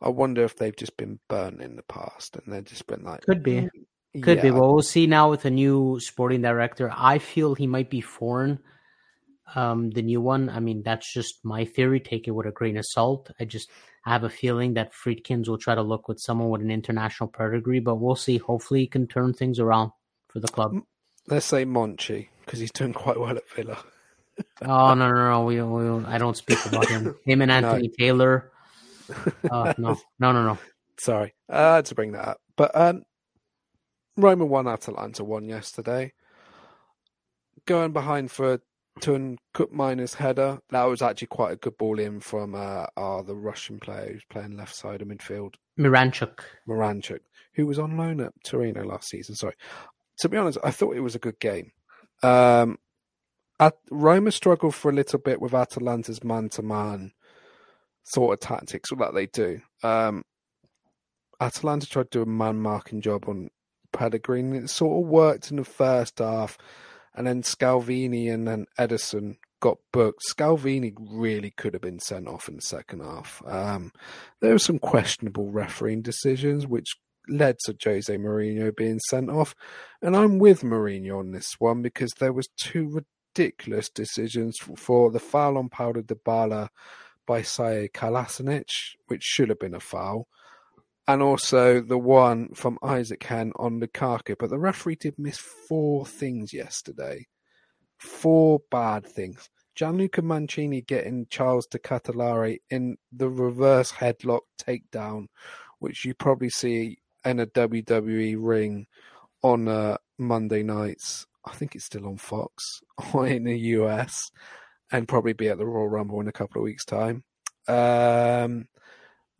I 0.00 0.08
wonder 0.08 0.44
if 0.44 0.56
they've 0.56 0.74
just 0.74 0.96
been 0.96 1.18
burnt 1.28 1.60
in 1.60 1.76
the 1.76 1.82
past, 1.82 2.36
and 2.36 2.52
they've 2.52 2.64
just 2.64 2.86
been 2.86 3.04
like, 3.04 3.22
could 3.22 3.42
be. 3.42 3.68
Mm, 4.16 4.22
could 4.22 4.38
yeah. 4.38 4.44
be. 4.44 4.50
Well, 4.50 4.72
we'll 4.72 4.82
see 4.82 5.06
now 5.06 5.28
with 5.28 5.44
a 5.44 5.50
new 5.50 5.98
sporting 6.00 6.40
director. 6.40 6.90
I 6.94 7.18
feel 7.18 7.54
he 7.54 7.66
might 7.66 7.90
be 7.90 8.00
foreign. 8.00 8.60
Um, 9.54 9.90
the 9.90 10.02
new 10.02 10.22
one. 10.22 10.48
I 10.48 10.60
mean, 10.60 10.82
that's 10.82 11.12
just 11.12 11.44
my 11.44 11.66
theory. 11.66 12.00
Take 12.00 12.28
it 12.28 12.30
with 12.30 12.46
a 12.46 12.50
grain 12.50 12.78
of 12.78 12.84
salt. 12.86 13.30
I 13.38 13.44
just 13.44 13.70
I 14.06 14.12
have 14.12 14.24
a 14.24 14.30
feeling 14.30 14.74
that 14.74 14.92
Friedkins 14.92 15.48
will 15.48 15.58
try 15.58 15.74
to 15.74 15.82
look 15.82 16.08
with 16.08 16.20
someone 16.20 16.50
with 16.50 16.60
an 16.60 16.70
international 16.70 17.28
pedigree, 17.28 17.80
but 17.80 17.96
we'll 17.96 18.16
see. 18.16 18.38
Hopefully, 18.38 18.80
he 18.80 18.86
can 18.86 19.06
turn 19.06 19.32
things 19.32 19.58
around 19.58 19.92
for 20.28 20.40
the 20.40 20.48
club. 20.48 20.76
Let's 21.26 21.46
say 21.46 21.64
Monchi 21.64 22.28
because 22.44 22.60
he's 22.60 22.72
doing 22.72 22.92
quite 22.92 23.18
well 23.18 23.36
at 23.36 23.48
Villa. 23.50 23.78
oh 24.62 24.94
no, 24.94 25.08
no, 25.08 25.30
no! 25.30 25.44
We, 25.44 25.62
we 25.62 26.04
I 26.06 26.18
don't 26.18 26.36
speak 26.36 26.64
about 26.66 26.88
him. 26.88 27.14
Him 27.24 27.42
and 27.42 27.50
Anthony 27.50 27.88
no. 27.88 27.94
Taylor. 27.98 28.50
Uh, 29.50 29.74
no, 29.78 29.98
no, 30.18 30.32
no, 30.32 30.44
no. 30.44 30.58
Sorry, 30.98 31.34
uh, 31.48 31.82
to 31.82 31.94
bring 31.94 32.12
that 32.12 32.28
up, 32.28 32.40
but 32.56 32.70
um, 32.74 33.04
Roma 34.16 34.44
won, 34.44 34.68
Atalanta 34.68 35.24
won 35.24 35.48
yesterday. 35.48 36.12
Going 37.66 37.92
behind 37.92 38.30
for 38.30 38.60
Teun 39.00 39.36
Koopmeiners 39.54 40.14
header. 40.14 40.60
That 40.70 40.84
was 40.84 41.02
actually 41.02 41.28
quite 41.28 41.52
a 41.52 41.56
good 41.56 41.76
ball 41.76 41.98
in 41.98 42.20
from 42.20 42.54
uh, 42.54 42.86
uh, 42.96 43.22
the 43.22 43.34
Russian 43.34 43.80
player 43.80 44.12
who's 44.12 44.24
playing 44.30 44.56
left 44.56 44.74
side 44.74 45.02
of 45.02 45.08
midfield. 45.08 45.54
Miranchuk. 45.78 46.40
Miranchuk, 46.68 47.20
who 47.54 47.66
was 47.66 47.78
on 47.78 47.96
loan 47.96 48.20
at 48.20 48.32
Torino 48.44 48.84
last 48.84 49.08
season. 49.08 49.34
Sorry. 49.34 49.54
To 50.18 50.28
be 50.28 50.36
honest, 50.36 50.58
I 50.62 50.70
thought 50.70 50.96
it 50.96 51.00
was 51.00 51.16
a 51.16 51.20
good 51.20 51.40
game. 51.40 51.72
Um, 52.22 52.78
at, 53.58 53.74
Roma 53.90 54.30
struggled 54.30 54.74
for 54.74 54.90
a 54.90 54.94
little 54.94 55.18
bit 55.18 55.40
with 55.40 55.54
Atalanta's 55.54 56.22
man 56.22 56.48
to 56.50 56.62
man 56.62 57.12
sort 58.04 58.34
of 58.34 58.40
tactics 58.40 58.90
that 58.90 59.14
they 59.14 59.26
do. 59.26 59.60
Um, 59.82 60.24
Atalanta 61.40 61.88
tried 61.88 62.10
to 62.10 62.18
do 62.18 62.22
a 62.22 62.26
man 62.26 62.60
marking 62.60 63.00
job 63.00 63.24
on 63.28 63.50
Pellegrini. 63.92 64.58
It 64.58 64.70
sort 64.70 65.02
of 65.02 65.10
worked 65.10 65.50
in 65.50 65.56
the 65.56 65.64
first 65.64 66.18
half, 66.18 66.58
and 67.14 67.26
then 67.26 67.42
Scalvini 67.42 68.32
and 68.32 68.46
then 68.46 68.66
Ederson 68.78 69.36
got 69.60 69.78
booked. 69.92 70.22
Scalvini 70.30 70.94
really 70.98 71.50
could 71.50 71.74
have 71.74 71.82
been 71.82 72.00
sent 72.00 72.28
off 72.28 72.48
in 72.48 72.56
the 72.56 72.62
second 72.62 73.00
half. 73.00 73.42
Um, 73.46 73.92
there 74.40 74.52
were 74.52 74.58
some 74.58 74.78
questionable 74.78 75.50
refereeing 75.50 76.02
decisions, 76.02 76.66
which 76.66 76.96
led 77.28 77.56
to 77.60 77.74
Jose 77.82 78.14
Mourinho 78.14 78.74
being 78.76 79.00
sent 79.08 79.30
off. 79.30 79.54
And 80.02 80.16
I'm 80.16 80.38
with 80.38 80.62
Mourinho 80.62 81.18
on 81.18 81.32
this 81.32 81.54
one 81.58 81.82
because 81.82 82.12
there 82.18 82.32
was 82.32 82.48
two 82.58 83.02
ridiculous 83.34 83.88
decisions 83.88 84.58
for 84.76 85.10
the 85.10 85.20
foul 85.20 85.56
on 85.56 85.68
Paulo 85.68 86.02
Dybala 86.02 86.68
by 87.26 87.40
Sead 87.40 87.92
Kolasinac, 87.92 88.68
which 89.06 89.22
should 89.22 89.48
have 89.48 89.58
been 89.58 89.74
a 89.74 89.80
foul 89.80 90.28
and 91.06 91.22
also 91.22 91.80
the 91.80 91.98
one 91.98 92.48
from 92.54 92.78
Isak 92.84 93.24
Hien 93.24 93.52
on 93.56 93.80
Lukaku. 93.80 94.36
But 94.38 94.50
the 94.50 94.58
referee 94.58 94.96
did 94.96 95.18
miss 95.18 95.38
four 95.38 96.06
things 96.06 96.52
yesterday. 96.52 97.26
Four 97.98 98.60
bad 98.70 99.06
things. 99.06 99.48
Gianluca 99.74 100.22
Mancini 100.22 100.82
getting 100.82 101.26
Charles 101.30 101.66
De 101.66 101.78
Ketelaere 101.78 102.58
in 102.70 102.96
the 103.12 103.28
reverse 103.28 103.92
headlock 103.92 104.42
takedown, 104.58 105.26
which 105.80 106.04
you 106.04 106.14
probably 106.14 106.50
see 106.50 106.98
in 107.24 107.40
a 107.40 107.46
WWE 107.46 108.36
ring 108.38 108.86
on 109.42 109.68
uh, 109.68 109.96
Monday 110.18 110.62
nights. 110.62 111.26
I 111.44 111.52
think 111.52 111.74
it's 111.74 111.84
still 111.84 112.06
on 112.06 112.16
Fox 112.16 112.80
in 113.14 113.44
the 113.44 113.58
US 113.58 114.30
and 114.90 115.08
probably 115.08 115.32
be 115.32 115.48
at 115.48 115.58
the 115.58 115.66
Royal 115.66 115.88
Rumble 115.88 116.20
in 116.20 116.28
a 116.28 116.32
couple 116.32 116.60
of 116.60 116.64
weeks' 116.64 116.84
time. 116.84 117.24
Um, 117.66 118.68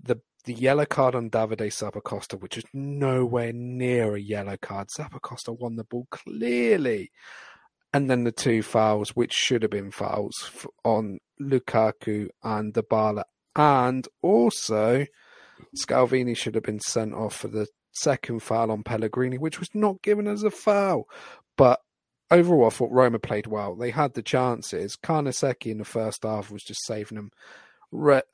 the 0.02 0.20
the 0.44 0.54
yellow 0.54 0.84
card 0.84 1.14
on 1.14 1.30
Davide 1.30 1.70
Zappacosta, 1.70 2.40
which 2.40 2.58
is 2.58 2.64
nowhere 2.72 3.52
near 3.52 4.14
a 4.14 4.20
yellow 4.20 4.56
card. 4.56 4.88
Zappacosta 4.96 5.58
won 5.58 5.76
the 5.76 5.84
ball 5.84 6.06
clearly. 6.10 7.10
And 7.92 8.10
then 8.10 8.24
the 8.24 8.32
two 8.32 8.62
fouls, 8.62 9.10
which 9.10 9.32
should 9.32 9.62
have 9.62 9.70
been 9.70 9.90
fouls 9.90 10.50
on 10.84 11.18
Lukaku 11.40 12.28
and 12.42 12.74
Dybala. 12.74 13.22
And 13.56 14.06
also, 14.20 15.06
Scalvini 15.76 16.36
should 16.36 16.56
have 16.56 16.64
been 16.64 16.80
sent 16.80 17.14
off 17.14 17.36
for 17.36 17.48
the 17.48 17.68
second 17.92 18.40
foul 18.42 18.70
on 18.70 18.82
Pellegrini, 18.82 19.38
which 19.38 19.60
was 19.60 19.68
not 19.74 20.02
given 20.02 20.26
as 20.26 20.42
a 20.42 20.50
foul. 20.50 21.04
But 21.56 21.80
overall, 22.30 22.66
I 22.66 22.70
thought 22.70 22.90
Roma 22.90 23.20
played 23.20 23.46
well. 23.46 23.76
They 23.76 23.90
had 23.90 24.14
the 24.14 24.22
chances. 24.22 24.96
Carnesecchi 24.96 25.70
in 25.70 25.78
the 25.78 25.84
first 25.84 26.24
half 26.24 26.50
was 26.50 26.64
just 26.64 26.84
saving 26.84 27.16
them. 27.16 27.30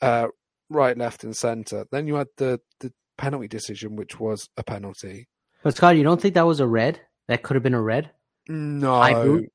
Uh, 0.01 0.29
right, 0.71 0.97
left, 0.97 1.25
and 1.25 1.37
centre. 1.37 1.85
Then 1.91 2.07
you 2.07 2.15
had 2.15 2.29
the 2.39 2.61
the 2.81 2.93
penalty 3.19 3.49
decision, 3.49 3.97
which 3.97 4.19
was 4.19 4.49
a 4.57 4.63
penalty. 4.63 5.29
But 5.63 5.77
Scott, 5.77 5.97
you 5.97 6.03
don't 6.03 6.21
think 6.21 6.35
that 6.35 6.47
was 6.47 6.61
a 6.61 6.67
red? 6.67 7.01
That 7.29 7.43
could 7.43 7.55
have 7.55 7.63
been 7.63 7.75
a 7.75 7.83
red. 7.83 8.11
No, 8.49 8.95
I, 8.95 9.47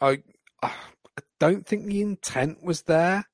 I, 0.00 0.18
I 0.62 0.72
don't 1.38 1.66
think 1.66 1.86
the 1.86 2.02
intent 2.02 2.62
was 2.62 2.82
there. 2.82 3.24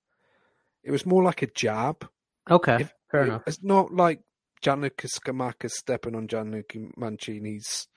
It 0.84 0.90
was 0.90 1.06
more 1.06 1.22
like 1.22 1.42
a 1.42 1.46
jab. 1.46 2.06
Okay, 2.50 2.82
if, 2.82 2.94
fair 3.10 3.22
it, 3.22 3.28
enough. 3.28 3.42
It's 3.46 3.62
not 3.62 3.92
like 3.92 4.20
Gianluca 4.60 5.08
Scamacca 5.08 5.70
stepping 5.70 6.14
on 6.14 6.28
Gianluca 6.28 6.78
Mancini's 6.96 7.88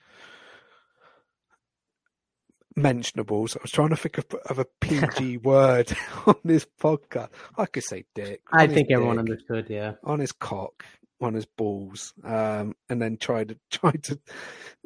mentionables. 2.76 3.56
I 3.56 3.60
was 3.62 3.70
trying 3.70 3.90
to 3.90 3.96
think 3.96 4.18
of, 4.18 4.26
of 4.46 4.58
a 4.58 4.66
PG 4.80 5.38
word 5.38 5.92
on 6.26 6.36
this 6.44 6.66
podcast. 6.80 7.30
I 7.56 7.66
could 7.66 7.84
say 7.84 8.04
dick. 8.14 8.42
I 8.52 8.66
think 8.66 8.90
everyone 8.90 9.16
dick, 9.16 9.30
understood. 9.30 9.66
Yeah, 9.68 9.94
on 10.02 10.20
his 10.20 10.32
cock, 10.32 10.84
on 11.20 11.34
his 11.34 11.46
balls, 11.46 12.12
um, 12.24 12.74
and 12.88 13.00
then 13.00 13.16
try 13.16 13.44
to 13.44 13.56
try 13.70 13.92
to 13.92 14.18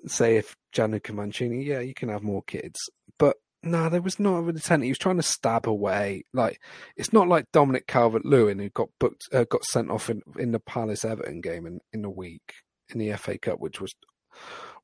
say 0.06 0.36
if 0.36 0.56
Gianluca 0.72 1.12
Mancini, 1.12 1.64
yeah, 1.64 1.80
you 1.80 1.94
can 1.94 2.08
have 2.08 2.22
more 2.22 2.42
kids, 2.42 2.78
but. 3.18 3.36
No, 3.60 3.88
there 3.88 4.00
was 4.00 4.20
not 4.20 4.44
an 4.44 4.50
intent. 4.50 4.84
He 4.84 4.90
was 4.90 4.98
trying 4.98 5.16
to 5.16 5.22
stab 5.24 5.66
away. 5.66 6.22
Like 6.32 6.60
it's 6.96 7.12
not 7.12 7.26
like 7.26 7.50
Dominic 7.52 7.88
Calvert-Lewin 7.88 8.60
who 8.60 8.68
got 8.68 8.88
booked, 9.00 9.28
uh, 9.32 9.46
got 9.50 9.64
sent 9.64 9.90
off 9.90 10.08
in, 10.08 10.22
in 10.38 10.52
the 10.52 10.60
Palace 10.60 11.04
Everton 11.04 11.40
game 11.40 11.66
in, 11.66 11.80
in 11.92 12.04
a 12.04 12.08
week 12.08 12.54
in 12.90 13.00
the 13.00 13.12
FA 13.16 13.36
Cup, 13.36 13.58
which 13.60 13.80
was 13.80 13.94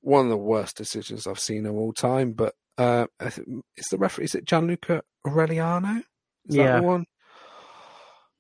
one 0.01 0.25
of 0.25 0.31
the 0.31 0.37
worst 0.37 0.77
decisions 0.77 1.27
I've 1.27 1.39
seen 1.39 1.67
of 1.67 1.75
all 1.75 1.93
time. 1.93 2.33
But 2.33 2.55
uh, 2.79 3.07
is 3.21 3.87
the 3.91 3.99
referee? 3.99 4.25
Is 4.25 4.35
it 4.35 4.45
Gianluca 4.45 5.03
Aureliano? 5.27 6.03
Is 6.49 6.57
yeah. 6.57 6.65
that 6.65 6.81
the 6.81 6.87
one? 6.87 7.07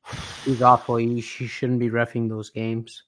He's 0.45 0.63
awful. 0.63 0.97
He, 0.97 1.21
he 1.21 1.47
shouldn't 1.47 1.81
be 1.81 1.91
refing 1.91 2.29
those 2.29 2.51
games. 2.51 3.03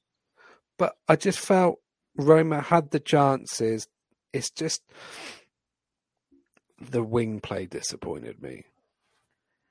But 0.79 0.95
I 1.09 1.17
just 1.17 1.39
felt 1.39 1.79
Roma 2.17 2.61
had 2.61 2.91
the 2.91 3.01
chances. 3.01 3.89
It's 4.33 4.51
just 4.51 4.83
the 6.81 7.03
wing 7.03 7.41
play 7.41 7.67
disappointed 7.67 8.43
me. 8.43 8.65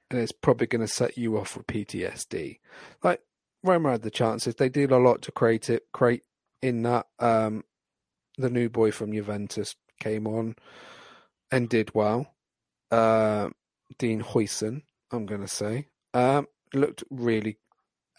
And 0.10 0.20
it's 0.20 0.32
probably 0.32 0.68
going 0.68 0.82
to 0.82 0.88
set 0.88 1.18
you 1.18 1.38
off 1.38 1.58
with 1.58 1.68
PTSD. 1.68 2.60
Like 3.04 3.22
Roma 3.64 3.92
had 3.92 4.02
the 4.02 4.12
chances. 4.12 4.56
They 4.56 4.70
did 4.70 4.92
a 4.92 4.98
lot 4.98 5.22
to 5.24 5.32
create 5.32 5.70
it, 5.70 5.84
create 5.94 6.24
in 6.62 6.84
that. 6.84 7.08
Um, 7.20 7.64
the 8.38 8.50
new 8.50 8.70
boy 8.70 8.92
from 8.92 9.14
Juventus 9.14 9.76
came 10.00 10.28
on 10.28 10.56
and 11.52 11.70
did 11.70 11.94
well. 11.94 12.34
Uh, 12.92 13.50
Dean 13.98 14.22
Huijsen, 14.22 14.82
I'm 15.12 15.26
going 15.26 15.42
to 15.42 15.48
say. 15.48 15.88
Um, 16.14 16.48
looked 16.74 17.04
really 17.10 17.58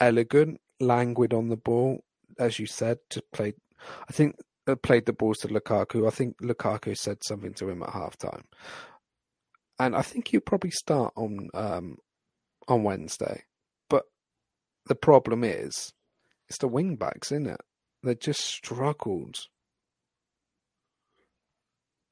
elegant, 0.01 0.61
languid 0.81 1.33
on 1.33 1.49
the 1.49 1.57
ball, 1.57 2.05
as 2.39 2.59
you 2.59 2.67
said. 2.67 2.99
To 3.11 3.23
play, 3.33 3.55
I 4.09 4.13
think 4.13 4.37
uh, 4.67 4.77
played 4.77 5.07
the 5.07 5.13
balls 5.13 5.39
to 5.39 5.49
Lukaku. 5.49 6.07
I 6.07 6.11
think 6.11 6.39
Lukaku 6.39 6.97
said 6.97 7.19
something 7.25 7.55
to 7.55 7.69
him 7.69 7.83
at 7.83 7.91
halftime, 7.91 8.43
and 9.79 9.97
I 9.97 10.03
think 10.03 10.29
he'll 10.29 10.41
probably 10.41 10.71
start 10.71 11.13
on 11.17 11.49
um, 11.55 11.99
on 12.69 12.83
Wednesday. 12.83 13.45
But 13.89 14.05
the 14.87 14.95
problem 14.95 15.45
is, 15.45 15.93
it's 16.49 16.59
the 16.59 16.69
wing 16.69 16.97
backs, 16.97 17.33
isn't 17.33 17.47
it? 17.49 17.61
They 18.03 18.15
just 18.15 18.41
struggled. 18.41 19.37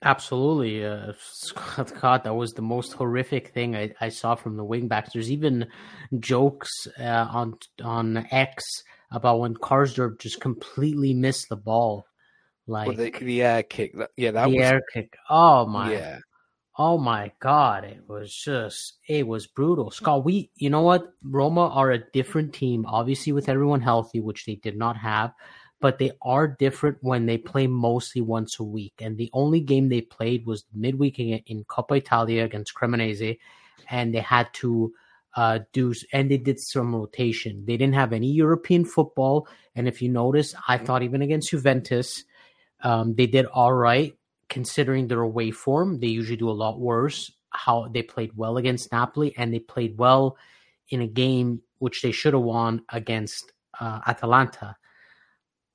Absolutely, 0.04 0.84
uh, 0.84 1.12
Scott. 1.18 2.24
That 2.24 2.36
was 2.36 2.52
the 2.52 2.62
most 2.62 2.92
horrific 2.92 3.48
thing 3.48 3.74
I, 3.74 3.94
I 4.00 4.10
saw 4.10 4.34
from 4.34 4.58
the 4.58 4.64
wingbacks. 4.64 5.12
There's 5.12 5.30
even 5.30 5.66
jokes 6.20 6.86
uh, 7.00 7.26
on 7.30 7.54
on 7.82 8.26
X 8.30 8.64
about 9.10 9.40
when 9.40 9.54
Karsdorp 9.54 10.20
just 10.20 10.40
completely 10.40 11.14
missed 11.14 11.48
the 11.48 11.56
ball, 11.56 12.06
like 12.66 12.88
well, 12.88 12.96
the, 12.98 13.10
the, 13.10 13.42
air 13.42 13.62
kick. 13.62 13.94
Yeah, 14.16 14.32
that 14.32 14.50
the 14.50 14.56
was 14.56 14.62
air 14.62 14.82
kick. 14.92 15.16
Oh 15.30 15.66
my, 15.66 15.92
yeah. 15.92 16.18
oh 16.76 16.98
my 16.98 17.32
God! 17.40 17.84
It 17.84 18.02
was 18.06 18.30
just 18.30 18.98
it 19.08 19.26
was 19.26 19.46
brutal. 19.46 19.90
Scott, 19.90 20.22
we 20.22 20.50
you 20.56 20.68
know 20.68 20.82
what? 20.82 21.14
Roma 21.22 21.68
are 21.68 21.90
a 21.90 22.10
different 22.12 22.52
team, 22.52 22.84
obviously 22.86 23.32
with 23.32 23.48
everyone 23.48 23.80
healthy, 23.80 24.20
which 24.20 24.44
they 24.44 24.56
did 24.56 24.76
not 24.76 24.98
have 24.98 25.32
but 25.84 25.98
they 25.98 26.12
are 26.22 26.48
different 26.48 26.96
when 27.02 27.26
they 27.26 27.36
play 27.36 27.66
mostly 27.66 28.22
once 28.22 28.58
a 28.58 28.64
week. 28.64 28.94
And 29.02 29.18
the 29.18 29.28
only 29.34 29.60
game 29.60 29.90
they 29.90 30.00
played 30.00 30.46
was 30.46 30.64
midweek 30.72 31.18
in, 31.18 31.42
in 31.44 31.64
Coppa 31.64 31.98
Italia 31.98 32.42
against 32.42 32.74
Cremonese, 32.74 33.36
and 33.90 34.14
they 34.14 34.20
had 34.20 34.48
to 34.54 34.94
uh, 35.36 35.58
do 35.74 35.92
and 36.10 36.30
they 36.30 36.38
did 36.38 36.58
some 36.58 36.94
rotation. 36.94 37.66
They 37.66 37.76
didn't 37.76 37.96
have 37.96 38.14
any 38.14 38.28
European 38.28 38.86
football, 38.86 39.46
and 39.76 39.86
if 39.86 40.00
you 40.00 40.08
notice, 40.08 40.54
I 40.66 40.78
thought 40.78 41.02
even 41.02 41.20
against 41.20 41.50
Juventus, 41.50 42.24
um, 42.82 43.14
they 43.14 43.26
did 43.26 43.44
all 43.44 43.74
right 43.74 44.14
considering 44.48 45.08
their 45.08 45.20
away 45.20 45.50
form. 45.50 46.00
They 46.00 46.06
usually 46.06 46.38
do 46.38 46.48
a 46.48 46.60
lot 46.64 46.80
worse. 46.80 47.30
How 47.50 47.88
they 47.92 48.02
played 48.02 48.30
well 48.34 48.56
against 48.56 48.90
Napoli, 48.90 49.36
and 49.36 49.52
they 49.52 49.58
played 49.58 49.98
well 49.98 50.38
in 50.88 51.02
a 51.02 51.06
game 51.06 51.60
which 51.78 52.00
they 52.00 52.10
should 52.10 52.32
have 52.32 52.42
won 52.42 52.84
against 52.88 53.52
uh, 53.78 54.00
Atalanta. 54.06 54.76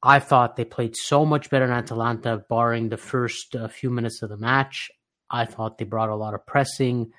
I 0.02 0.20
thought 0.20 0.56
they 0.56 0.66
played 0.66 0.96
so 0.96 1.26
much 1.26 1.50
better 1.50 1.68
than 1.68 1.76
Atalanta, 1.76 2.44
barring 2.50 2.90
the 2.90 2.98
first 2.98 3.56
uh, 3.56 3.68
few 3.68 3.90
minutes 3.90 4.22
of 4.22 4.30
the 4.30 4.38
match. 4.38 4.90
I 5.30 5.46
thought 5.46 5.78
they 5.78 5.86
brought 5.86 6.10
a 6.10 6.16
lot 6.16 6.34
of 6.34 6.46
pressing. 6.46 7.12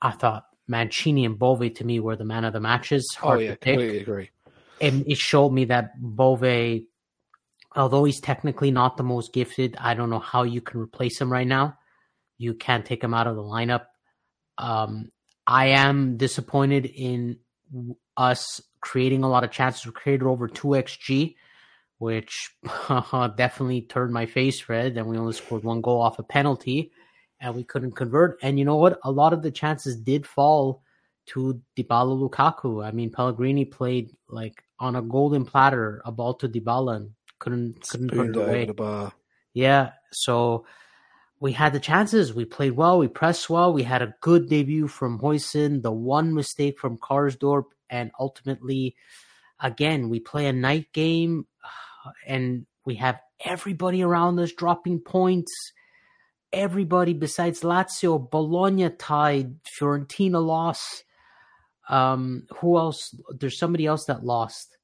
I 0.00 0.12
thought 0.12 0.46
Mancini 0.66 1.24
and 1.24 1.38
Bove 1.38 1.72
to 1.74 1.84
me 1.84 2.00
were 2.00 2.16
the 2.16 2.24
man 2.24 2.44
of 2.44 2.52
the 2.52 2.60
matches. 2.60 3.06
Oh, 3.18 3.26
Hard 3.26 3.38
oh 3.38 3.42
yeah, 3.42 3.54
completely 3.56 3.98
agree. 3.98 4.30
And 4.80 5.04
it 5.06 5.18
showed 5.18 5.50
me 5.50 5.66
that 5.66 5.92
Bove, 6.00 6.80
although 7.76 8.04
he's 8.04 8.20
technically 8.20 8.70
not 8.70 8.96
the 8.96 9.02
most 9.02 9.32
gifted, 9.32 9.76
I 9.78 9.94
don't 9.94 10.10
know 10.10 10.18
how 10.18 10.42
you 10.42 10.60
can 10.60 10.80
replace 10.80 11.20
him 11.20 11.30
right 11.30 11.46
now. 11.46 11.78
You 12.38 12.54
can't 12.54 12.84
take 12.84 13.04
him 13.04 13.14
out 13.14 13.26
of 13.26 13.36
the 13.36 13.42
lineup. 13.42 13.84
Um, 14.58 15.12
I 15.46 15.66
am 15.68 16.16
disappointed 16.16 16.86
in 16.86 17.38
us 18.16 18.60
creating 18.80 19.22
a 19.24 19.28
lot 19.28 19.44
of 19.44 19.50
chances. 19.50 19.84
We 19.86 19.92
created 19.92 20.24
over 20.24 20.48
two 20.48 20.68
xG 20.68 21.34
which 21.98 22.50
definitely 23.36 23.82
turned 23.82 24.12
my 24.12 24.26
face 24.26 24.68
red. 24.68 24.96
And 24.96 25.06
we 25.06 25.18
only 25.18 25.32
scored 25.32 25.64
one 25.64 25.80
goal 25.80 26.00
off 26.00 26.18
a 26.18 26.22
penalty, 26.22 26.92
and 27.40 27.54
we 27.54 27.64
couldn't 27.64 27.92
convert. 27.92 28.38
And 28.42 28.58
you 28.58 28.64
know 28.64 28.76
what? 28.76 28.98
A 29.04 29.10
lot 29.10 29.32
of 29.32 29.42
the 29.42 29.50
chances 29.50 29.96
did 29.96 30.26
fall 30.26 30.82
to 31.26 31.60
Dybala 31.76 32.28
Lukaku. 32.28 32.84
I 32.84 32.90
mean, 32.90 33.10
Pellegrini 33.10 33.64
played 33.64 34.12
like 34.28 34.62
on 34.78 34.96
a 34.96 35.02
golden 35.02 35.44
platter, 35.44 36.02
a 36.04 36.12
ball 36.12 36.34
to 36.34 36.48
Dybala, 36.48 36.96
and 36.96 37.10
couldn't 37.38 37.86
couldn't 37.88 38.10
put 38.10 38.30
it 38.30 38.36
away. 38.36 39.12
Yeah, 39.52 39.92
so 40.10 40.66
we 41.40 41.52
had 41.52 41.72
the 41.72 41.80
chances. 41.80 42.34
We 42.34 42.44
played 42.44 42.72
well. 42.72 42.98
We 42.98 43.08
pressed 43.08 43.48
well. 43.48 43.72
We 43.72 43.82
had 43.82 44.02
a 44.02 44.14
good 44.20 44.48
debut 44.48 44.88
from 44.88 45.20
Huijsen. 45.20 45.82
The 45.82 45.92
one 45.92 46.34
mistake 46.34 46.78
from 46.78 46.98
Karsdorp, 46.98 47.66
and 47.90 48.10
ultimately, 48.18 48.96
again, 49.64 50.10
we 50.10 50.20
play 50.20 50.46
a 50.46 50.52
night 50.52 50.92
game 50.92 51.46
and 52.26 52.66
we 52.84 52.94
have 52.96 53.18
everybody 53.44 54.02
around 54.02 54.38
us 54.38 54.52
dropping 54.52 55.00
points. 55.00 55.52
Everybody 56.52 57.14
besides 57.14 57.62
Lazio, 57.62 58.30
Bologna 58.30 58.90
tied, 58.90 59.56
Fiorentina 59.64 60.44
lost. 60.44 61.04
Um, 61.88 62.46
who 62.60 62.78
else? 62.78 63.14
There's 63.30 63.58
somebody 63.58 63.86
else 63.86 64.04
that 64.04 64.24
lost. 64.24 64.76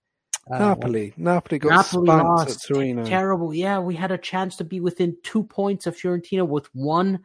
Uh, 0.50 0.58
Napoli. 0.58 1.12
Napoli 1.16 1.58
got 1.58 1.70
Napoli 1.70 2.06
lost. 2.08 2.50
at 2.50 2.74
Torino. 2.74 3.04
Terrible. 3.04 3.54
Yeah, 3.54 3.78
we 3.78 3.94
had 3.94 4.10
a 4.10 4.18
chance 4.18 4.56
to 4.56 4.64
be 4.64 4.80
within 4.80 5.16
two 5.22 5.44
points 5.44 5.86
of 5.86 5.96
Fiorentina 5.96 6.46
with 6.46 6.66
one 6.74 7.20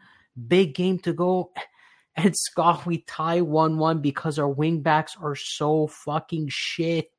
big 0.47 0.75
game 0.75 0.99
to 0.99 1.13
go. 1.13 1.51
And 2.17 2.33
Scott, 2.35 2.85
we 2.85 2.99
tie 2.99 3.41
1 3.41 3.77
1 3.77 4.01
because 4.01 4.39
our 4.39 4.53
wingbacks 4.53 5.21
are 5.21 5.35
so 5.35 5.87
fucking 5.87 6.47
shit. 6.49 7.11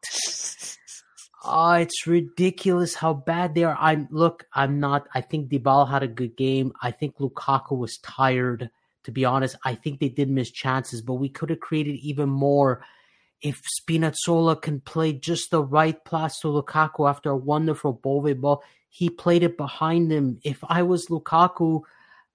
Oh, 1.44 1.72
it's 1.72 2.06
ridiculous 2.06 2.94
how 2.94 3.12
bad 3.12 3.54
they 3.54 3.64
are. 3.64 3.76
I'm 3.78 4.08
look, 4.10 4.46
I'm 4.52 4.80
not 4.80 5.06
I 5.14 5.20
think 5.20 5.50
Dybala 5.50 5.90
had 5.90 6.02
a 6.02 6.08
good 6.08 6.36
game. 6.36 6.72
I 6.80 6.92
think 6.92 7.18
Lukaku 7.18 7.76
was 7.76 7.98
tired, 7.98 8.70
to 9.04 9.12
be 9.12 9.26
honest. 9.26 9.56
I 9.64 9.74
think 9.74 10.00
they 10.00 10.08
did 10.08 10.30
miss 10.30 10.50
chances, 10.50 11.02
but 11.02 11.14
we 11.14 11.28
could 11.28 11.50
have 11.50 11.60
created 11.60 11.96
even 11.96 12.30
more 12.30 12.82
if 13.42 13.60
Spinazzola 13.80 14.60
can 14.60 14.80
play 14.80 15.12
just 15.12 15.50
the 15.50 15.62
right 15.62 16.02
pass 16.04 16.40
to 16.40 16.48
Lukaku 16.48 17.08
after 17.08 17.30
a 17.30 17.36
wonderful 17.36 17.92
Bove 17.92 18.40
ball. 18.40 18.62
He 18.88 19.10
played 19.10 19.42
it 19.42 19.58
behind 19.58 20.10
him. 20.10 20.40
If 20.42 20.64
I 20.66 20.84
was 20.84 21.08
Lukaku, 21.08 21.82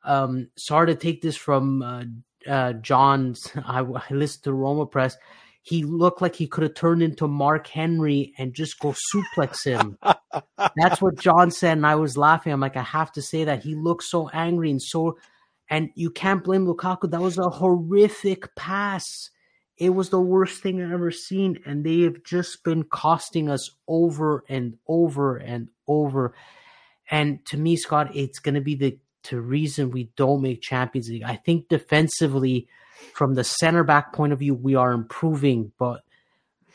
um, 0.04 0.50
sorry 0.56 0.88
to 0.88 0.96
take 0.96 1.24
this 1.24 1.36
from 1.36 1.82
uh, 1.82 2.04
uh, 2.48 2.74
John's, 2.74 3.52
I, 3.66 3.80
I 3.80 4.14
listened 4.14 4.44
to 4.46 4.54
Roma 4.54 4.86
Press 4.86 5.18
he 5.64 5.84
looked 5.84 6.22
like 6.22 6.36
he 6.36 6.48
could 6.48 6.64
have 6.64 6.74
turned 6.74 7.04
into 7.04 7.28
Mark 7.28 7.68
Henry 7.68 8.34
and 8.38 8.54
just 8.54 8.80
go 8.80 8.96
suplex 9.14 9.64
him. 9.64 9.98
That's 10.76 11.02
what 11.02 11.20
John 11.20 11.52
said, 11.52 11.78
and 11.78 11.86
I 11.86 11.96
was 11.96 12.18
laughing. 12.18 12.52
I'm 12.52 12.60
like, 12.60 12.78
I 12.78 12.84
have 12.84 13.12
to 13.14 13.22
say 13.22 13.44
that 13.44 13.64
he 13.64 13.76
looked 13.76 14.04
so 14.04 14.30
angry 14.30 14.72
and 14.72 14.82
so, 14.82 15.18
and 15.70 15.90
you 15.94 16.10
can't 16.10 16.44
blame 16.44 16.66
Lukaku. 16.66 17.12
That 17.12 17.22
was 17.22 17.38
a 17.38 17.50
horrific 17.50 18.56
pass. 18.56 19.30
It 19.78 19.92
was 19.92 20.10
the 20.10 20.22
worst 20.22 20.64
thing 20.64 20.82
I've 20.82 20.92
ever 20.92 21.12
seen, 21.12 21.60
and 21.66 21.86
they 21.86 22.02
have 22.02 22.24
just 22.24 22.64
been 22.64 22.84
costing 22.84 23.48
us 23.48 23.70
over 23.88 24.44
and 24.50 24.78
over 24.88 25.38
and 25.38 25.70
over. 25.88 26.34
And 27.12 27.46
to 27.48 27.58
me, 27.58 27.76
Scott, 27.76 28.16
it's 28.16 28.40
going 28.40 28.56
to 28.56 28.62
be 28.62 28.76
the 28.76 28.98
to 29.24 29.40
reason 29.40 29.92
we 29.92 30.12
don't 30.16 30.42
make 30.42 30.62
Champions 30.62 31.10
League. 31.10 31.24
I 31.24 31.36
think 31.36 31.68
defensively 31.68 32.68
from 33.14 33.34
the 33.34 33.44
center 33.44 33.84
back 33.84 34.14
point 34.14 34.34
of 34.34 34.40
view, 34.40 34.54
we 34.54 34.76
are 34.76 34.92
improving, 34.92 35.72
but 35.78 36.02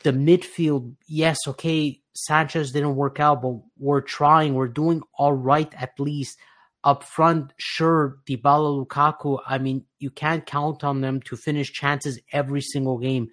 the 0.03 0.13
midfield, 0.13 0.95
yes, 1.07 1.39
okay, 1.47 2.01
Sanches 2.31 2.73
didn't 2.73 2.97
work 2.97 3.21
out, 3.21 3.43
but 3.43 3.57
we're 3.79 4.01
trying. 4.01 4.55
We're 4.55 4.69
doing 4.69 5.03
all 5.19 5.33
right 5.33 5.73
at 5.75 5.99
least. 5.99 6.39
Up 6.85 7.03
front, 7.03 7.53
sure, 7.57 8.19
Dybala, 8.29 8.87
Lukaku, 8.87 9.41
I 9.45 9.59
mean, 9.59 9.85
you 9.99 10.09
can't 10.09 10.47
count 10.47 10.85
on 10.85 11.01
them 11.01 11.21
to 11.23 11.37
finish 11.37 11.73
chances 11.73 12.21
every 12.33 12.61
single 12.61 12.99
game. 12.99 13.29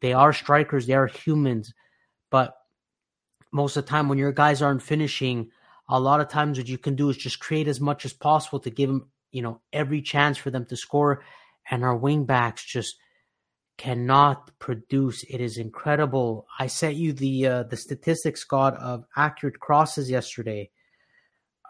They 0.00 0.12
are 0.12 0.32
strikers, 0.32 0.86
they 0.86 0.94
are 0.94 1.06
humans, 1.06 1.72
but 2.30 2.54
most 3.52 3.76
of 3.76 3.84
the 3.84 3.90
time 3.90 4.08
when 4.08 4.18
your 4.18 4.32
guys 4.32 4.60
aren't 4.60 4.82
finishing, 4.82 5.50
a 5.88 6.00
lot 6.00 6.20
of 6.20 6.28
times 6.28 6.58
what 6.58 6.68
you 6.68 6.78
can 6.78 6.96
do 6.96 7.10
is 7.10 7.16
just 7.16 7.38
create 7.38 7.68
as 7.68 7.80
much 7.80 8.04
as 8.04 8.12
possible 8.12 8.60
to 8.60 8.70
give 8.70 8.88
them, 8.88 9.08
you 9.30 9.42
know, 9.42 9.60
every 9.72 10.02
chance 10.02 10.36
for 10.36 10.50
them 10.50 10.66
to 10.66 10.76
score 10.76 11.22
and 11.70 11.84
our 11.84 11.98
wingbacks 11.98 12.64
just 12.64 12.96
cannot 13.78 14.50
produce. 14.58 15.22
It 15.24 15.40
is 15.40 15.58
incredible. 15.58 16.46
I 16.58 16.66
sent 16.66 16.96
you 16.96 17.12
the 17.12 17.46
uh, 17.46 17.62
the 17.64 17.76
statistics, 17.76 18.40
Scott, 18.40 18.76
of 18.76 19.04
accurate 19.16 19.60
crosses 19.60 20.10
yesterday. 20.10 20.70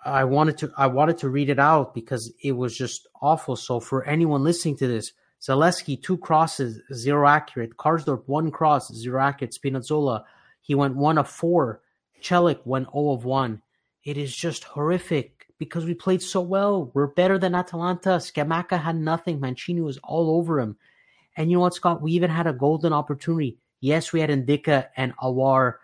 I 0.04 0.24
wanted 0.24 0.58
to 0.58 0.72
I 0.76 0.86
wanted 0.86 1.18
to 1.18 1.28
read 1.28 1.50
it 1.50 1.58
out 1.58 1.94
because 1.94 2.32
it 2.42 2.52
was 2.52 2.76
just 2.76 3.08
awful. 3.20 3.56
So 3.56 3.80
for 3.80 4.04
anyone 4.04 4.44
listening 4.44 4.76
to 4.78 4.86
this, 4.86 5.12
Zalewski 5.42 6.00
two 6.00 6.16
crosses, 6.18 6.80
zero 6.94 7.26
accurate. 7.26 7.76
Karsdorp 7.76 8.22
one 8.26 8.50
cross, 8.50 8.92
zero 8.94 9.22
accurate. 9.22 9.56
Spinazzola 9.60 10.24
he 10.60 10.74
went 10.74 10.96
one 10.96 11.18
of 11.18 11.28
four. 11.28 11.80
Celik 12.20 12.60
went 12.64 12.88
0 12.92 13.10
of 13.10 13.24
one. 13.24 13.62
It 14.06 14.16
is 14.16 14.34
just 14.34 14.62
horrific 14.62 15.48
because 15.58 15.84
we 15.84 15.92
played 15.92 16.22
so 16.22 16.40
well. 16.40 16.92
We're 16.94 17.08
better 17.08 17.38
than 17.38 17.56
Atalanta. 17.56 18.10
Scamacca 18.10 18.80
had 18.80 18.94
nothing. 18.94 19.40
Mancini 19.40 19.80
was 19.80 19.98
all 20.04 20.38
over 20.38 20.60
him. 20.60 20.76
And 21.36 21.50
you 21.50 21.56
know 21.56 21.62
what, 21.62 21.74
Scott? 21.74 22.00
We 22.00 22.12
even 22.12 22.30
had 22.30 22.46
a 22.46 22.52
golden 22.52 22.92
opportunity. 22.92 23.58
Yes, 23.80 24.12
we 24.12 24.20
had 24.20 24.30
Ndicka 24.30 24.86
and 24.96 25.12
Aouar 25.16 25.74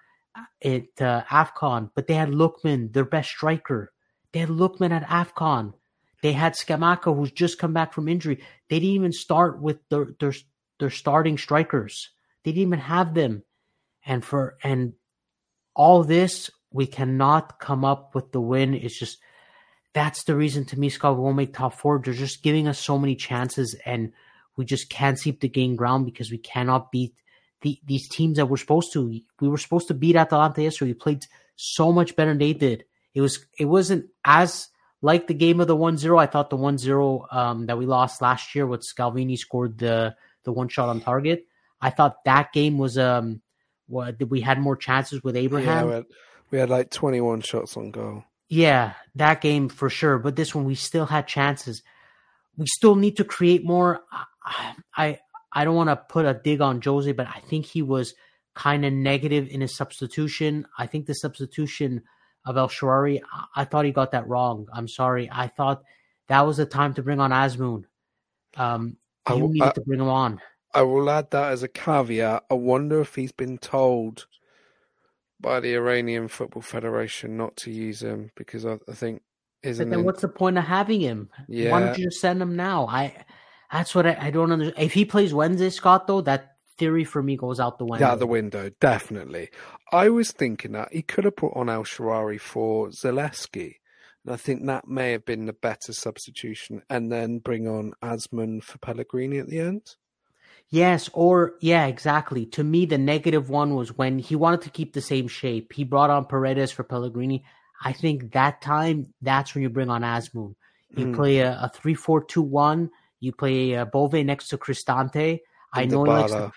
at 0.64 1.00
uh, 1.00 1.24
AFCON, 1.28 1.90
but 1.96 2.06
they 2.06 2.14
had 2.14 2.28
Lookman, 2.28 2.92
their 2.92 3.04
best 3.04 3.28
striker. 3.28 3.92
They 4.30 4.38
had 4.38 4.50
Lookman 4.50 4.92
at 4.92 5.08
AFCON. 5.08 5.74
They 6.22 6.32
had 6.32 6.54
Scamacca, 6.54 7.14
who's 7.16 7.32
just 7.32 7.58
come 7.58 7.72
back 7.72 7.92
from 7.92 8.08
injury. 8.08 8.36
They 8.70 8.78
didn't 8.78 8.94
even 8.94 9.12
start 9.12 9.60
with 9.60 9.78
their, 9.88 10.14
their, 10.20 10.32
their 10.78 10.90
starting 10.90 11.38
strikers. 11.38 12.10
They 12.44 12.52
didn't 12.52 12.68
even 12.68 12.78
have 12.78 13.14
them. 13.14 13.42
And 14.06 14.24
for 14.24 14.58
and 14.62 14.92
all 15.74 16.04
this, 16.04 16.50
we 16.72 16.86
cannot 16.86 17.58
come 17.58 17.84
up 17.84 18.14
with 18.14 18.32
the 18.32 18.40
win. 18.40 18.74
It's 18.74 18.98
just 18.98 19.18
that's 19.92 20.24
the 20.24 20.34
reason 20.34 20.64
to 20.66 20.78
me, 20.78 20.88
Scott, 20.88 21.16
we 21.16 21.22
won't 21.22 21.36
make 21.36 21.52
top 21.52 21.74
four. 21.74 22.00
They're 22.02 22.14
just 22.14 22.42
giving 22.42 22.66
us 22.66 22.78
so 22.78 22.98
many 22.98 23.14
chances 23.14 23.74
and 23.84 24.12
we 24.56 24.64
just 24.64 24.90
can't 24.90 25.18
seem 25.18 25.36
to 25.36 25.48
gain 25.48 25.76
ground 25.76 26.04
because 26.04 26.30
we 26.30 26.38
cannot 26.38 26.90
beat 26.90 27.14
the, 27.62 27.78
these 27.84 28.08
teams 28.08 28.36
that 28.36 28.46
we're 28.46 28.56
supposed 28.56 28.92
to. 28.92 29.20
We 29.40 29.48
were 29.48 29.58
supposed 29.58 29.88
to 29.88 29.94
beat 29.94 30.16
Atalanta 30.16 30.62
yesterday. 30.62 30.92
We 30.92 30.94
played 30.94 31.26
so 31.56 31.92
much 31.92 32.16
better 32.16 32.30
than 32.30 32.38
they 32.38 32.52
did. 32.52 32.84
It 33.14 33.20
was 33.20 33.44
it 33.58 33.66
wasn't 33.66 34.06
as 34.24 34.68
like 35.02 35.26
the 35.26 35.34
game 35.34 35.60
of 35.60 35.66
the 35.66 35.76
1-0. 35.76 36.18
I 36.20 36.26
thought 36.26 36.50
the 36.50 36.56
1-0 36.56 37.34
um, 37.34 37.66
that 37.66 37.76
we 37.76 37.86
lost 37.86 38.22
last 38.22 38.54
year 38.54 38.66
with 38.66 38.82
Scalvini 38.82 39.38
scored 39.38 39.78
the 39.78 40.14
the 40.44 40.52
one 40.52 40.68
shot 40.68 40.88
on 40.88 41.00
target. 41.00 41.46
I 41.80 41.90
thought 41.90 42.24
that 42.24 42.52
game 42.52 42.78
was 42.78 42.98
um 42.98 43.42
what 43.86 44.16
we 44.28 44.40
had 44.40 44.58
more 44.58 44.76
chances 44.76 45.22
with 45.22 45.36
Abraham. 45.36 45.88
Yeah, 45.88 45.94
had, 45.96 46.04
we 46.52 46.58
had 46.58 46.70
like 46.70 46.90
21 46.90 47.40
shots 47.40 47.76
on 47.76 47.90
goal. 47.90 48.24
Yeah, 48.48 48.92
that 49.14 49.40
game 49.40 49.70
for 49.70 49.88
sure. 49.88 50.18
But 50.18 50.36
this 50.36 50.54
one, 50.54 50.66
we 50.66 50.74
still 50.74 51.06
had 51.06 51.26
chances. 51.26 51.82
We 52.56 52.66
still 52.66 52.94
need 52.94 53.16
to 53.16 53.24
create 53.24 53.64
more. 53.64 54.00
I 54.94 55.18
I 55.50 55.64
don't 55.64 55.74
want 55.74 55.88
to 55.88 55.96
put 55.96 56.26
a 56.26 56.34
dig 56.34 56.60
on 56.60 56.80
Jose, 56.82 57.10
but 57.12 57.26
I 57.26 57.40
think 57.40 57.64
he 57.64 57.80
was 57.80 58.14
kind 58.54 58.84
of 58.84 58.92
negative 58.92 59.48
in 59.48 59.62
his 59.62 59.74
substitution. 59.74 60.66
I 60.78 60.86
think 60.86 61.06
the 61.06 61.14
substitution 61.14 62.02
of 62.44 62.58
El 62.58 62.68
Shaarawy, 62.68 63.20
I, 63.32 63.62
I 63.62 63.64
thought 63.64 63.86
he 63.86 63.92
got 63.92 64.12
that 64.12 64.28
wrong. 64.28 64.66
I'm 64.72 64.88
sorry. 64.88 65.30
I 65.32 65.48
thought 65.48 65.82
that 66.28 66.42
was 66.42 66.58
the 66.58 66.66
time 66.66 66.92
to 66.94 67.02
bring 67.02 67.20
on 67.20 67.30
Azmoun. 67.30 67.84
Um, 68.56 68.98
you 69.30 69.48
needed 69.48 69.62
I, 69.68 69.72
to 69.72 69.80
bring 69.80 70.00
him 70.00 70.08
on. 70.08 70.40
I 70.74 70.82
will 70.82 71.08
add 71.08 71.30
that 71.30 71.52
as 71.52 71.62
a 71.62 71.68
caveat. 71.68 72.44
I 72.50 72.54
wonder 72.54 73.00
if 73.00 73.14
he's 73.14 73.32
been 73.32 73.56
told 73.56 74.26
by 75.42 75.60
the 75.60 75.74
Iranian 75.74 76.28
Football 76.28 76.62
Federation 76.62 77.36
not 77.36 77.56
to 77.58 77.70
use 77.70 78.02
him 78.02 78.30
because 78.36 78.64
I, 78.64 78.78
I 78.88 78.92
think 78.92 79.22
isn't. 79.62 79.88
But 79.88 79.96
then, 79.96 80.04
what's 80.04 80.22
the 80.22 80.28
point 80.28 80.58
of 80.58 80.64
having 80.64 81.00
him? 81.00 81.28
Yeah. 81.48 81.70
Why 81.70 81.80
don't 81.80 81.98
you 81.98 82.04
just 82.06 82.20
send 82.20 82.40
him 82.40 82.56
now? 82.56 82.86
I 82.86 83.24
that's 83.72 83.94
what 83.94 84.06
I, 84.06 84.16
I 84.20 84.30
don't 84.30 84.52
understand. 84.52 84.84
If 84.84 84.92
he 84.92 85.04
plays 85.04 85.32
Wednesday, 85.34 85.70
Scott, 85.70 86.06
though, 86.06 86.20
that 86.22 86.56
theory 86.78 87.04
for 87.04 87.22
me 87.22 87.36
goes 87.36 87.58
out 87.58 87.78
the 87.78 87.86
window. 87.86 88.06
Out 88.06 88.18
the 88.18 88.26
window, 88.26 88.70
definitely. 88.80 89.50
I 89.92 90.08
was 90.10 90.30
thinking 90.30 90.72
that 90.72 90.92
he 90.92 91.02
could 91.02 91.24
have 91.24 91.36
put 91.36 91.52
on 91.54 91.68
El 91.68 91.84
Shaarawy 91.84 92.40
for 92.40 92.88
Zalewski. 92.88 93.76
And 94.24 94.34
I 94.34 94.36
think 94.36 94.66
that 94.66 94.86
may 94.86 95.12
have 95.12 95.24
been 95.24 95.46
the 95.46 95.52
better 95.52 95.92
substitution, 95.92 96.82
and 96.88 97.10
then 97.10 97.38
bring 97.38 97.66
on 97.66 97.92
Azmoun 98.02 98.62
for 98.62 98.78
Pellegrini 98.78 99.38
at 99.38 99.48
the 99.48 99.58
end. 99.58 99.96
Yes, 100.72 101.10
or 101.12 101.52
yeah, 101.60 101.84
exactly. 101.84 102.46
To 102.46 102.64
me, 102.64 102.86
the 102.86 102.96
negative 102.96 103.50
one 103.50 103.74
was 103.74 103.94
when 103.94 104.18
he 104.18 104.34
wanted 104.36 104.62
to 104.62 104.70
keep 104.70 104.94
the 104.94 105.02
same 105.02 105.28
shape. 105.28 105.70
He 105.74 105.84
brought 105.84 106.08
on 106.08 106.24
Paredes 106.24 106.72
for 106.72 106.82
Pellegrini. 106.82 107.44
I 107.84 107.92
think 107.92 108.32
that 108.32 108.62
time, 108.62 109.12
that's 109.20 109.54
when 109.54 109.60
you 109.60 109.68
bring 109.68 109.90
on 109.90 110.00
Azmoun. 110.00 110.54
You 110.96 111.08
mm. 111.08 111.14
play 111.14 111.40
a, 111.40 111.50
a 111.50 111.70
3 111.74 111.92
4 111.92 112.24
2 112.24 112.40
1. 112.40 112.90
You 113.20 113.32
play 113.32 113.76
uh, 113.76 113.84
Bove 113.84 114.14
next 114.14 114.48
to 114.48 114.56
Cristante. 114.56 115.30
And 115.32 115.40
I 115.74 115.84
know 115.84 116.04
Dybala, 116.04 116.06
he 116.06 116.32
likes 116.32 116.32
to, 116.32 116.52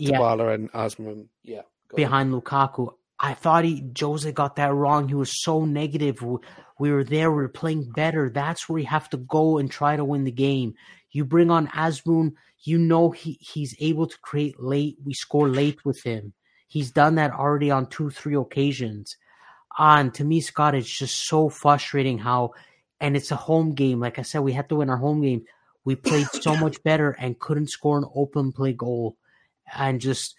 yeah, 0.00 0.18
Dybala 0.18 0.54
and 0.54 0.72
Azmoun. 0.72 1.28
Yeah. 1.44 1.62
Behind 1.94 2.34
on. 2.34 2.40
Lukaku. 2.40 2.94
I 3.18 3.34
thought 3.34 3.64
he 3.64 3.82
Jose 3.98 4.30
got 4.32 4.56
that 4.56 4.74
wrong. 4.74 5.08
He 5.08 5.14
was 5.14 5.42
so 5.42 5.64
negative. 5.64 6.22
We 6.78 6.92
were 6.92 7.04
there. 7.04 7.30
We 7.30 7.42
were 7.42 7.48
playing 7.48 7.90
better. 7.90 8.28
That's 8.28 8.68
where 8.68 8.78
you 8.78 8.86
have 8.86 9.08
to 9.10 9.16
go 9.16 9.58
and 9.58 9.70
try 9.70 9.96
to 9.96 10.04
win 10.04 10.24
the 10.24 10.32
game. 10.32 10.74
You 11.10 11.24
bring 11.24 11.50
on 11.50 11.68
Azmoun, 11.68 12.32
you 12.62 12.78
know 12.78 13.10
he, 13.10 13.38
he's 13.40 13.74
able 13.80 14.06
to 14.06 14.18
create 14.18 14.60
late. 14.60 14.98
We 15.04 15.14
score 15.14 15.48
late 15.48 15.84
with 15.84 16.02
him. 16.02 16.34
He's 16.68 16.90
done 16.90 17.14
that 17.14 17.32
already 17.32 17.70
on 17.70 17.86
two, 17.86 18.10
three 18.10 18.34
occasions. 18.34 19.16
Uh, 19.78 19.96
and 19.98 20.14
to 20.14 20.24
me, 20.24 20.40
Scott, 20.40 20.74
it's 20.74 20.98
just 20.98 21.26
so 21.26 21.48
frustrating 21.48 22.18
how, 22.18 22.52
and 23.00 23.16
it's 23.16 23.30
a 23.30 23.36
home 23.36 23.74
game. 23.74 24.00
Like 24.00 24.18
I 24.18 24.22
said, 24.22 24.40
we 24.40 24.52
had 24.52 24.68
to 24.70 24.76
win 24.76 24.90
our 24.90 24.96
home 24.96 25.22
game. 25.22 25.44
We 25.84 25.94
played 25.94 26.26
so 26.28 26.56
much 26.60 26.82
better 26.82 27.10
and 27.12 27.38
couldn't 27.38 27.70
score 27.70 27.98
an 27.98 28.04
open 28.14 28.52
play 28.52 28.72
goal. 28.72 29.16
And 29.74 30.00
just 30.00 30.34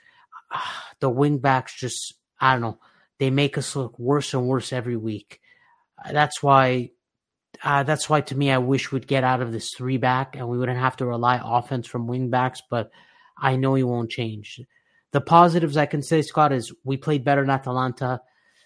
uh, 0.53 0.59
the 0.99 1.09
wing 1.09 1.37
backs 1.37 1.79
just, 1.79 2.15
I 2.39 2.53
don't 2.53 2.61
know, 2.61 2.79
they 3.19 3.29
make 3.29 3.57
us 3.57 3.75
look 3.75 3.97
worse 3.97 4.33
and 4.33 4.47
worse 4.47 4.71
every 4.73 4.97
week. 4.97 5.41
Uh, 6.03 6.11
that's 6.13 6.43
why 6.43 6.91
uh, 7.63 7.83
that's 7.83 8.09
why 8.09 8.21
to 8.21 8.35
me, 8.35 8.51
I 8.51 8.57
wish 8.59 8.91
we'd 8.91 9.07
get 9.07 9.23
out 9.23 9.41
of 9.41 9.51
this 9.51 9.73
three 9.73 9.97
back 9.97 10.35
and 10.35 10.47
we 10.47 10.57
wouldn't 10.57 10.79
have 10.79 10.97
to 10.97 11.05
rely 11.05 11.41
offense 11.43 11.87
from 11.87 12.07
wing 12.07 12.29
backs, 12.29 12.61
but 12.69 12.91
I 13.37 13.55
know 13.55 13.75
he 13.75 13.83
won't 13.83 14.11
change. 14.11 14.61
The 15.11 15.21
positives 15.21 15.77
I 15.77 15.85
can 15.85 16.03
say, 16.03 16.21
Scott, 16.21 16.51
is 16.51 16.73
we 16.83 16.97
played 16.97 17.23
better 17.23 17.43
in 17.43 17.49
Atalanta. 17.49 18.21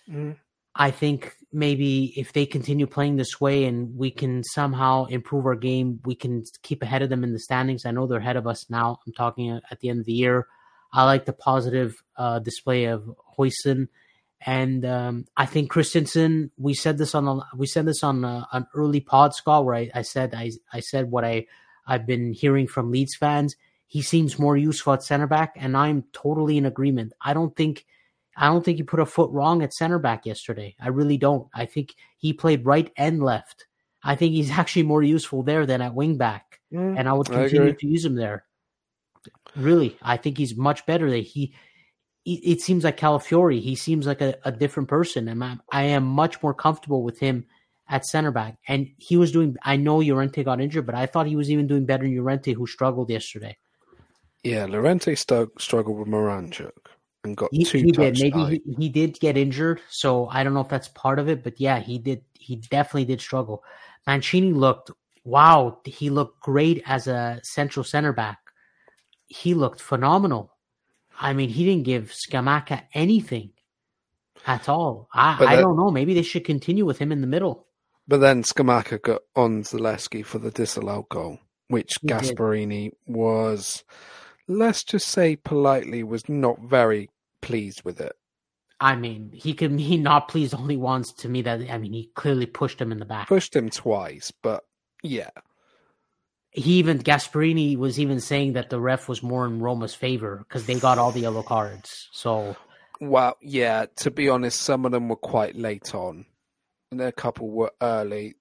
Mm. 0.09 0.35
I 0.75 0.91
think 0.91 1.35
maybe 1.51 2.13
if 2.17 2.33
they 2.33 2.45
continue 2.45 2.87
playing 2.87 3.17
this 3.17 3.39
way 3.39 3.65
and 3.65 3.95
we 3.95 4.09
can 4.09 4.43
somehow 4.43 5.05
improve 5.05 5.45
our 5.45 5.55
game, 5.55 5.99
we 6.05 6.15
can 6.15 6.43
keep 6.63 6.81
ahead 6.81 7.01
of 7.01 7.09
them 7.09 7.23
in 7.23 7.33
the 7.33 7.39
standings. 7.39 7.85
I 7.85 7.91
know 7.91 8.07
they're 8.07 8.19
ahead 8.19 8.37
of 8.37 8.47
us 8.47 8.69
now. 8.69 8.99
I'm 9.05 9.13
talking 9.13 9.59
at 9.69 9.79
the 9.79 9.89
end 9.89 9.99
of 9.99 10.05
the 10.05 10.13
year. 10.13 10.47
I 10.93 11.05
like 11.05 11.25
the 11.25 11.33
positive 11.33 12.01
uh, 12.17 12.39
display 12.39 12.85
of 12.85 13.09
Huijsen 13.37 13.87
and 14.45 14.85
um, 14.85 15.25
I 15.37 15.45
think 15.45 15.71
Kristensen. 15.71 16.49
We 16.57 16.73
said 16.73 16.97
this 16.97 17.13
on 17.13 17.25
the 17.25 17.43
we 17.55 17.67
said 17.67 17.85
this 17.85 18.03
on 18.03 18.25
uh, 18.25 18.45
an 18.51 18.67
early 18.73 18.99
pod, 18.99 19.35
Scott, 19.35 19.65
where 19.65 19.75
I, 19.75 19.91
I 19.93 20.01
said 20.01 20.33
I 20.33 20.51
I 20.73 20.79
said 20.79 21.11
what 21.11 21.23
I 21.23 21.45
I've 21.85 22.07
been 22.07 22.33
hearing 22.33 22.67
from 22.67 22.91
Leeds 22.91 23.15
fans. 23.15 23.55
He 23.87 24.01
seems 24.01 24.39
more 24.39 24.57
useful 24.57 24.93
at 24.93 25.03
center 25.03 25.27
back, 25.27 25.55
and 25.57 25.77
I'm 25.77 26.05
totally 26.13 26.57
in 26.57 26.65
agreement. 26.65 27.13
I 27.21 27.33
don't 27.33 27.55
think 27.55 27.85
I 28.35 28.47
don't 28.47 28.65
think 28.65 28.77
he 28.77 28.83
put 28.83 28.99
a 28.99 29.05
foot 29.05 29.29
wrong 29.31 29.61
at 29.61 29.73
center 29.73 29.99
back 29.99 30.25
yesterday. 30.25 30.75
I 30.79 30.87
really 30.87 31.17
don't. 31.17 31.47
I 31.53 31.65
think 31.65 31.95
he 32.17 32.33
played 32.33 32.65
right 32.65 32.91
and 32.97 33.21
left. 33.21 33.67
I 34.03 34.15
think 34.15 34.33
he's 34.33 34.51
actually 34.57 34.83
more 34.83 35.03
useful 35.03 35.43
there 35.43 35.67
than 35.67 35.81
at 35.81 35.93
wing 35.93 36.17
back, 36.17 36.61
mm, 36.73 36.97
and 36.97 37.07
I 37.07 37.13
would 37.13 37.27
continue 37.27 37.69
I 37.69 37.73
to 37.73 37.87
use 37.87 38.03
him 38.03 38.15
there. 38.15 38.45
Really, 39.55 39.97
I 40.01 40.17
think 40.17 40.37
he's 40.37 40.55
much 40.55 40.85
better. 40.85 41.09
That 41.09 41.17
he 41.19 41.53
it 42.25 42.61
seems 42.61 42.83
like 42.83 42.97
Calafiori. 42.97 43.61
He 43.61 43.75
seems 43.75 44.05
like 44.05 44.21
a, 44.21 44.35
a 44.45 44.51
different 44.51 44.89
person, 44.89 45.27
and 45.27 45.43
I'm, 45.43 45.61
I 45.71 45.83
am 45.83 46.03
much 46.03 46.41
more 46.43 46.53
comfortable 46.53 47.03
with 47.03 47.19
him 47.19 47.45
at 47.89 48.05
center 48.05 48.31
back. 48.31 48.57
And 48.67 48.89
he 48.97 49.17
was 49.17 49.31
doing. 49.31 49.55
I 49.63 49.75
know 49.77 49.97
Llorente 49.97 50.43
got 50.43 50.61
injured, 50.61 50.85
but 50.85 50.95
I 50.95 51.07
thought 51.07 51.27
he 51.27 51.35
was 51.35 51.49
even 51.49 51.67
doing 51.67 51.85
better 51.85 52.03
than 52.03 52.15
Llorente, 52.15 52.53
who 52.53 52.67
struggled 52.67 53.09
yesterday. 53.09 53.57
Yeah, 54.43 54.65
Llorente 54.65 55.15
st- 55.15 55.49
struggled 55.59 55.99
with 55.99 56.07
Miranchuk 56.07 56.71
and 57.23 57.35
got 57.35 57.49
he, 57.51 57.63
two. 57.63 57.79
He 57.79 57.91
did. 57.91 58.19
Maybe 58.19 58.61
he, 58.65 58.75
he, 58.77 58.89
did 58.89 59.19
get 59.19 59.37
injured, 59.37 59.81
so 59.89 60.27
I 60.27 60.43
don't 60.43 60.53
know 60.53 60.61
if 60.61 60.69
that's 60.69 60.89
part 60.89 61.17
of 61.17 61.27
it. 61.27 61.43
But 61.43 61.59
yeah, 61.59 61.79
he 61.79 61.97
did. 61.97 62.23
He 62.33 62.55
definitely 62.55 63.05
did 63.05 63.21
struggle. 63.21 63.63
Mancini 64.05 64.53
looked. 64.53 64.91
Wow, 65.23 65.79
he 65.85 66.09
looked 66.09 66.41
great 66.41 66.83
as 66.85 67.07
a 67.07 67.39
central 67.43 67.83
center 67.83 68.13
back. 68.13 68.40
He 69.31 69.53
looked 69.53 69.81
phenomenal. 69.81 70.51
I 71.19 71.33
mean, 71.33 71.49
he 71.49 71.63
didn't 71.63 71.85
give 71.85 72.11
Scamacca 72.11 72.83
anything 72.93 73.51
at 74.45 74.67
all. 74.67 75.07
I, 75.13 75.37
I 75.45 75.55
don't 75.55 75.77
know. 75.77 75.89
Maybe 75.89 76.13
they 76.13 76.21
should 76.21 76.43
continue 76.43 76.85
with 76.85 76.97
him 76.97 77.11
in 77.11 77.21
the 77.21 77.27
middle. 77.27 77.67
But 78.07 78.17
then 78.17 78.43
Scamacca 78.43 79.01
got 79.01 79.21
on 79.35 79.63
Zalewski 79.63 80.25
for 80.25 80.39
the 80.39 80.51
disallowed 80.51 81.07
goal, 81.09 81.39
which 81.69 81.93
he 82.01 82.07
Gasperini 82.07 82.89
did. 82.89 82.93
was, 83.05 83.83
let's 84.47 84.83
just 84.83 85.07
say 85.07 85.37
politely, 85.37 86.03
was 86.03 86.27
not 86.27 86.59
very 86.59 87.09
pleased 87.41 87.83
with 87.85 88.01
it. 88.01 88.13
I 88.81 88.95
mean, 88.95 89.31
he 89.33 89.53
could 89.53 89.79
he 89.79 89.97
not 89.97 90.27
pleased 90.27 90.55
only 90.55 90.75
once 90.75 91.13
to 91.13 91.29
me 91.29 91.41
that 91.43 91.69
I 91.69 91.77
mean 91.77 91.93
he 91.93 92.09
clearly 92.15 92.47
pushed 92.47 92.81
him 92.81 92.91
in 92.91 92.99
the 92.99 93.05
back. 93.05 93.27
Pushed 93.27 93.55
him 93.55 93.69
twice, 93.69 94.33
but 94.41 94.65
yeah 95.03 95.29
he 96.51 96.73
even 96.73 96.99
Gasperini 96.99 97.77
was 97.77 97.99
even 97.99 98.19
saying 98.19 98.53
that 98.53 98.69
the 98.69 98.79
ref 98.79 99.07
was 99.07 99.23
more 99.23 99.45
in 99.45 99.61
Roma's 99.61 99.95
favor 99.95 100.45
because 100.47 100.65
they 100.65 100.75
got 100.75 100.97
all 100.97 101.11
the 101.11 101.21
yellow 101.21 101.43
cards. 101.43 102.09
So, 102.11 102.55
well, 102.99 103.37
yeah. 103.41 103.85
To 103.97 104.11
be 104.11 104.29
honest, 104.29 104.61
some 104.61 104.85
of 104.85 104.91
them 104.91 105.07
were 105.07 105.15
quite 105.15 105.55
late 105.55 105.95
on, 105.95 106.25
and 106.91 107.01
a 107.01 107.11
couple 107.11 107.49
were 107.49 107.71
early. 107.81 108.35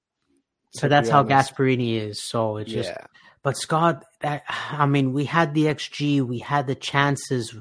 So 0.72 0.88
that's 0.88 1.08
how 1.08 1.24
Gasperini 1.24 2.00
is. 2.00 2.22
So 2.22 2.56
it's 2.56 2.70
just. 2.70 2.90
Yeah. 2.90 3.06
But 3.42 3.56
Scott, 3.56 4.04
that 4.20 4.42
I 4.48 4.86
mean, 4.86 5.12
we 5.12 5.24
had 5.24 5.54
the 5.54 5.64
XG, 5.64 6.20
we 6.20 6.40
had 6.40 6.66
the 6.66 6.74
chances, 6.74 7.54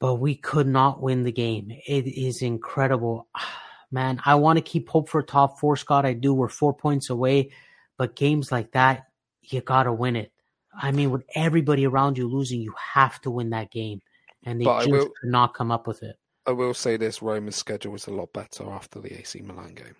but 0.00 0.16
we 0.16 0.34
could 0.34 0.66
not 0.66 1.00
win 1.02 1.22
the 1.22 1.32
game. 1.32 1.70
It 1.86 2.06
is 2.06 2.42
incredible, 2.42 3.28
man. 3.92 4.20
I 4.24 4.36
want 4.36 4.56
to 4.56 4.62
keep 4.62 4.88
hope 4.88 5.10
for 5.10 5.22
top 5.22 5.60
four, 5.60 5.76
Scott. 5.76 6.06
I 6.06 6.14
do. 6.14 6.32
We're 6.32 6.48
four 6.48 6.74
points 6.74 7.10
away, 7.10 7.50
but 7.98 8.16
games 8.16 8.50
like 8.50 8.72
that, 8.72 9.04
you 9.52 9.60
gotta 9.60 9.92
win 9.92 10.16
it. 10.16 10.32
I 10.76 10.90
mean, 10.90 11.10
with 11.10 11.24
everybody 11.34 11.86
around 11.86 12.18
you 12.18 12.28
losing, 12.28 12.60
you 12.60 12.74
have 12.94 13.20
to 13.22 13.30
win 13.30 13.50
that 13.50 13.70
game, 13.70 14.00
and 14.44 14.60
they 14.60 14.64
but 14.64 14.80
just 14.80 14.90
will, 14.90 15.06
could 15.20 15.30
not 15.30 15.54
come 15.54 15.70
up 15.70 15.86
with 15.86 16.02
it. 16.02 16.16
I 16.46 16.52
will 16.52 16.74
say 16.74 16.96
this: 16.96 17.22
Roma's 17.22 17.56
schedule 17.56 17.92
was 17.92 18.06
a 18.06 18.10
lot 18.10 18.32
better 18.32 18.68
after 18.70 19.00
the 19.00 19.18
AC 19.18 19.40
Milan 19.42 19.74
game. 19.74 19.96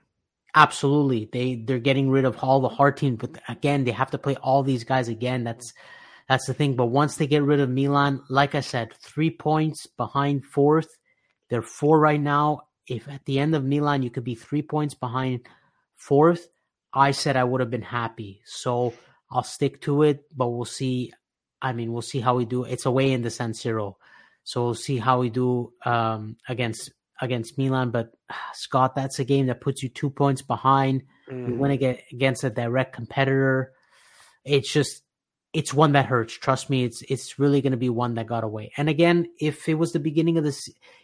Absolutely, 0.55 1.28
they 1.32 1.57
they're 1.57 1.78
getting 1.78 2.11
rid 2.11 2.24
of 2.24 2.38
all 2.38 2.61
the 2.61 2.68
hard 2.68 2.97
teams, 2.97 3.18
but 3.18 3.40
again, 3.49 3.84
they 3.84 3.92
have 3.92 4.11
to 4.11 4.18
play 4.18 4.36
all 4.36 4.62
these 4.62 4.84
guys 4.84 5.09
again. 5.09 5.45
That's 5.45 5.72
that's 6.28 6.47
the 6.47 6.55
thing. 6.55 6.76
But 6.76 6.86
once 6.86 7.16
they 7.16 7.26
get 7.26 7.42
rid 7.42 7.61
of 7.61 7.70
Milan, 7.70 8.22
like 8.28 8.55
I 8.55 8.61
said, 8.61 8.95
three 9.01 9.30
points 9.30 9.86
behind 9.86 10.45
fourth. 10.45 10.88
They're 11.51 11.62
four 11.62 12.01
right 12.01 12.20
now. 12.20 12.62
If 12.86 13.09
at 13.09 13.24
the 13.24 13.38
end 13.38 13.55
of 13.55 13.64
Milan 13.64 14.03
you 14.03 14.11
could 14.11 14.24
be 14.24 14.34
three 14.34 14.62
points 14.62 14.95
behind 14.95 15.47
fourth, 15.97 16.49
I 16.92 17.11
said 17.12 17.36
I 17.36 17.45
would 17.45 17.61
have 17.61 17.70
been 17.70 17.82
happy. 17.82 18.40
So 18.45 18.95
I'll 19.35 19.43
stick 19.43 19.80
to 19.82 20.05
it, 20.05 20.24
but 20.35 20.49
we'll 20.49 20.64
see. 20.64 21.12
I 21.61 21.72
mean, 21.72 21.93
we'll 21.93 22.03
see 22.03 22.20
how 22.20 22.37
we 22.37 22.45
do. 22.45 22.62
It's 22.62 22.87
away 22.87 23.11
in 23.11 23.22
the 23.22 23.30
San 23.30 23.53
Siro, 23.53 23.97
so 24.45 24.64
we'll 24.64 24.74
see 24.74 24.99
how 24.99 25.18
we 25.20 25.28
do 25.28 25.72
um, 25.85 26.37
against 26.49 26.93
against 27.20 27.59
Milan. 27.59 27.91
But 27.91 28.12
Scott, 28.53 28.95
that's 28.95 29.18
a 29.18 29.24
game 29.24 29.47
that 29.47 29.61
puts 29.61 29.82
you 29.82 29.89
two 29.89 30.11
points 30.11 30.41
behind. 30.41 31.03
Mm. 31.30 31.49
You 31.49 31.55
win 31.57 31.97
against 32.12 32.45
a 32.45 32.51
direct 32.51 32.95
competitor. 32.95 33.72
It's 34.45 34.72
just 34.72 35.03
it's 35.53 35.74
one 35.74 35.93
that 35.93 36.07
hurts. 36.07 36.35
Trust 36.35 36.70
me, 36.70 36.85
it's 36.85 37.03
it's 37.03 37.39
really 37.39 37.61
going 37.61 37.72
to 37.72 37.76
be 37.76 37.89
one 37.89 38.14
that 38.14 38.26
got 38.26 38.45
away. 38.45 38.70
And 38.76 38.89
again, 38.89 39.26
if 39.41 39.68
it 39.68 39.74
was 39.74 39.93
the 39.93 40.01
beginning 40.01 40.39
of 40.39 40.45
the 40.45 40.57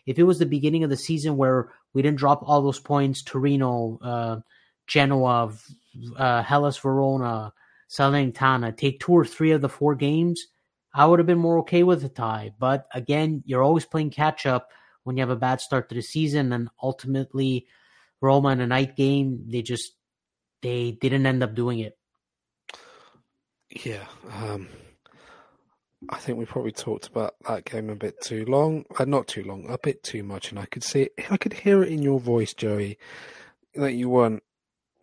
if 0.06 0.18
it 0.18 0.24
was 0.24 0.38
the 0.38 0.46
beginning 0.46 0.84
of 0.84 0.90
the 0.90 0.96
season 0.96 1.36
where 1.36 1.70
we 1.94 2.02
didn't 2.02 2.18
drop 2.18 2.42
all 2.44 2.62
those 2.62 2.78
points, 2.78 3.22
Torino, 3.22 3.98
uh, 4.02 4.40
Genoa, 4.86 5.52
uh, 6.16 6.42
Hellas 6.42 6.78
Verona, 6.78 7.52
Salernitana, 7.90 8.76
take 8.76 9.00
two 9.00 9.12
or 9.12 9.24
three 9.24 9.50
of 9.50 9.60
the 9.60 9.68
four 9.68 9.94
games, 9.94 10.46
I 10.94 11.06
would 11.06 11.18
have 11.18 11.26
been 11.26 11.38
more 11.38 11.58
okay 11.60 11.82
with 11.82 12.04
a 12.04 12.08
tie. 12.08 12.52
But 12.58 12.86
again, 12.94 13.42
you're 13.44 13.62
always 13.62 13.84
playing 13.84 14.10
catch 14.10 14.46
up 14.46 14.68
when 15.04 15.16
you 15.16 15.22
have 15.22 15.30
a 15.30 15.36
bad 15.36 15.60
start 15.60 15.88
to 15.88 15.94
the 15.94 16.02
season, 16.02 16.52
and 16.52 16.68
ultimately, 16.82 17.66
Roma 18.20 18.50
in 18.50 18.60
a 18.60 18.66
night 18.66 18.96
game, 18.96 19.44
they 19.48 19.62
just 19.62 19.92
they 20.62 20.92
didn't 20.92 21.26
end 21.26 21.42
up 21.42 21.54
doing 21.54 21.80
it. 21.80 21.96
Yeah, 23.84 24.04
um, 24.32 24.68
I 26.08 26.18
think 26.18 26.38
we 26.38 26.44
probably 26.44 26.72
talked 26.72 27.06
about 27.06 27.34
that 27.48 27.64
game 27.64 27.88
a 27.88 27.94
bit 27.94 28.20
too 28.20 28.44
long. 28.46 28.84
Uh, 28.98 29.04
not 29.04 29.26
too 29.26 29.44
long, 29.44 29.68
a 29.70 29.78
bit 29.78 30.02
too 30.02 30.22
much, 30.22 30.50
and 30.50 30.58
I 30.58 30.66
could 30.66 30.84
see 30.84 31.02
it. 31.02 31.12
I 31.30 31.36
could 31.36 31.52
hear 31.52 31.82
it 31.82 31.90
in 31.90 32.02
your 32.02 32.20
voice, 32.20 32.52
Joey, 32.52 32.98
that 33.74 33.94
you 33.94 34.08
weren't 34.08 34.42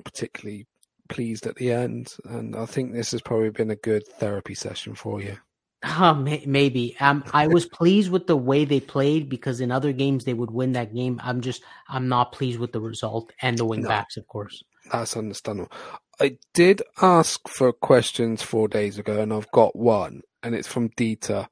particularly 0.04 0.68
pleased 1.08 1.48
at 1.48 1.56
the 1.56 1.72
end. 1.72 2.16
And 2.26 2.56
I 2.56 2.66
think 2.66 2.94
this 2.94 3.12
has 3.12 3.22
probably 3.22 3.50
been 3.50 3.72
a 3.72 3.76
good 3.76 4.08
therapy 4.08 4.56
session 4.56 4.96
for 4.96 5.22
you. 5.22 5.38
Uh, 5.84 6.14
maybe. 6.14 6.96
Um, 7.00 7.24
I 7.34 7.48
was 7.48 7.66
pleased 7.72 8.12
with 8.12 8.28
the 8.28 8.38
way 8.38 8.66
they 8.66 8.80
played 8.80 9.30
because 9.30 9.62
in 9.62 9.72
other 9.72 9.94
games 9.94 10.26
they 10.26 10.34
would 10.34 10.52
win 10.52 10.74
that 10.74 10.94
game. 10.94 11.20
I'm 11.24 11.42
just, 11.42 11.64
I'm 11.88 12.08
not 12.08 12.32
pleased 12.32 12.60
with 12.60 12.72
the 12.72 12.82
result 12.82 13.32
and 13.42 13.58
the 13.58 13.66
wing 13.66 13.84
no, 13.84 13.90
backs, 13.90 14.18
of 14.18 14.28
course. 14.28 14.64
That's 14.92 15.18
understandable. 15.18 15.72
I 16.20 16.38
did 16.54 16.82
ask 17.02 17.48
for 17.48 17.72
questions 17.72 18.42
four 18.42 18.68
days 18.68 18.98
ago, 18.98 19.22
and 19.22 19.32
I've 19.32 19.52
got 19.52 19.76
one, 19.76 20.22
and 20.42 20.56
it's 20.56 20.68
from 20.68 20.90
Dieter. 20.90 21.48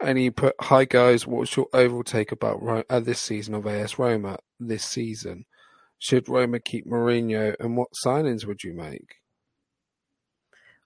And 0.00 0.18
he 0.18 0.30
put, 0.30 0.54
"Hi 0.60 0.84
guys, 0.84 1.26
what's 1.26 1.56
your 1.56 1.66
overall 1.72 2.04
take 2.04 2.30
about 2.30 2.84
uh, 2.90 3.00
this 3.00 3.20
season 3.20 3.54
of 3.54 3.66
AS 3.66 3.98
Roma 3.98 4.38
this 4.60 4.84
season? 4.84 5.46
Should 6.04 6.28
Roma 6.28 6.60
keep 6.60 6.86
Mourinho, 6.86 7.56
and 7.58 7.78
what 7.78 7.88
signings 8.04 8.44
would 8.44 8.62
you 8.62 8.74
make?" 8.74 9.14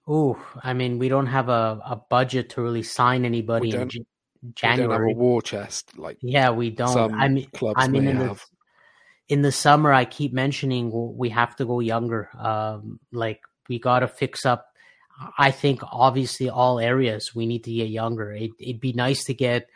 Oh, 0.07 0.41
I 0.63 0.71
mean, 0.71 0.97
we 0.97 1.09
don't 1.09 1.25
have 1.25 1.49
a, 1.49 1.81
a 1.85 1.97
budget 2.09 2.51
to 2.51 2.61
really 2.61 2.83
sign 2.83 3.25
anybody 3.25 3.71
in 3.71 3.89
J- 3.89 4.05
January. 4.55 4.87
We 4.87 4.93
don't 4.93 5.09
have 5.09 5.17
a 5.17 5.19
war 5.19 5.41
chest 5.41 5.97
like 5.97 6.19
yeah, 6.21 6.51
we 6.51 6.69
don't. 6.69 7.13
I 7.13 7.27
mean, 7.27 7.49
I 7.75 7.87
mean, 7.89 8.07
in 8.07 8.15
have. 8.15 8.37
the 8.37 9.35
in 9.35 9.41
the 9.41 9.51
summer, 9.51 9.91
I 9.91 10.05
keep 10.05 10.31
mentioning 10.31 10.89
we 11.17 11.27
have 11.31 11.53
to 11.57 11.65
go 11.65 11.81
younger. 11.81 12.29
Um, 12.39 13.01
like 13.11 13.41
we 13.67 13.77
got 13.77 13.99
to 13.99 14.07
fix 14.07 14.45
up. 14.45 14.67
I 15.37 15.51
think 15.51 15.81
obviously 15.83 16.49
all 16.49 16.79
areas 16.79 17.35
we 17.35 17.45
need 17.45 17.65
to 17.65 17.73
get 17.73 17.89
younger. 17.89 18.31
It, 18.31 18.51
would 18.65 18.79
be 18.79 18.93
nice 18.93 19.25
to 19.25 19.33
get, 19.33 19.67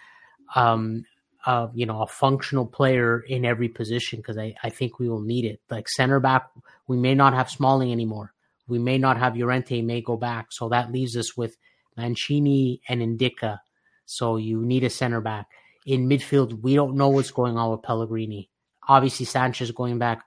um, 0.55 1.03
uh, 1.45 1.67
you 1.73 1.85
know, 1.85 2.01
a 2.01 2.07
functional 2.07 2.65
player 2.65 3.19
in 3.19 3.45
every 3.45 3.67
position 3.67 4.19
because 4.19 4.37
I, 4.37 4.55
I 4.63 4.69
think 4.69 4.99
we 4.99 5.09
will 5.09 5.21
need 5.21 5.45
it. 5.45 5.59
Like 5.69 5.89
center 5.89 6.19
back, 6.19 6.49
we 6.87 6.97
may 6.97 7.15
not 7.15 7.33
have 7.33 7.49
Smalling 7.49 7.91
anymore. 7.91 8.33
We 8.67 8.79
may 8.79 8.97
not 8.97 9.17
have 9.17 9.35
Llorente 9.35 9.81
may 9.81 10.01
go 10.01 10.15
back. 10.15 10.51
So 10.51 10.69
that 10.69 10.91
leaves 10.91 11.17
us 11.17 11.35
with 11.35 11.57
Mancini 11.97 12.81
and 12.87 13.01
Ndicka. 13.01 13.59
So 14.05 14.37
you 14.37 14.61
need 14.61 14.83
a 14.83 14.89
center 14.89 15.21
back. 15.21 15.47
In 15.85 16.07
midfield, 16.07 16.61
we 16.61 16.75
don't 16.75 16.95
know 16.95 17.09
what's 17.09 17.31
going 17.31 17.57
on 17.57 17.71
with 17.71 17.83
Pellegrini. 17.83 18.49
Obviously, 18.87 19.25
Sanches 19.25 19.75
going 19.75 19.99
back. 19.99 20.23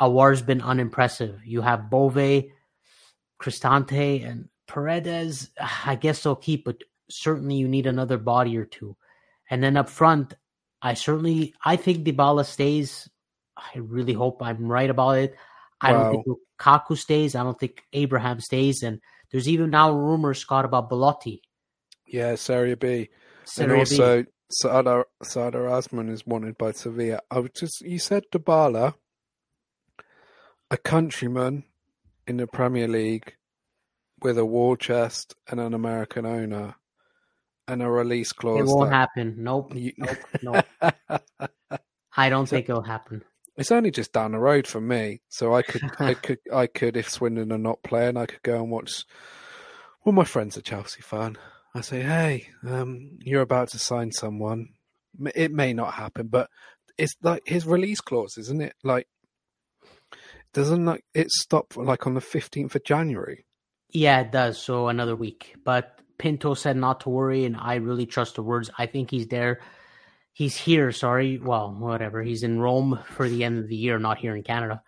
Aouar's 0.00 0.42
been 0.42 0.60
unimpressive. 0.60 1.40
You 1.44 1.60
have 1.60 1.90
Bove, 1.90 2.44
Cristante, 3.40 4.28
and 4.28 4.48
Paredes. 4.66 5.50
I 5.84 5.94
guess 5.94 6.22
they'll 6.22 6.34
keep, 6.34 6.64
but 6.64 6.82
certainly 7.08 7.54
you 7.54 7.68
need 7.68 7.86
another 7.86 8.18
body 8.18 8.56
or 8.56 8.64
two. 8.64 8.96
And 9.54 9.62
then 9.62 9.76
up 9.76 9.88
front, 9.88 10.34
I 10.82 10.94
certainly 10.94 11.54
I 11.64 11.76
think 11.76 12.04
Dybala 12.04 12.44
stays. 12.44 13.08
I 13.56 13.78
really 13.78 14.12
hope 14.12 14.42
I'm 14.42 14.66
right 14.66 14.90
about 14.90 15.18
it. 15.18 15.36
I 15.80 15.92
wow. 15.92 16.02
don't 16.02 16.24
think 16.24 16.38
Lukaku 16.58 16.98
stays. 16.98 17.36
I 17.36 17.44
don't 17.44 17.56
think 17.56 17.80
Abraham 17.92 18.40
stays. 18.40 18.82
And 18.82 18.98
there's 19.30 19.48
even 19.48 19.70
now 19.70 19.92
rumors, 19.92 20.40
Scott, 20.40 20.64
about 20.64 20.88
Belotti. 20.88 21.40
Yeah, 22.08 22.34
Serie 22.34 22.74
B. 22.74 23.10
Serie 23.44 23.70
and 23.70 23.78
also 23.78 24.22
B. 24.24 24.28
Sardar, 24.50 25.06
Sardar 25.22 25.66
Azmoun 25.66 26.10
is 26.10 26.26
wanted 26.26 26.58
by 26.58 26.72
Sevilla. 26.72 27.20
I 27.30 27.38
was 27.38 27.52
just 27.54 27.80
you 27.82 28.00
said 28.00 28.24
Dybala, 28.32 28.94
a 30.68 30.76
countryman 30.76 31.62
in 32.26 32.38
the 32.38 32.48
Premier 32.48 32.88
League 32.88 33.36
with 34.20 34.36
a 34.36 34.44
war 34.44 34.76
chest 34.76 35.36
and 35.48 35.60
an 35.60 35.74
American 35.74 36.26
owner 36.26 36.74
and 37.68 37.82
a 37.82 37.88
release 37.88 38.32
clause. 38.32 38.60
It 38.60 38.66
won't 38.66 38.90
that... 38.90 38.96
happen. 38.96 39.36
Nope. 39.38 39.74
You... 39.74 39.92
Nope. 39.96 40.18
nope. 40.42 40.66
I 42.16 42.28
don't 42.28 42.46
so, 42.46 42.56
think 42.56 42.68
it'll 42.68 42.82
happen. 42.82 43.22
It's 43.56 43.72
only 43.72 43.90
just 43.90 44.12
down 44.12 44.32
the 44.32 44.38
road 44.38 44.66
for 44.66 44.80
me, 44.80 45.20
so 45.28 45.54
I 45.54 45.62
could, 45.62 45.82
I 45.98 46.14
could, 46.22 46.38
I 46.52 46.66
could, 46.66 46.96
if 46.96 47.08
Swindon 47.08 47.52
are 47.52 47.58
not 47.58 47.82
playing, 47.82 48.16
I 48.16 48.26
could 48.26 48.42
go 48.42 48.56
and 48.56 48.70
watch. 48.70 49.04
Well, 50.04 50.12
my 50.12 50.24
friend's 50.24 50.56
a 50.56 50.62
Chelsea 50.62 51.02
fan. 51.02 51.38
I 51.74 51.80
say, 51.80 52.02
hey, 52.02 52.48
um, 52.66 53.18
you're 53.20 53.42
about 53.42 53.68
to 53.70 53.78
sign 53.78 54.12
someone. 54.12 54.70
It 55.34 55.52
may 55.52 55.72
not 55.72 55.94
happen, 55.94 56.28
but 56.28 56.50
it's 56.98 57.14
like 57.22 57.42
his 57.46 57.66
release 57.66 58.00
clause, 58.00 58.36
isn't 58.38 58.62
it? 58.62 58.74
Like, 58.82 59.08
doesn't 60.52 60.84
like 60.84 61.04
it 61.14 61.30
stop 61.30 61.76
like 61.76 62.06
on 62.06 62.14
the 62.14 62.20
fifteenth 62.20 62.74
of 62.74 62.84
January? 62.84 63.44
Yeah, 63.90 64.20
it 64.20 64.32
does. 64.32 64.58
So 64.58 64.88
another 64.88 65.16
week. 65.16 65.56
But 65.64 66.00
Pinto 66.18 66.54
said 66.54 66.76
not 66.76 67.00
to 67.00 67.08
worry, 67.08 67.44
and 67.44 67.56
I 67.56 67.76
really 67.76 68.06
trust 68.06 68.36
the 68.36 68.42
words. 68.42 68.70
I 68.78 68.86
think 68.86 69.10
he's 69.10 69.28
there. 69.28 69.60
He's 70.32 70.56
here. 70.56 70.92
Sorry, 70.92 71.38
well, 71.38 71.74
whatever. 71.78 72.22
He's 72.22 72.42
in 72.42 72.60
Rome 72.60 72.98
for 73.06 73.28
the 73.28 73.44
end 73.44 73.58
of 73.58 73.68
the 73.68 73.76
year, 73.76 73.98
not 73.98 74.18
here 74.18 74.34
in 74.34 74.42
Canada. 74.42 74.82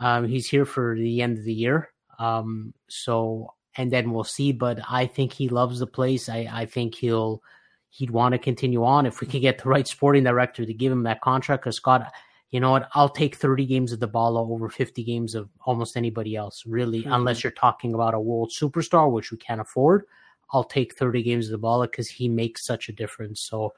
Um, 0.00 0.26
he's 0.26 0.48
here 0.48 0.64
for 0.64 0.96
the 0.96 1.22
end 1.22 1.38
of 1.38 1.44
the 1.44 1.52
year. 1.52 1.90
Um, 2.18 2.74
so 2.88 3.54
and 3.78 3.92
then 3.92 4.10
we'll 4.10 4.24
see. 4.24 4.52
But 4.52 4.80
I 4.90 5.06
think 5.06 5.32
he 5.32 5.48
loves 5.48 5.78
the 5.78 5.86
place. 5.86 6.28
I, 6.28 6.48
I 6.52 6.66
think 6.66 6.96
he'll 6.96 7.42
he'd 7.90 8.10
want 8.10 8.32
to 8.32 8.38
continue 8.38 8.84
on 8.84 9.06
if 9.06 9.20
we 9.20 9.26
could 9.26 9.40
get 9.40 9.62
the 9.62 9.68
right 9.68 9.88
sporting 9.88 10.24
director 10.24 10.66
to 10.66 10.74
give 10.74 10.92
him 10.92 11.04
that 11.04 11.22
contract. 11.22 11.62
Because 11.62 11.76
Scott, 11.76 12.12
you 12.50 12.60
know 12.60 12.72
what? 12.72 12.88
I'll 12.94 13.08
take 13.08 13.36
30 13.36 13.64
games 13.64 13.92
of 13.92 14.00
Dybala 14.00 14.50
over 14.50 14.68
50 14.68 15.02
games 15.04 15.34
of 15.34 15.48
almost 15.64 15.96
anybody 15.96 16.36
else, 16.36 16.64
really, 16.66 17.02
mm-hmm. 17.02 17.12
unless 17.12 17.42
you're 17.42 17.50
talking 17.52 17.94
about 17.94 18.14
a 18.14 18.20
world 18.20 18.52
superstar, 18.54 19.10
which 19.10 19.30
we 19.30 19.38
can't 19.38 19.60
afford. 19.60 20.04
I'll 20.52 20.64
take 20.64 20.96
30 20.96 21.22
games 21.22 21.50
of 21.50 21.60
Dybala 21.60 21.90
because 21.90 22.08
he 22.08 22.28
makes 22.28 22.64
such 22.64 22.88
a 22.88 22.92
difference. 22.92 23.42
So 23.42 23.74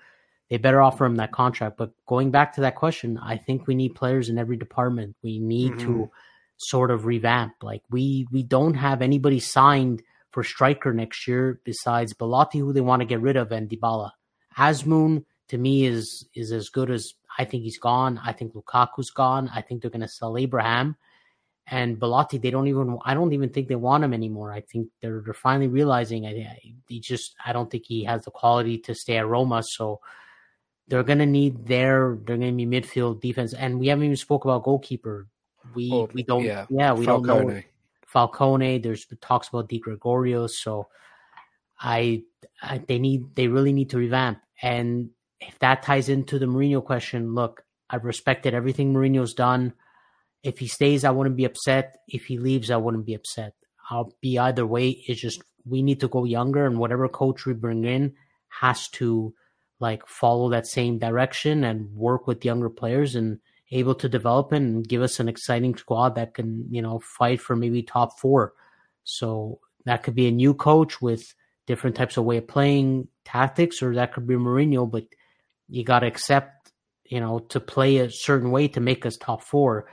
they 0.49 0.57
better 0.57 0.83
offer 0.83 1.05
him 1.05 1.17
that 1.17 1.33
contract. 1.33 1.77
But 1.77 1.93
going 2.07 2.31
back 2.31 2.55
to 2.55 2.61
that 2.63 2.77
question, 2.77 3.19
I 3.19 3.37
think 3.37 3.67
we 3.67 3.75
need 3.75 3.95
players 3.95 4.29
in 4.29 4.39
every 4.39 4.57
department. 4.57 5.17
We 5.23 5.39
need 5.39 5.73
mm-hmm. 5.73 5.87
to 5.87 6.11
sort 6.57 6.91
of 6.91 7.07
revamp. 7.07 7.55
Like 7.63 7.83
we 7.91 8.27
we 8.31 8.43
don't 8.43 8.75
have 8.75 9.01
anybody 9.01 9.41
signed 9.41 10.03
for 10.31 10.45
striker 10.45 10.93
next 10.93 11.27
year 11.27 11.61
besides 11.65 12.13
Belotti, 12.15 12.59
who 12.59 12.73
they 12.73 12.81
want 12.81 13.01
to 13.01 13.07
get 13.07 13.21
rid 13.21 13.37
of, 13.37 13.53
and 13.53 13.69
Dybala. 13.69 14.11
Azmoun 14.57 15.25
to 15.49 15.59
me 15.59 15.87
is 15.87 16.27
is 16.35 16.53
as 16.53 16.69
good 16.69 16.91
as 16.91 17.15
I 17.39 17.45
think 17.45 17.63
he's 17.63 17.79
gone. 17.79 18.21
I 18.25 18.33
think 18.33 18.55
Lukaku's 18.55 19.11
gone. 19.11 19.51
I 19.55 19.63
think 19.63 19.83
they're 19.83 19.91
going 19.91 20.01
to 20.03 20.09
sell 20.09 20.37
Abraham 20.37 20.97
and 21.71 21.99
Belotti. 21.99 22.39
They 22.39 22.51
don't 22.51 22.67
even. 22.67 22.99
I 23.05 23.15
don't 23.15 23.33
even 23.33 23.49
think 23.49 23.69
they 23.69 23.77
want 23.77 24.05
him 24.05 24.13
anymore. 24.13 24.53
I 24.53 24.61
think 24.61 24.89
they're 25.01 25.23
they're 25.25 25.35
finally 25.35 25.69
realizing. 25.69 26.27
I 26.27 26.75
he 26.89 27.01
just. 27.01 27.37
I 27.45 27.53
don't 27.53 27.71
think 27.71 27.85
he 27.87 28.05
has 28.05 28.25
the 28.25 28.31
quality 28.31 28.79
to 28.79 28.95
stay 28.95 29.17
at 29.17 29.29
Roma. 29.29 29.63
So 29.63 30.01
they're 30.89 31.05
going 31.05 31.21
to 31.21 31.27
need 31.27 31.67
their. 31.67 32.19
They're 32.25 32.37
going 32.37 32.59
to 32.59 32.67
be 32.67 32.67
midfield 32.67 33.21
defense, 33.21 33.55
and 33.55 33.79
we 33.79 33.87
haven't 33.87 34.05
even 34.05 34.17
spoke 34.17 34.45
about 34.45 34.65
goalkeeper. 34.65 35.29
We 35.75 35.91
oh, 35.93 36.09
we 36.13 36.25
don't 36.25 36.45
yeah, 36.45 36.67
yeah 36.69 36.93
we 36.93 37.05
Falcone. 37.07 37.29
don't 37.29 37.49
know 37.49 37.63
Falcone. 38.07 38.79
There's 38.79 39.07
talks 39.21 39.49
about 39.49 39.69
Di 39.69 39.79
Gregorio. 39.79 40.49
So 40.49 40.89
I, 41.79 42.25
I 42.61 42.79
they 42.79 42.99
need 42.99 43.37
they 43.37 43.47
really 43.47 43.73
need 43.73 43.91
to 43.91 43.99
revamp. 43.99 44.41
And 44.63 45.11
if 45.41 45.57
that 45.61 45.85
ties 45.85 46.09
into 46.09 46.39
the 46.39 46.47
Mourinho 46.47 46.85
question, 46.85 47.35
look, 47.35 47.63
I've 47.89 48.05
respected 48.05 48.53
everything 48.55 48.93
Mourinho's 48.93 49.35
done. 49.35 49.73
If 50.43 50.59
he 50.59 50.67
stays, 50.67 51.05
I 51.05 51.11
wouldn't 51.11 51.37
be 51.37 51.45
upset. 51.45 52.01
If 52.09 52.27
he 52.27 52.39
leaves, 52.39 52.71
I 52.71 52.77
wouldn't 52.77 53.07
be 53.07 53.15
upset. 53.15 53.55
I'll 53.91 54.15
be 54.21 54.39
either 54.39 54.67
way. 54.67 55.03
It's 55.07 55.21
just 55.21 55.43
we 55.67 55.83
need 55.83 56.01
to 56.01 56.09
go 56.09 56.25
younger, 56.25 56.65
and 56.67 56.79
whatever 56.79 57.09
coach 57.09 57.45
we 57.45 57.53
bring 57.53 57.85
in 57.85 58.15
has 58.49 58.89
to 58.89 59.35
like 59.81 60.07
follow 60.07 60.51
that 60.51 60.67
same 60.67 60.99
direction 60.99 61.65
and 61.65 61.95
work 61.95 62.27
with 62.27 62.45
younger 62.45 62.69
players 62.69 63.15
and 63.15 63.39
able 63.73 63.95
to 63.95 64.09
develop 64.09 64.53
and 64.53 64.87
give 64.87 65.01
us 65.01 65.21
an 65.21 65.29
exciting 65.29 65.77
squad 65.77 66.15
that 66.17 66.35
can 66.35 66.67
you 66.71 66.83
know 66.83 67.01
fight 67.01 67.41
for 67.41 67.57
maybe 67.57 67.83
top 67.83 68.19
four. 68.19 68.53
So 69.05 69.61
that 69.85 70.03
could 70.03 70.15
be 70.15 70.29
a 70.29 70.33
new 70.33 70.55
coach 70.55 71.01
with 71.01 71.35
different 71.67 71.97
types 71.97 72.17
of 72.17 72.25
way 72.25 72.39
of 72.39 72.49
playing 72.49 73.09
tactics, 73.25 73.83
or 73.83 73.95
that 73.95 74.13
could 74.13 74.27
be 74.27 74.35
Mourinho. 74.35 74.91
But 74.91 75.05
you 75.69 75.85
got 75.85 76.01
to 76.01 76.07
accept, 76.07 76.73
you 77.05 77.21
know, 77.21 77.41
to 77.51 77.61
play 77.61 77.99
a 77.99 78.11
certain 78.11 78.51
way 78.51 78.69
to 78.69 78.81
make 78.81 79.07
us 79.07 79.17
top 79.17 79.43
four. 79.43 79.87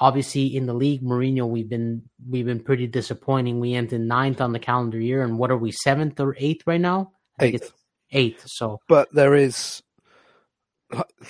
Obviously, 0.00 0.56
in 0.56 0.64
the 0.64 0.72
league, 0.74 1.02
Mourinho, 1.02 1.46
we've 1.46 1.68
been 1.68 2.02
we've 2.26 2.46
been 2.46 2.64
pretty 2.64 2.86
disappointing. 2.86 3.60
We 3.60 3.74
ended 3.74 4.00
ninth 4.00 4.40
on 4.40 4.52
the 4.52 4.58
calendar 4.58 4.98
year, 4.98 5.22
and 5.22 5.38
what 5.38 5.50
are 5.50 5.58
we 5.58 5.72
seventh 5.72 6.18
or 6.18 6.34
eighth 6.38 6.66
right 6.66 6.80
now? 6.80 7.12
Eighth. 7.38 7.72
Eighth. 8.10 8.44
So, 8.46 8.80
but 8.88 9.12
there 9.12 9.34
is 9.34 9.82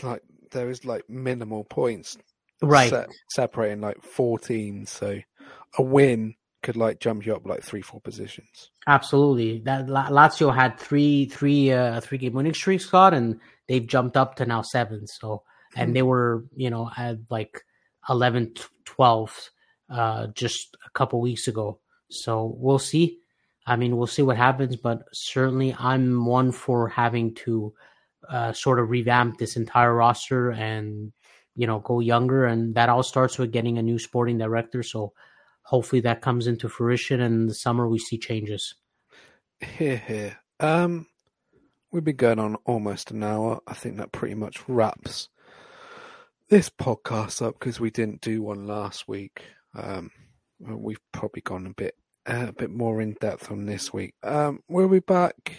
like, 0.02 0.22
there 0.52 0.70
is 0.70 0.84
like 0.84 1.10
minimal 1.10 1.64
points, 1.64 2.16
right, 2.62 2.88
se- 2.88 3.06
separating 3.32 3.80
like 3.80 4.02
fourteen. 4.02 4.86
So 4.86 5.18
a 5.76 5.82
win 5.82 6.36
could 6.62 6.76
like 6.76 7.00
jump 7.00 7.26
you 7.26 7.34
up 7.34 7.46
like 7.46 7.62
three, 7.62 7.82
four 7.82 8.00
positions. 8.00 8.70
Absolutely. 8.86 9.60
That 9.64 9.86
Lazio 9.86 10.54
had 10.54 10.78
three, 10.78 11.26
three, 11.26 11.72
uh, 11.72 12.00
three 12.00 12.18
game 12.18 12.34
winning 12.34 12.54
streak, 12.54 12.80
Scott, 12.80 13.14
and 13.14 13.40
they've 13.66 13.86
jumped 13.86 14.16
up 14.16 14.36
to 14.36 14.46
now 14.46 14.62
seven. 14.62 15.06
So, 15.06 15.42
and 15.76 15.94
they 15.94 16.02
were, 16.02 16.44
you 16.54 16.70
know, 16.70 16.90
at 16.96 17.18
like 17.30 17.62
11, 18.08 18.54
12, 18.84 19.50
uh, 19.90 20.26
just 20.28 20.76
a 20.86 20.90
couple 20.90 21.20
weeks 21.20 21.48
ago. 21.48 21.80
So 22.10 22.54
we'll 22.56 22.78
see. 22.78 23.18
I 23.66 23.76
mean, 23.76 23.96
we'll 23.96 24.06
see 24.06 24.22
what 24.22 24.36
happens, 24.36 24.76
but 24.76 25.02
certainly 25.12 25.74
I'm 25.78 26.24
one 26.24 26.52
for 26.52 26.88
having 26.88 27.34
to 27.46 27.74
uh, 28.28 28.52
sort 28.52 28.78
of 28.78 28.90
revamp 28.90 29.38
this 29.38 29.56
entire 29.56 29.94
roster 29.94 30.50
and, 30.50 31.12
you 31.54 31.66
know, 31.66 31.78
go 31.80 32.00
younger. 32.00 32.46
And 32.46 32.74
that 32.74 32.88
all 32.88 33.02
starts 33.02 33.38
with 33.38 33.52
getting 33.52 33.78
a 33.78 33.82
new 33.82 33.98
sporting 33.98 34.38
director. 34.38 34.82
So 34.82 35.12
hopefully 35.62 36.00
that 36.02 36.22
comes 36.22 36.46
into 36.46 36.68
fruition 36.68 37.20
and 37.20 37.34
in 37.34 37.46
the 37.46 37.54
summer 37.54 37.88
we 37.88 37.98
see 37.98 38.18
changes. 38.18 38.74
Here, 39.60 39.98
here. 39.98 40.38
Um, 40.58 41.06
we've 41.92 42.04
been 42.04 42.16
going 42.16 42.38
on 42.38 42.56
almost 42.64 43.10
an 43.10 43.22
hour. 43.22 43.60
I 43.66 43.74
think 43.74 43.98
that 43.98 44.12
pretty 44.12 44.34
much 44.34 44.68
wraps 44.68 45.28
this 46.50 46.68
podcast 46.68 47.40
up 47.40 47.58
because 47.58 47.80
we 47.80 47.90
didn't 47.90 48.20
do 48.20 48.42
one 48.42 48.66
last 48.66 49.08
week. 49.08 49.42
Um, 49.74 50.10
we've 50.58 51.00
probably 51.12 51.42
gone 51.42 51.66
a 51.66 51.74
bit 51.74 51.94
uh, 52.28 52.46
a 52.48 52.52
bit 52.52 52.70
more 52.70 53.00
in 53.00 53.16
depth 53.20 53.50
on 53.50 53.64
this 53.64 53.92
week. 53.92 54.14
Um, 54.22 54.60
we'll 54.68 54.88
be 54.88 55.00
back 55.00 55.56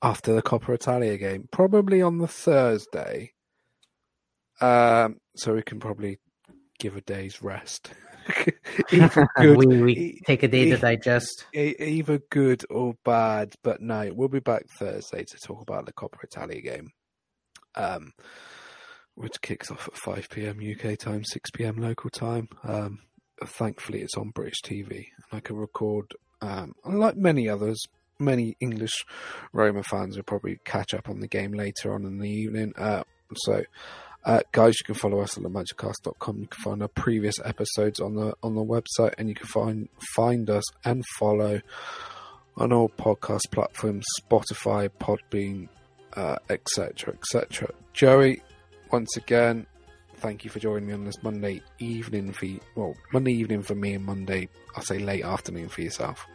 after 0.00 0.32
the 0.32 0.42
Coppa 0.42 0.74
Italia 0.74 1.18
game, 1.18 1.48
probably 1.50 2.00
on 2.00 2.18
the 2.18 2.28
Thursday. 2.28 3.32
Um, 4.60 5.18
so 5.34 5.54
we 5.54 5.62
can 5.62 5.80
probably 5.80 6.18
give 6.78 6.96
a 6.96 7.00
day's 7.02 7.42
rest. 7.42 7.90
good, 8.88 9.56
we, 9.56 9.66
we 9.66 10.20
take 10.24 10.42
a 10.42 10.48
day 10.48 10.70
to 10.70 10.78
digest. 10.78 11.46
Either 11.52 12.20
good 12.30 12.64
or 12.70 12.94
bad, 13.04 13.54
but 13.62 13.80
no, 13.80 14.10
we'll 14.14 14.28
be 14.28 14.40
back 14.40 14.64
Thursday 14.78 15.24
to 15.24 15.38
talk 15.38 15.60
about 15.60 15.86
the 15.86 15.92
Coppa 15.92 16.24
Italia 16.24 16.60
game, 16.60 16.90
um, 17.76 18.12
which 19.14 19.40
kicks 19.40 19.70
off 19.70 19.88
at 19.88 19.96
5 19.96 20.28
p.m. 20.30 20.60
UK 20.60 20.98
time, 20.98 21.24
6 21.24 21.50
p.m. 21.50 21.78
local 21.78 22.10
time. 22.10 22.48
Um, 22.64 23.00
thankfully, 23.44 24.02
it's 24.02 24.16
on 24.16 24.30
British 24.30 24.62
TV, 24.62 24.90
and 24.90 25.32
I 25.32 25.40
can 25.40 25.56
record, 25.56 26.12
um, 26.40 26.74
like 26.84 27.16
many 27.16 27.48
others, 27.48 27.82
many 28.18 28.56
English 28.60 29.04
Roma 29.52 29.82
fans 29.82 30.16
will 30.16 30.24
probably 30.24 30.58
catch 30.64 30.94
up 30.94 31.08
on 31.08 31.20
the 31.20 31.28
game 31.28 31.52
later 31.52 31.94
on 31.94 32.04
in 32.04 32.18
the 32.18 32.30
evening. 32.30 32.72
Uh, 32.76 33.04
so 33.34 33.62
uh, 34.26 34.40
guys, 34.50 34.74
you 34.80 34.84
can 34.84 34.96
follow 34.96 35.20
us 35.20 35.38
at 35.38 35.44
lamagicast.com. 35.44 36.38
You 36.40 36.46
can 36.48 36.62
find 36.62 36.82
our 36.82 36.88
previous 36.88 37.36
episodes 37.44 38.00
on 38.00 38.16
the 38.16 38.34
on 38.42 38.56
the 38.56 38.64
website, 38.64 39.14
and 39.18 39.28
you 39.28 39.36
can 39.36 39.46
find 39.46 39.88
find 40.16 40.50
us 40.50 40.64
and 40.84 41.04
follow 41.18 41.60
on 42.56 42.72
all 42.72 42.88
podcast 42.88 43.50
platforms, 43.52 44.04
Spotify, 44.20 44.88
Podbean, 44.88 45.68
etc., 46.16 47.12
uh, 47.12 47.12
etc. 47.12 47.68
Et 47.68 47.74
Joey, 47.92 48.42
once 48.90 49.16
again, 49.16 49.66
thank 50.16 50.44
you 50.44 50.50
for 50.50 50.58
joining 50.58 50.88
me 50.88 50.94
on 50.94 51.04
this 51.04 51.22
Monday 51.22 51.62
evening 51.78 52.32
for 52.32 52.46
you, 52.46 52.60
well 52.74 52.94
Monday 53.12 53.32
evening 53.32 53.62
for 53.62 53.74
me 53.74 53.94
and 53.94 54.04
Monday 54.04 54.48
I'll 54.74 54.82
say 54.82 54.98
late 54.98 55.24
afternoon 55.24 55.68
for 55.68 55.82
yourself. 55.82 56.26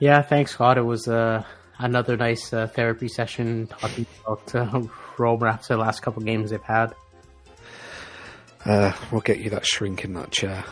Yeah, 0.00 0.22
thanks, 0.22 0.52
Scott. 0.52 0.78
It 0.78 0.82
was 0.82 1.08
uh, 1.08 1.42
another 1.78 2.16
nice 2.16 2.52
uh, 2.52 2.66
therapy 2.68 3.08
session 3.08 3.66
talking 3.66 4.06
about 4.24 4.54
uh, 4.54 4.82
Roma 5.18 5.46
after 5.46 5.74
the 5.74 5.80
last 5.80 6.02
couple 6.02 6.22
of 6.22 6.26
games 6.26 6.50
they've 6.50 6.62
had. 6.62 6.94
Uh, 8.64 8.92
we'll 9.10 9.20
get 9.20 9.38
you 9.38 9.50
that 9.50 9.66
shrink 9.66 10.04
in 10.04 10.14
that 10.14 10.30
chair. 10.30 10.64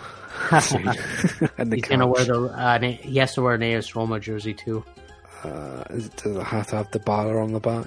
and 1.59 1.73
He's 1.73 1.85
gonna 1.85 2.07
wear 2.07 2.25
the. 2.25 2.43
Uh, 2.43 2.79
he 2.81 3.19
has 3.19 3.35
to 3.35 3.43
wear 3.43 3.55
an 3.55 3.63
AS 3.63 3.97
Roma 3.97 4.21
jersey 4.21 4.55
too. 4.55 4.85
Uh, 5.43 5.83
does 5.85 6.07
it 6.07 6.43
have 6.43 6.67
to 6.69 6.77
have 6.77 6.91
the 6.91 6.99
bar 7.01 7.41
on 7.41 7.53
the 7.53 7.61
back? 7.61 7.87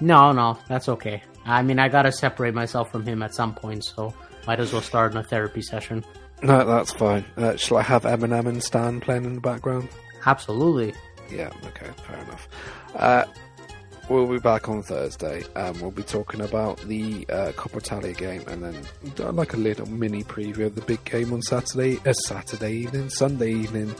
No, 0.00 0.32
no, 0.32 0.58
that's 0.68 0.88
okay. 0.88 1.22
I 1.44 1.62
mean, 1.62 1.78
I 1.78 1.88
gotta 1.88 2.12
separate 2.12 2.54
myself 2.54 2.90
from 2.92 3.04
him 3.04 3.22
at 3.22 3.34
some 3.34 3.54
point, 3.54 3.84
so 3.84 4.14
might 4.46 4.60
as 4.60 4.72
well 4.72 4.82
start 4.82 5.12
in 5.12 5.18
a 5.18 5.22
therapy 5.22 5.62
session. 5.62 6.04
No, 6.42 6.64
that's 6.64 6.92
fine. 6.92 7.24
Uh, 7.36 7.56
shall 7.56 7.78
I 7.78 7.82
have 7.82 8.02
Eminem 8.04 8.46
and 8.46 8.62
Stan 8.62 9.00
playing 9.00 9.24
in 9.24 9.34
the 9.34 9.40
background? 9.40 9.88
Absolutely. 10.24 10.94
Yeah. 11.30 11.50
Okay. 11.66 11.90
Fair 12.06 12.18
enough. 12.18 12.48
Uh, 12.94 13.24
we'll 14.08 14.26
be 14.26 14.38
back 14.38 14.68
on 14.68 14.82
Thursday. 14.82 15.42
Um, 15.56 15.80
we'll 15.80 15.90
be 15.90 16.02
talking 16.02 16.40
about 16.40 16.78
the 16.82 17.26
uh, 17.28 17.52
Coppa 17.52 17.78
Italia 17.78 18.12
game, 18.12 18.42
and 18.46 18.62
then 18.62 19.34
like 19.34 19.54
a 19.54 19.56
little 19.56 19.86
mini 19.86 20.22
preview 20.22 20.66
of 20.66 20.74
the 20.74 20.82
big 20.82 21.04
game 21.04 21.32
on 21.32 21.42
Saturday. 21.42 21.98
Uh, 22.06 22.12
Saturday 22.12 22.72
evening, 22.72 23.10
Sunday 23.10 23.52
evening. 23.52 23.94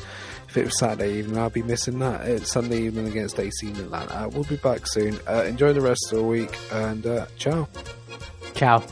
If 0.49 0.57
it 0.57 0.65
was 0.65 0.79
Saturday 0.79 1.19
evening, 1.19 1.39
I'll 1.39 1.51
be 1.51 1.63
missing 1.63 1.99
that. 1.99 2.27
It's 2.27 2.51
Sunday 2.51 2.83
evening 2.83 3.07
against 3.07 3.39
AC 3.39 3.67
Milan. 3.73 4.09
Uh, 4.09 4.29
we'll 4.33 4.45
be 4.45 4.57
back 4.57 4.87
soon. 4.87 5.19
Uh, 5.29 5.43
enjoy 5.43 5.73
the 5.75 5.81
rest 5.81 6.09
of 6.11 6.19
the 6.19 6.25
week, 6.25 6.57
and 6.73 7.07
uh, 7.07 7.27
ciao. 7.37 7.69
Ciao. 8.55 8.83